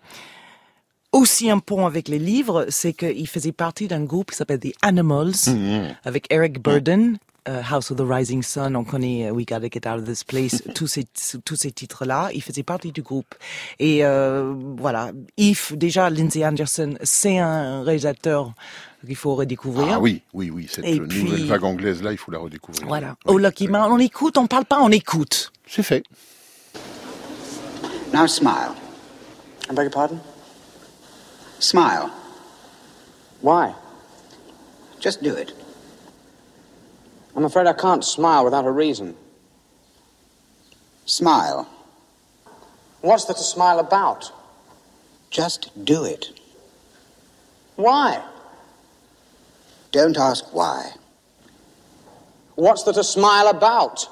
aussi 1.12 1.50
un 1.50 1.58
pont 1.58 1.86
avec 1.86 2.08
les 2.08 2.18
livres, 2.18 2.66
c'est 2.68 2.92
qu'il 2.92 3.26
faisait 3.28 3.52
partie 3.52 3.88
d'un 3.88 4.04
groupe 4.04 4.30
qui 4.30 4.36
s'appelle 4.36 4.60
The 4.60 4.72
Animals, 4.82 5.34
Mhm. 5.48 5.94
avec 6.04 6.26
Eric 6.32 6.60
Burden. 6.62 7.18
Euh, 7.48 7.62
House 7.62 7.90
of 7.90 7.96
the 7.98 8.02
Rising 8.04 8.42
Sun, 8.42 8.76
on 8.76 8.84
connaît 8.84 9.28
euh, 9.28 9.32
We 9.32 9.46
Gotta 9.46 9.68
Get 9.70 9.88
Out 9.88 10.00
of 10.00 10.04
This 10.04 10.24
Place, 10.24 10.62
tous 10.74 10.86
ces 10.86 11.04
tous 11.44 11.56
ces 11.56 11.72
titres-là, 11.72 12.30
il 12.34 12.42
faisait 12.42 12.62
partie 12.62 12.92
du 12.92 13.02
groupe. 13.02 13.34
Et 13.78 14.04
euh, 14.04 14.52
voilà, 14.78 15.12
If 15.36 15.72
déjà 15.76 16.10
Lindsay 16.10 16.44
Anderson, 16.44 16.94
c'est 17.02 17.38
un 17.38 17.82
réalisateur 17.82 18.52
qu'il 19.06 19.16
faut 19.16 19.34
redécouvrir. 19.34 19.94
Ah 19.94 20.00
oui, 20.00 20.22
oui, 20.34 20.50
oui, 20.50 20.68
cette 20.70 20.84
Et 20.84 20.98
nouvelle 20.98 21.08
puis- 21.08 21.46
vague 21.48 21.64
anglaise 21.64 22.02
là, 22.02 22.12
il 22.12 22.18
faut 22.18 22.30
la 22.30 22.38
redécouvrir. 22.38 22.86
Voilà. 22.86 23.16
Oh 23.26 23.38
Lucky 23.38 23.68
Man, 23.68 23.90
on 23.90 23.98
écoute, 23.98 24.36
on 24.38 24.46
parle 24.46 24.64
pas, 24.66 24.78
on 24.80 24.90
écoute. 24.90 25.52
C'est 25.66 25.82
fait. 25.82 26.02
Now 28.12 28.26
smile. 28.26 28.72
I 29.70 29.74
beg 29.74 29.84
your 29.84 29.90
pardon? 29.92 30.18
Smile. 31.60 32.10
Why? 33.42 33.72
Just 35.00 35.22
do 35.22 35.34
it. 35.36 35.54
I'm 37.40 37.46
afraid 37.46 37.66
I 37.66 37.72
can't 37.72 38.04
smile 38.04 38.44
without 38.44 38.66
a 38.66 38.70
reason. 38.70 39.16
Smile. 41.06 41.66
What's 43.00 43.24
there 43.24 43.34
to 43.34 43.42
smile 43.42 43.78
about? 43.78 44.30
Just 45.30 45.70
do 45.82 46.04
it. 46.04 46.38
Why? 47.76 48.22
Don't 49.90 50.18
ask 50.18 50.52
why. 50.54 50.90
What's 52.56 52.82
there 52.82 52.92
to 52.92 53.02
smile 53.02 53.48
about? 53.48 54.06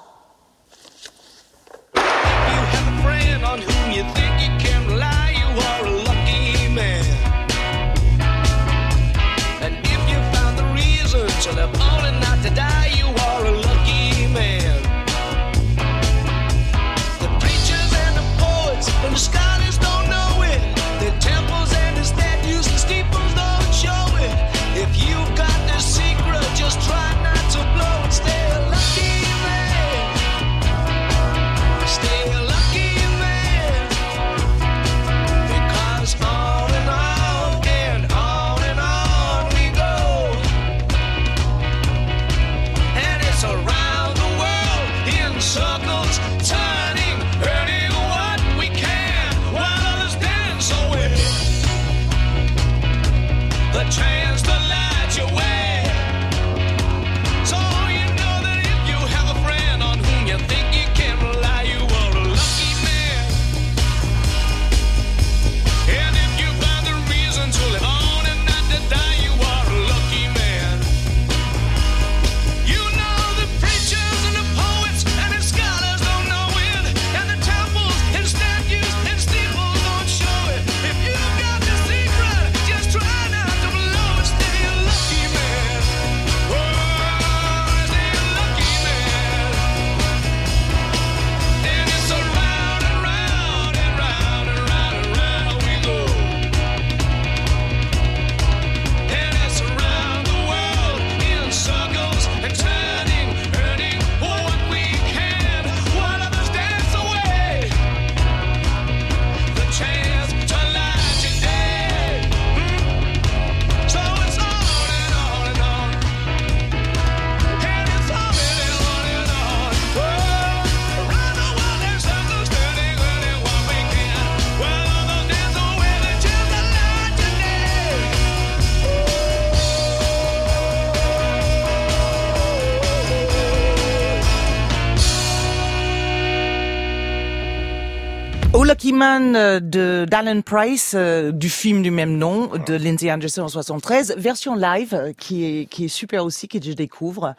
Euh, 139.02 139.60
de 139.60 140.06
d'Alan 140.08 140.40
Price, 140.42 140.92
euh, 140.96 141.30
du 141.30 141.48
film 141.48 141.82
du 141.82 141.90
même 141.90 142.16
nom, 142.16 142.50
de 142.66 142.74
Lindsay 142.74 143.10
Anderson 143.12 143.42
en 143.42 143.48
73, 143.48 144.14
version 144.18 144.56
live, 144.56 144.94
euh, 144.94 145.12
qui 145.16 145.44
est, 145.44 145.66
qui 145.66 145.84
est 145.84 145.88
super 145.88 146.24
aussi, 146.24 146.48
que 146.48 146.58
je 146.62 146.72
découvre, 146.72 147.34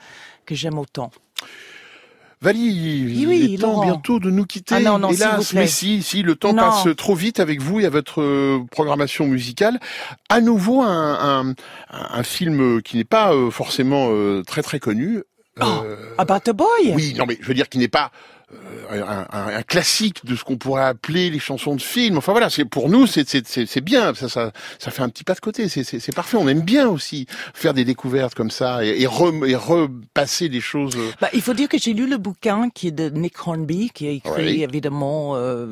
que 0.46 0.56
j'aime 0.56 0.78
autant. 0.78 1.12
Valie, 2.42 3.04
Oui, 3.06 3.14
il 3.18 3.28
oui, 3.28 3.54
est 3.56 3.58
temps 3.62 3.82
bientôt 3.84 4.20
de 4.20 4.30
nous 4.30 4.46
quitter. 4.46 4.76
Ah 4.76 4.80
non, 4.80 5.00
non, 5.00 5.10
Hélas, 5.10 5.54
mais 5.54 5.68
si, 5.68 6.02
si, 6.02 6.22
le 6.24 6.36
temps 6.36 6.54
Non. 6.54 6.64
passe 6.64 6.88
trop 6.96 7.14
vite 7.14 7.42
avec 7.42 7.62
vous 7.62 7.82
et 7.82 7.86
à 7.86 7.90
votre 7.90 8.64
programmation 8.72 9.28
musicale. 9.28 9.80
À 10.30 10.40
nouveau, 10.40 10.82
un, 10.82 11.42
un, 11.50 11.56
un 11.92 12.24
film 12.24 12.82
qui 12.82 12.96
n'est 12.96 13.04
pas 13.04 13.34
forcément 13.52 14.10
très 14.44 14.62
très 14.62 14.80
connu. 14.80 15.24
Euh, 15.62 16.14
About 16.18 16.40
the 16.46 16.52
Boy 16.52 16.94
Oui, 16.94 17.14
non 17.18 17.26
mais 17.28 17.38
je 17.42 17.46
veux 17.48 17.54
dire 17.54 17.68
qu'il 17.68 17.82
n'est 17.82 17.88
pas 17.90 18.12
un, 18.92 19.28
un- 19.32 19.48
un 19.58 19.62
classique 19.64 20.26
de 20.26 20.36
ce 20.36 20.44
qu'on 20.44 20.58
pourrait 20.58 20.84
appeler 20.84 21.30
les 21.30 21.38
chansons 21.40 21.76
de 21.76 21.82
film. 21.82 22.18
Enfin 22.18 22.32
voilà, 22.32 22.50
c'est 22.50 22.66
pour 22.66 22.90
nous 22.90 23.06
c'est 23.08 23.82
bien. 23.82 24.14
Ça 24.16 24.28
ça 24.30 24.52
ça 24.80 24.92
fait 24.92 25.02
un 25.04 25.10
petit 25.10 25.24
pas 25.24 25.36
de 25.36 25.40
côté. 25.40 25.70
C'est 25.70 26.16
parfait. 26.16 26.38
On 26.38 26.48
aime 26.48 26.62
bien 26.62 26.88
aussi 26.88 27.28
faire 27.54 27.74
des 27.74 27.86
découvertes 27.86 28.34
comme 28.36 28.50
ça 28.52 28.84
et, 28.84 29.02
et, 29.02 29.06
re- 29.06 29.48
et 29.48 29.56
repasser 29.56 30.50
des 30.50 30.62
choses. 30.62 30.96
euh, 30.98 31.12
Bah, 31.22 31.30
il 31.34 31.42
faut 31.42 31.54
dire 31.54 31.70
que 31.70 31.78
j'ai 31.78 31.94
lu 31.94 32.08
le 32.10 32.18
bouquin 32.18 32.70
qui 32.74 32.88
est 32.88 32.92
de 32.92 33.10
Nick 33.10 33.36
Hornby, 33.48 33.92
qui 33.94 34.08
a 34.08 34.12
écrit 34.12 34.64
évidemment 34.64 35.36
euh, 35.36 35.68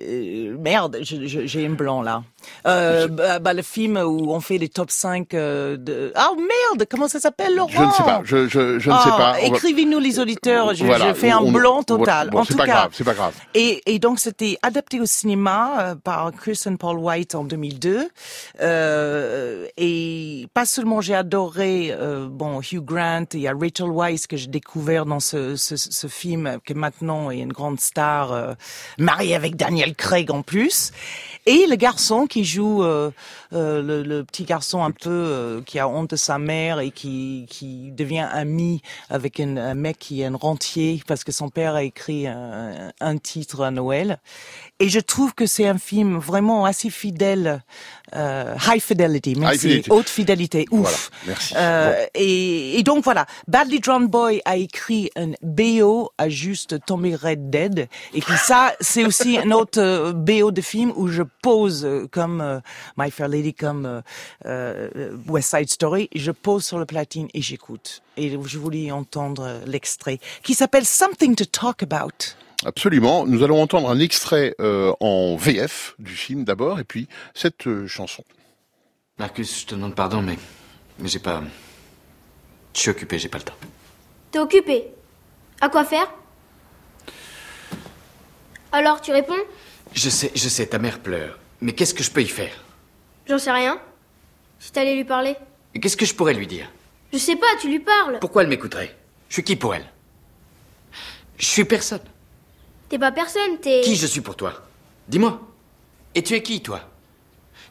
euh, 0.00 0.56
merde, 0.58 0.98
j'ai 1.02 1.66
un 1.66 1.70
blanc 1.70 2.02
là. 2.02 2.22
Euh, 2.66 3.06
bah, 3.08 3.38
bah, 3.38 3.54
le 3.54 3.62
film 3.62 3.96
où 3.96 4.32
on 4.32 4.40
fait 4.40 4.58
les 4.58 4.68
top 4.68 4.90
5 4.90 5.32
euh, 5.34 5.76
de 5.76 6.12
ah 6.16 6.30
merde, 6.36 6.86
comment 6.90 7.06
ça 7.08 7.20
s'appelle 7.20 7.54
Laurent? 7.54 7.70
Je 7.72 7.82
ne 7.82 7.90
sais 7.92 8.02
pas. 8.02 8.20
Je 8.24 8.48
je 8.48 8.78
je 8.80 8.90
ne 8.90 8.94
sais 8.96 9.00
Ah, 9.12 9.14
pas. 9.16 9.34
On 9.38 9.50
va- 9.50 9.56
Écrivez-nous 9.56 9.98
les 10.00 10.18
auditeurs. 10.18 10.74
Je, 10.74 10.84
Voilà, 10.84 11.08
je 11.08 11.14
fais 11.14 11.30
un 11.30 11.42
blanc 11.42 11.82
total. 11.84 12.11
Bon, 12.30 12.40
en 12.40 12.44
c'est 12.44 12.52
tout 12.52 12.58
pas 12.58 12.66
cas, 12.66 12.72
grave, 12.72 12.90
c'est 12.92 13.04
pas 13.04 13.14
grave. 13.14 13.34
Et, 13.54 13.82
et 13.86 13.98
donc 13.98 14.18
c'était 14.18 14.58
adapté 14.62 15.00
au 15.00 15.06
cinéma 15.06 15.74
euh, 15.80 15.94
par 15.94 16.30
Kristen 16.32 16.78
Paul 16.78 16.98
White 16.98 17.34
en 17.34 17.44
2002. 17.44 18.08
Euh, 18.60 19.66
et 19.76 20.46
pas 20.54 20.66
seulement 20.66 21.00
j'ai 21.00 21.14
adoré 21.14 21.90
euh, 21.92 22.28
bon 22.28 22.60
Hugh 22.60 22.84
Grant, 22.84 23.24
il 23.32 23.40
y 23.40 23.48
a 23.48 23.52
Rachel 23.52 23.90
Weisz 23.90 24.26
que 24.28 24.36
j'ai 24.36 24.46
découvert 24.48 25.06
dans 25.06 25.20
ce, 25.20 25.56
ce, 25.56 25.76
ce 25.76 26.06
film 26.06 26.58
que 26.64 26.74
maintenant 26.74 27.30
est 27.30 27.38
une 27.40 27.52
grande 27.52 27.80
star 27.80 28.32
euh, 28.32 28.54
mariée 28.98 29.34
avec 29.34 29.56
Daniel 29.56 29.94
Craig 29.94 30.30
en 30.30 30.42
plus. 30.42 30.92
Et 31.46 31.66
le 31.66 31.76
garçon 31.76 32.26
qui 32.26 32.44
joue 32.44 32.82
le, 32.82 33.12
le 33.50 34.22
petit 34.22 34.44
garçon 34.44 34.84
un 34.84 34.92
peu 34.92 35.60
qui 35.66 35.78
a 35.80 35.88
honte 35.88 36.10
de 36.10 36.16
sa 36.16 36.38
mère 36.38 36.78
et 36.78 36.92
qui, 36.92 37.46
qui 37.48 37.90
devient 37.90 38.28
ami 38.30 38.80
avec 39.10 39.40
un 39.40 39.74
mec 39.74 39.98
qui 39.98 40.22
est 40.22 40.26
un 40.26 40.36
rentier 40.36 41.02
parce 41.06 41.24
que 41.24 41.32
son 41.32 41.48
père 41.48 41.74
a 41.74 41.82
écrit 41.82 42.01
un, 42.10 43.18
titre 43.18 43.62
à 43.62 43.70
Noël. 43.70 44.20
Et 44.82 44.88
je 44.88 44.98
trouve 44.98 45.32
que 45.32 45.46
c'est 45.46 45.68
un 45.68 45.78
film 45.78 46.18
vraiment 46.18 46.64
assez 46.64 46.90
fidèle, 46.90 47.62
euh, 48.16 48.56
high 48.66 48.82
fidelity, 48.82 49.36
merci, 49.36 49.58
fidelity. 49.60 49.90
haute 49.92 50.08
fidélité, 50.08 50.64
ouf. 50.72 50.80
Voilà, 50.80 50.98
merci. 51.28 51.54
Euh, 51.56 51.92
Bon. 51.92 52.06
et, 52.14 52.78
et 52.80 52.82
donc 52.82 53.04
voilà, 53.04 53.26
Badly 53.46 53.78
Drawn 53.78 54.08
Boy 54.08 54.42
a 54.44 54.56
écrit 54.56 55.08
un 55.14 55.34
BO 55.40 56.10
à 56.18 56.28
juste 56.28 56.84
Tommy 56.84 57.14
Red 57.14 57.48
Dead. 57.48 57.88
Et 58.12 58.20
puis 58.20 58.36
ça, 58.36 58.72
c'est 58.80 59.04
aussi 59.04 59.38
un 59.38 59.52
autre 59.52 59.80
euh, 59.80 60.12
BO 60.12 60.50
de 60.50 60.60
film 60.60 60.92
où 60.96 61.06
je 61.06 61.22
pose 61.42 61.84
euh, 61.84 62.08
comme 62.10 62.40
euh, 62.40 62.58
My 62.96 63.12
Fair 63.12 63.28
Lady, 63.28 63.54
comme 63.54 64.02
West 65.28 65.54
Side 65.56 65.70
Story, 65.70 66.08
je 66.12 66.32
pose 66.32 66.64
sur 66.64 66.80
le 66.80 66.86
platine 66.86 67.28
et 67.34 67.40
j'écoute. 67.40 68.02
Et 68.16 68.36
je 68.44 68.58
voulais 68.58 68.90
entendre 68.90 69.60
l'extrait 69.64 70.18
qui 70.42 70.54
s'appelle 70.54 70.84
Something 70.84 71.36
to 71.36 71.44
Talk 71.44 71.84
About. 71.84 72.34
Absolument. 72.64 73.26
Nous 73.26 73.42
allons 73.42 73.60
entendre 73.60 73.90
un 73.90 73.98
extrait 73.98 74.54
euh, 74.60 74.92
en 75.00 75.36
VF 75.36 75.94
du 75.98 76.14
film 76.14 76.44
d'abord, 76.44 76.78
et 76.80 76.84
puis 76.84 77.08
cette 77.34 77.66
euh, 77.66 77.86
chanson. 77.86 78.24
Marcus, 79.18 79.62
je 79.62 79.66
te 79.66 79.74
demande 79.74 79.94
pardon, 79.94 80.22
mais, 80.22 80.38
mais 80.98 81.08
j'ai 81.08 81.18
pas. 81.18 81.42
Je 82.74 82.80
suis 82.80 82.90
occupé, 82.90 83.18
j'ai 83.18 83.28
pas 83.28 83.38
le 83.38 83.44
temps. 83.44 83.56
T'es 84.30 84.38
occupé 84.38 84.86
À 85.60 85.68
quoi 85.68 85.84
faire? 85.84 86.10
Alors, 88.70 89.00
tu 89.00 89.12
réponds? 89.12 89.34
Je 89.92 90.08
sais, 90.08 90.32
je 90.34 90.48
sais, 90.48 90.66
ta 90.66 90.78
mère 90.78 91.00
pleure. 91.00 91.38
Mais 91.60 91.72
qu'est-ce 91.74 91.92
que 91.92 92.02
je 92.02 92.10
peux 92.10 92.22
y 92.22 92.28
faire? 92.28 92.64
J'en 93.28 93.38
sais 93.38 93.52
rien. 93.52 93.78
Si 94.58 94.72
t'allais 94.72 94.94
lui 94.94 95.04
parler 95.04 95.36
qu'est-ce 95.80 95.96
que 95.96 96.06
je 96.06 96.14
pourrais 96.14 96.34
lui 96.34 96.46
dire? 96.46 96.70
Je 97.12 97.18
sais 97.18 97.36
pas, 97.36 97.46
tu 97.60 97.68
lui 97.68 97.80
parles. 97.80 98.18
Pourquoi 98.20 98.42
elle 98.42 98.48
m'écouterait? 98.48 98.96
Je 99.28 99.34
suis 99.34 99.44
qui 99.44 99.56
pour 99.56 99.74
elle? 99.74 99.86
Je 101.38 101.46
suis 101.46 101.64
personne. 101.64 102.00
T'es 102.92 102.98
pas 102.98 103.10
personne, 103.10 103.56
t'es. 103.58 103.80
Qui 103.80 103.96
je 103.96 104.06
suis 104.06 104.20
pour 104.20 104.36
toi 104.36 104.52
Dis-moi. 105.08 105.40
Et 106.14 106.22
tu 106.22 106.34
es 106.34 106.42
qui, 106.42 106.60
toi 106.60 106.80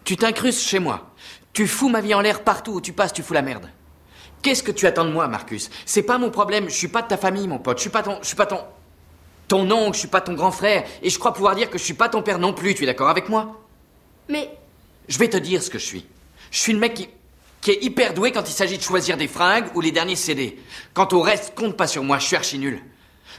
Tu 0.04 0.18
t'incrustes 0.18 0.68
chez 0.68 0.80
moi. 0.80 1.14
Tu 1.54 1.68
fous 1.68 1.90
ma 1.90 2.02
vie 2.02 2.16
en 2.16 2.22
l'air 2.22 2.44
partout 2.44 2.72
où 2.72 2.82
tu 2.82 2.92
passes, 2.92 3.14
tu 3.14 3.22
fous 3.22 3.36
la 3.36 3.44
merde. 3.44 3.70
Qu'est-ce 4.42 4.64
que 4.64 4.72
tu 4.72 4.88
attends 4.88 5.06
de 5.06 5.12
moi, 5.12 5.28
Marcus 5.28 5.70
C'est 5.86 6.02
pas 6.02 6.18
mon 6.18 6.32
problème. 6.32 6.70
Je 6.70 6.74
suis 6.76 6.88
pas 6.88 7.04
de 7.04 7.08
ta 7.08 7.18
famille, 7.18 7.48
mon 7.48 7.60
pote. 7.60 7.78
Je 7.78 7.82
suis 7.82 7.92
pas 7.92 8.02
ton. 8.02 8.18
Je 8.24 8.26
suis 8.30 8.36
pas 8.36 8.48
ton. 8.48 8.62
Ton 9.48 9.70
oncle, 9.70 9.94
je 9.94 10.00
suis 10.00 10.08
pas 10.08 10.22
ton 10.22 10.34
grand 10.34 10.50
frère. 10.50 10.86
Et 11.04 11.12
je 11.12 11.20
crois 11.20 11.34
pouvoir 11.34 11.54
dire 11.54 11.70
que 11.70 11.78
je 11.78 11.84
suis 11.84 11.94
pas 11.94 12.10
ton 12.10 12.24
père 12.24 12.40
non 12.40 12.54
plus. 12.54 12.74
Tu 12.74 12.82
es 12.82 12.88
d'accord 12.88 13.10
avec 13.10 13.30
moi 13.30 13.62
Mais. 14.28 14.50
Je 15.08 15.20
vais 15.20 15.30
te 15.30 15.38
dire 15.38 15.62
ce 15.62 15.70
que 15.70 15.78
je 15.78 15.86
suis. 15.86 16.08
Je 16.50 16.58
suis 16.58 16.74
le 16.74 16.80
mec 16.80 16.96
qui. 16.96 17.10
qui 17.62 17.70
est 17.70 17.84
hyper 17.84 18.16
doué 18.16 18.32
quand 18.32 18.50
il 18.50 18.54
s'agit 18.54 18.80
de 18.80 18.84
choisir 18.84 19.18
des 19.18 19.28
fringues 19.28 19.68
ou 19.76 19.82
les 19.82 19.92
derniers 19.92 20.16
CD. 20.16 20.58
Quant 20.96 21.10
au 21.12 21.22
reste, 21.22 21.54
compte 21.54 21.78
pas 21.78 21.86
sur 21.86 22.04
moi. 22.04 22.18
Je 22.18 22.26
suis 22.26 22.36
archi 22.36 22.58
nul. 22.58 22.82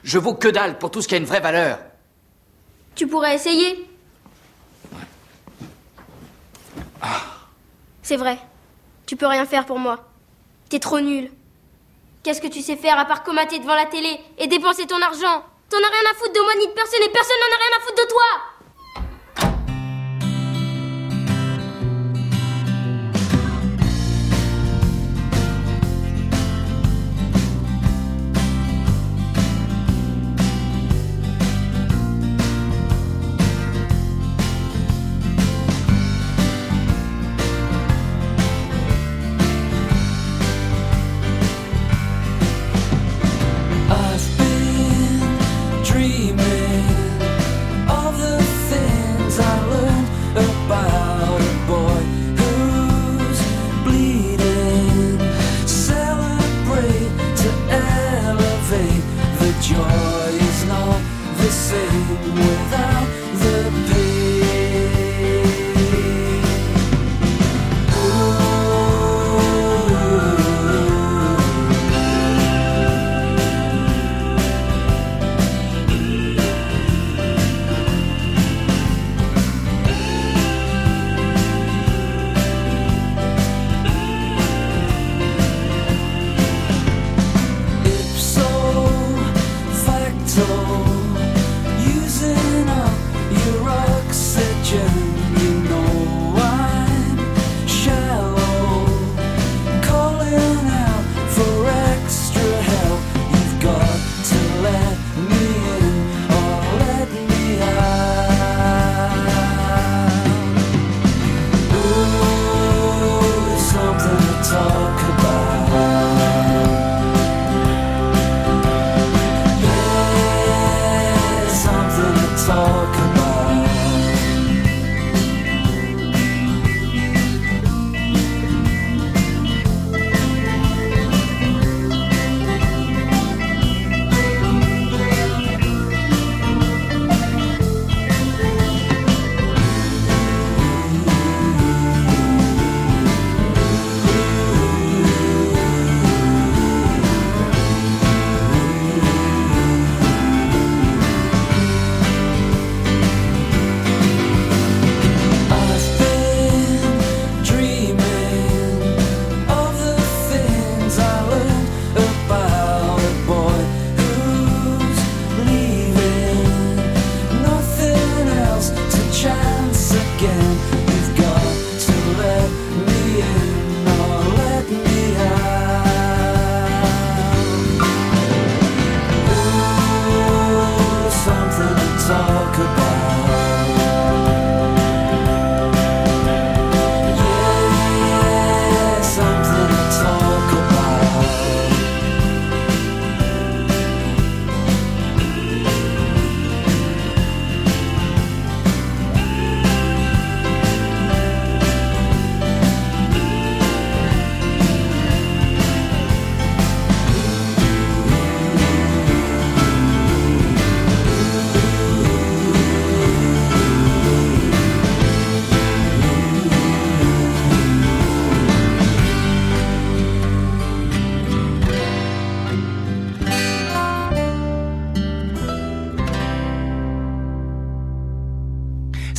Je 0.05 0.19
vaux 0.19 0.35
que 0.35 0.49
dalle 0.49 0.79
pour 0.79 0.91
tout 0.91 1.01
ce 1.01 1.09
qui 1.09 1.15
a 1.15 1.19
une 1.19 1.25
vraie 1.25 1.41
valeur. 1.41 1.79
Tu 2.95 3.07
pourrais 3.07 3.35
essayer. 3.35 3.89
C'est 8.03 8.17
vrai. 8.17 8.39
Tu 9.07 9.17
peux 9.17 9.27
rien 9.27 9.47
faire 9.47 9.65
pour 9.65 9.79
moi. 9.79 10.05
T'es 10.69 10.79
trop 10.79 11.01
nul. 11.01 11.31
Qu'est-ce 12.23 12.41
que 12.41 12.49
tu 12.49 12.63
sais 12.63 12.77
faire 12.77 12.99
à 12.99 13.05
part 13.05 13.23
comater 13.23 13.59
devant 13.59 13.75
la 13.75 13.87
télé 13.87 14.21
et 14.39 14.47
dépenser 14.47 14.87
ton 14.87 15.01
argent? 15.01 15.45
T'en 15.69 15.79
as 15.79 15.91
rien 15.91 16.11
à 16.11 16.15
foutre 16.15 16.33
de 16.33 16.41
moi 16.41 16.53
ni 16.59 16.67
de 16.67 16.73
personne 16.73 17.03
et 17.05 17.11
personne 17.11 17.37
n'en 17.41 17.57
a 17.57 17.59
rien 17.59 17.77
à 17.79 17.81
foutre 17.81 18.03
de 18.03 18.09
toi 18.09 18.23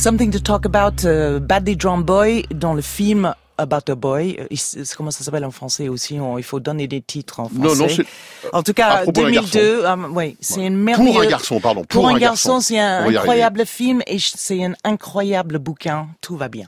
Something 0.04 0.30
to 0.32 0.38
Talk 0.38 0.66
About, 0.66 1.06
euh, 1.06 1.40
Badly 1.40 1.76
Drawn 1.76 2.02
Boy, 2.02 2.44
dans 2.54 2.74
le 2.74 2.82
film 2.82 3.34
About 3.56 3.90
a 3.90 3.94
Boy. 3.94 4.36
Euh, 4.38 4.84
Comment 4.98 5.10
ça 5.10 5.24
s'appelle 5.24 5.46
en 5.46 5.50
français 5.50 5.88
aussi? 5.88 6.20
On- 6.20 6.36
Il 6.36 6.44
faut 6.44 6.60
donner 6.60 6.86
des 6.86 7.00
titres 7.00 7.40
en 7.40 7.48
Non, 7.54 7.74
français. 7.74 7.80
non, 7.80 7.88
c'est- 7.88 8.50
En 8.52 8.62
tout 8.62 8.74
cas, 8.74 8.98
propos 8.98 9.22
d'un 9.22 9.30
2002. 9.30 9.86
euh, 9.86 9.96
oui, 10.10 10.36
c'est 10.42 10.66
une 10.66 10.76
merveilleuse. 10.76 11.14
Pour 11.14 11.22
un 11.22 11.26
garçon, 11.26 11.58
pardon. 11.58 11.84
Pour, 11.88 12.06
un, 12.06 12.18
garçon, 12.18 12.50
garçon, 12.50 12.60
c'est 12.60 12.78
un 12.78 13.06
On 13.06 13.16
incroyable 13.16 13.64
film 13.64 14.02
et 14.06 14.18
c'est 14.18 14.62
un 14.62 14.74
incroyable 14.84 15.58
bouquin. 15.58 16.08
Tout 16.20 16.36
va 16.36 16.48
bien. 16.48 16.66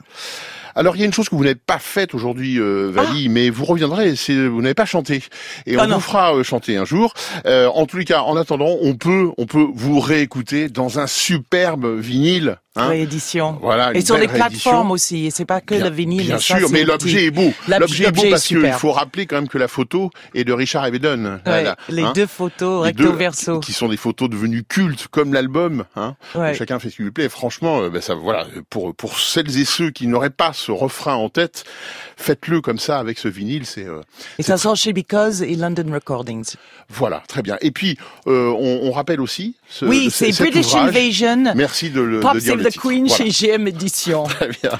Alors 0.73 0.95
il 0.95 0.99
y 0.99 1.01
a 1.01 1.05
une 1.07 1.13
chose 1.13 1.27
que 1.27 1.35
vous 1.35 1.41
n'avez 1.43 1.55
pas 1.55 1.79
faite 1.79 2.13
aujourd'hui, 2.13 2.59
euh, 2.59 2.91
Vali, 2.91 3.29
mais 3.29 3.49
vous 3.49 3.65
reviendrez. 3.65 4.15
C'est 4.15 4.47
vous 4.47 4.61
n'avez 4.61 4.75
pas 4.75 4.85
chanté 4.85 5.23
et 5.65 5.75
on 5.75 5.79
Ah 5.81 5.87
non. 5.87 5.95
vous 5.95 6.01
fera 6.01 6.35
euh, 6.35 6.43
chanter 6.43 6.77
un 6.77 6.85
jour. 6.85 7.13
Euh, 7.47 7.67
en 7.67 7.87
tous 7.87 7.97
les 7.97 8.05
cas, 8.05 8.21
en 8.21 8.35
attendant, 8.37 8.75
on 8.81 8.93
peut 8.95 9.29
on 9.39 9.47
peut 9.47 9.65
vous 9.73 9.99
réécouter 9.99 10.69
dans 10.69 10.99
un 10.99 11.07
superbe 11.07 11.97
vinyle. 11.99 12.57
Hein. 12.77 12.87
Réédition. 12.89 13.57
Voilà, 13.61 13.91
Et 13.95 14.01
sur 14.01 14.15
réédition. 14.15 14.37
plateformes 14.47 14.91
aussi. 14.91 15.25
Et 15.25 15.31
c'est 15.31 15.45
pas 15.45 15.61
que 15.61 15.75
le 15.75 15.89
vinyle. 15.89 16.25
Bien 16.27 16.39
ça, 16.39 16.57
sûr, 16.59 16.69
mais 16.69 16.83
l'objet 16.83 17.25
est 17.25 17.31
beau. 17.31 17.51
L'objet- 17.67 18.05
est 18.05 18.11
beau 18.11 18.23
parce 18.29 18.45
qu'il 18.45 18.71
faut 18.73 18.91
rappeler 18.91 19.25
quand 19.25 19.35
même 19.37 19.47
que 19.47 19.57
la 19.57 19.67
photo 19.67 20.09
est 20.35 20.43
de 20.43 20.53
Richard 20.53 20.83
Avedon. 20.83 21.39
Ouais, 21.45 21.65
les 21.89 22.03
hein. 22.03 22.13
deux 22.15 22.27
photos 22.27 22.83
recto 22.83 23.11
verso. 23.13 23.59
qui 23.59 23.73
sont 23.73 23.87
des 23.89 23.97
photos 23.97 24.29
devenues 24.29 24.63
cultes 24.63 25.07
comme 25.09 25.33
l'album. 25.33 25.85
Hein, 25.95 26.15
Ouais. 26.35 26.53
Chacun 26.53 26.79
fait 26.79 26.89
ce 26.89 26.97
qui 26.97 27.03
lui 27.03 27.11
plaît. 27.11 27.25
Et 27.25 27.29
franchement, 27.29 27.81
euh, 27.81 27.89
ben 27.89 28.01
ça, 28.01 28.13
voilà, 28.15 28.45
pour 28.69 28.95
pour 28.95 29.19
celles 29.19 29.57
et 29.59 29.65
ceux 29.65 29.89
qui 29.89 30.07
n'auraient 30.07 30.29
pas 30.29 30.53
ce 30.53 30.71
refrain 30.71 31.15
en 31.15 31.29
tête, 31.29 31.63
faites-le 32.15 32.61
comme 32.61 32.79
ça 32.79 32.99
avec 32.99 33.17
ce 33.17 33.27
vinyle. 33.27 33.65
C'est 33.65 33.85
euh, 33.85 34.01
Et 34.39 34.43
ça 34.43 34.57
sort 34.57 34.75
chez 34.75 34.93
Because 34.93 35.41
et 35.41 35.55
London 35.55 35.85
Recordings. 35.91 36.53
voilà, 36.89 37.23
très 37.27 37.41
bien. 37.41 37.57
Et 37.61 37.71
puis 37.71 37.97
euh, 38.27 38.49
on, 38.57 38.87
on 38.87 38.91
rappelle 38.91 39.21
aussi. 39.21 39.55
Ce, 39.69 39.85
oui, 39.85 40.09
ce- 40.09 40.31
c'est 40.31 40.43
British 40.43 40.67
ouvrage. 40.67 40.89
Invasion. 40.89 41.53
Merci 41.55 41.89
de 41.89 42.01
le 42.01 42.19
de 42.19 42.39
dire 42.39 42.55
the. 42.75 42.79
Queen 42.79 43.07
Voilà. 43.07 43.25
chez 43.31 43.47
GM 43.47 43.67
Édition. 43.67 44.23
Très 44.27 44.49
bien. 44.49 44.71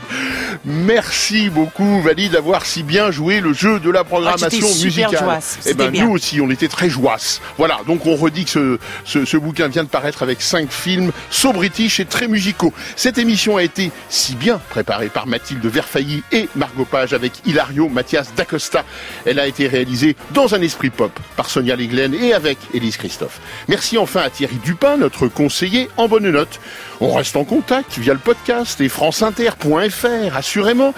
Merci 0.65 1.49
beaucoup, 1.49 2.01
Valie, 2.01 2.29
d'avoir 2.29 2.65
si 2.65 2.83
bien 2.83 3.11
joué 3.11 3.39
le 3.39 3.53
jeu 3.53 3.79
de 3.79 3.89
la 3.89 4.03
programmation 4.03 4.47
Ah, 4.47 4.73
super 4.73 4.85
musicale. 4.85 5.39
Eh 5.65 5.73
ben, 5.73 5.89
bien. 5.91 6.05
nous 6.05 6.11
aussi, 6.11 6.41
on 6.41 6.49
était 6.49 6.67
très 6.67 6.89
joasses. 6.89 7.41
Voilà. 7.57 7.79
Donc, 7.87 8.05
on 8.05 8.15
redit 8.15 8.45
que 8.45 8.49
ce, 8.51 8.79
ce, 9.05 9.25
ce 9.25 9.37
bouquin 9.37 9.67
vient 9.67 9.83
de 9.83 9.89
paraître 9.89 10.23
avec 10.23 10.41
cinq 10.41 10.71
films 10.71 11.11
so 11.29 11.53
british 11.53 11.99
et 11.99 12.05
très 12.05 12.27
musicaux. 12.27 12.73
Cette 12.95 13.17
émission 13.17 13.57
a 13.57 13.63
été 13.63 13.91
si 14.09 14.35
bien 14.35 14.59
préparée 14.69 15.09
par 15.09 15.27
Mathilde 15.27 15.65
Verfailly 15.65 16.23
et 16.31 16.49
Margot 16.55 16.85
Page 16.85 17.13
avec 17.13 17.33
Hilario 17.45 17.87
Mathias 17.89 18.33
d'Acosta. 18.35 18.83
Elle 19.25 19.39
a 19.39 19.47
été 19.47 19.67
réalisée 19.67 20.15
dans 20.31 20.55
un 20.55 20.61
esprit 20.61 20.89
pop 20.89 21.11
par 21.35 21.49
Sonia 21.49 21.75
Leglen 21.75 22.13
et 22.13 22.33
avec 22.33 22.57
Élise 22.73 22.97
Christophe. 22.97 23.39
Merci 23.67 23.97
enfin 23.97 24.21
à 24.21 24.29
Thierry 24.29 24.57
Dupin, 24.63 24.97
notre 24.97 25.27
conseiller 25.27 25.89
en 25.97 26.07
bonne 26.07 26.29
note. 26.29 26.59
On 26.99 27.13
reste 27.13 27.35
en 27.35 27.43
contact 27.43 27.76
via 27.97 28.13
le 28.13 28.19
podcast 28.19 28.79
et 28.81 28.89
franceinter.fr, 28.89 30.35
assurément. 30.35 30.93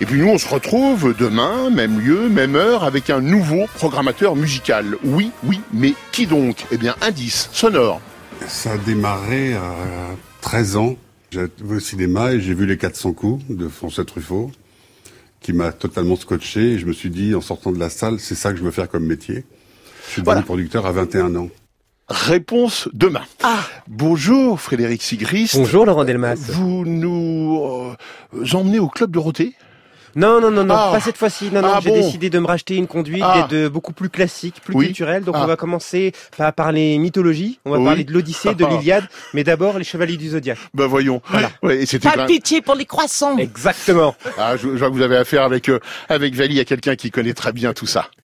Et 0.00 0.06
puis 0.06 0.20
nous, 0.20 0.28
on 0.28 0.38
se 0.38 0.48
retrouve 0.48 1.14
demain, 1.16 1.70
même 1.70 2.00
lieu, 2.00 2.28
même 2.28 2.56
heure, 2.56 2.84
avec 2.84 3.10
un 3.10 3.20
nouveau 3.20 3.66
programmateur 3.74 4.36
musical. 4.36 4.96
Oui, 5.04 5.30
oui, 5.44 5.60
mais 5.72 5.94
qui 6.12 6.26
donc? 6.26 6.66
Eh 6.72 6.76
bien, 6.76 6.96
indice 7.00 7.48
sonore. 7.52 8.00
Ça 8.46 8.72
a 8.72 8.78
démarré 8.78 9.54
à 9.54 9.74
13 10.40 10.76
ans. 10.76 10.96
J'étais 11.30 11.62
au 11.62 11.80
cinéma 11.80 12.32
et 12.32 12.40
j'ai 12.40 12.54
vu 12.54 12.66
Les 12.66 12.76
400 12.76 13.12
coups 13.12 13.44
de 13.48 13.68
François 13.68 14.04
Truffaut, 14.04 14.50
qui 15.40 15.52
m'a 15.52 15.72
totalement 15.72 16.16
scotché. 16.16 16.72
Et 16.72 16.78
je 16.78 16.86
me 16.86 16.92
suis 16.92 17.10
dit, 17.10 17.34
en 17.34 17.40
sortant 17.40 17.72
de 17.72 17.78
la 17.78 17.90
salle, 17.90 18.20
c'est 18.20 18.34
ça 18.34 18.52
que 18.52 18.58
je 18.58 18.64
veux 18.64 18.70
faire 18.70 18.88
comme 18.88 19.06
métier. 19.06 19.44
Je 20.06 20.12
suis 20.12 20.22
devenu 20.22 20.42
producteur 20.42 20.86
à 20.86 20.92
21 20.92 21.34
ans. 21.36 21.48
Réponse 22.08 22.88
demain. 22.92 23.22
Bonjour 23.88 24.60
Frédéric 24.60 25.02
Sigrist. 25.02 25.56
Bonjour 25.56 25.86
Laurent 25.86 26.04
Delmas. 26.04 26.34
Vous 26.34 26.84
nous 26.84 27.88
euh, 28.34 28.44
emmenez 28.52 28.78
au 28.78 28.88
club 28.88 29.10
Dorothée? 29.10 29.54
Non, 30.16 30.40
non, 30.40 30.50
non, 30.52 30.62
non, 30.64 30.74
Ah. 30.78 30.90
pas 30.92 31.00
cette 31.00 31.16
fois-ci. 31.16 31.50
Non, 31.50 31.60
non, 31.62 31.70
Ah 31.74 31.80
j'ai 31.82 31.88
bon 31.90 31.96
décidé 31.96 32.30
de 32.30 32.38
me 32.38 32.46
racheter 32.46 32.76
une 32.76 32.86
conduite 32.86 33.22
Ah. 33.24 33.46
et 33.50 33.52
de 33.52 33.68
beaucoup 33.68 33.92
plus 33.92 34.10
classique, 34.10 34.60
plus 34.62 34.74
Oui. 34.76 34.86
culturelle. 34.86 35.24
Donc 35.24 35.34
Ah. 35.36 35.42
on 35.42 35.46
va 35.46 35.56
commencer 35.56 36.12
par 36.36 36.52
parler 36.52 36.98
mythologie, 36.98 37.58
on 37.64 37.70
va 37.72 37.78
Oui. 37.78 37.84
parler 37.84 38.04
de 38.04 38.12
l'Odyssée, 38.12 38.54
de 38.54 38.64
Ah. 38.64 38.68
l'Iliade, 38.70 39.08
mais 39.32 39.42
d'abord 39.42 39.76
les 39.78 39.84
chevaliers 39.84 40.16
du 40.18 40.28
zodiaque. 40.28 40.58
Ben 40.74 40.86
voyons. 40.86 41.20
Ouais, 41.62 41.78
et 41.82 41.86
c'était 41.86 42.10
Pas 42.10 42.18
de 42.22 42.26
pitié 42.26 42.60
pour 42.60 42.74
les 42.76 42.84
croissants. 42.84 43.38
Exactement. 43.38 44.14
Ah, 44.38 44.56
je, 44.56 44.68
je 44.68 44.76
vois 44.76 44.88
que 44.90 44.94
vous 44.94 45.02
avez 45.02 45.16
affaire 45.16 45.42
avec 45.42 45.68
euh, 45.70 45.80
avec 46.10 46.34
Vali 46.34 46.60
à 46.60 46.64
quelqu'un 46.66 46.94
qui 46.96 47.10
connaît 47.10 47.34
très 47.34 47.52
bien 47.52 47.72
tout 47.72 47.86
ça. 47.86 48.08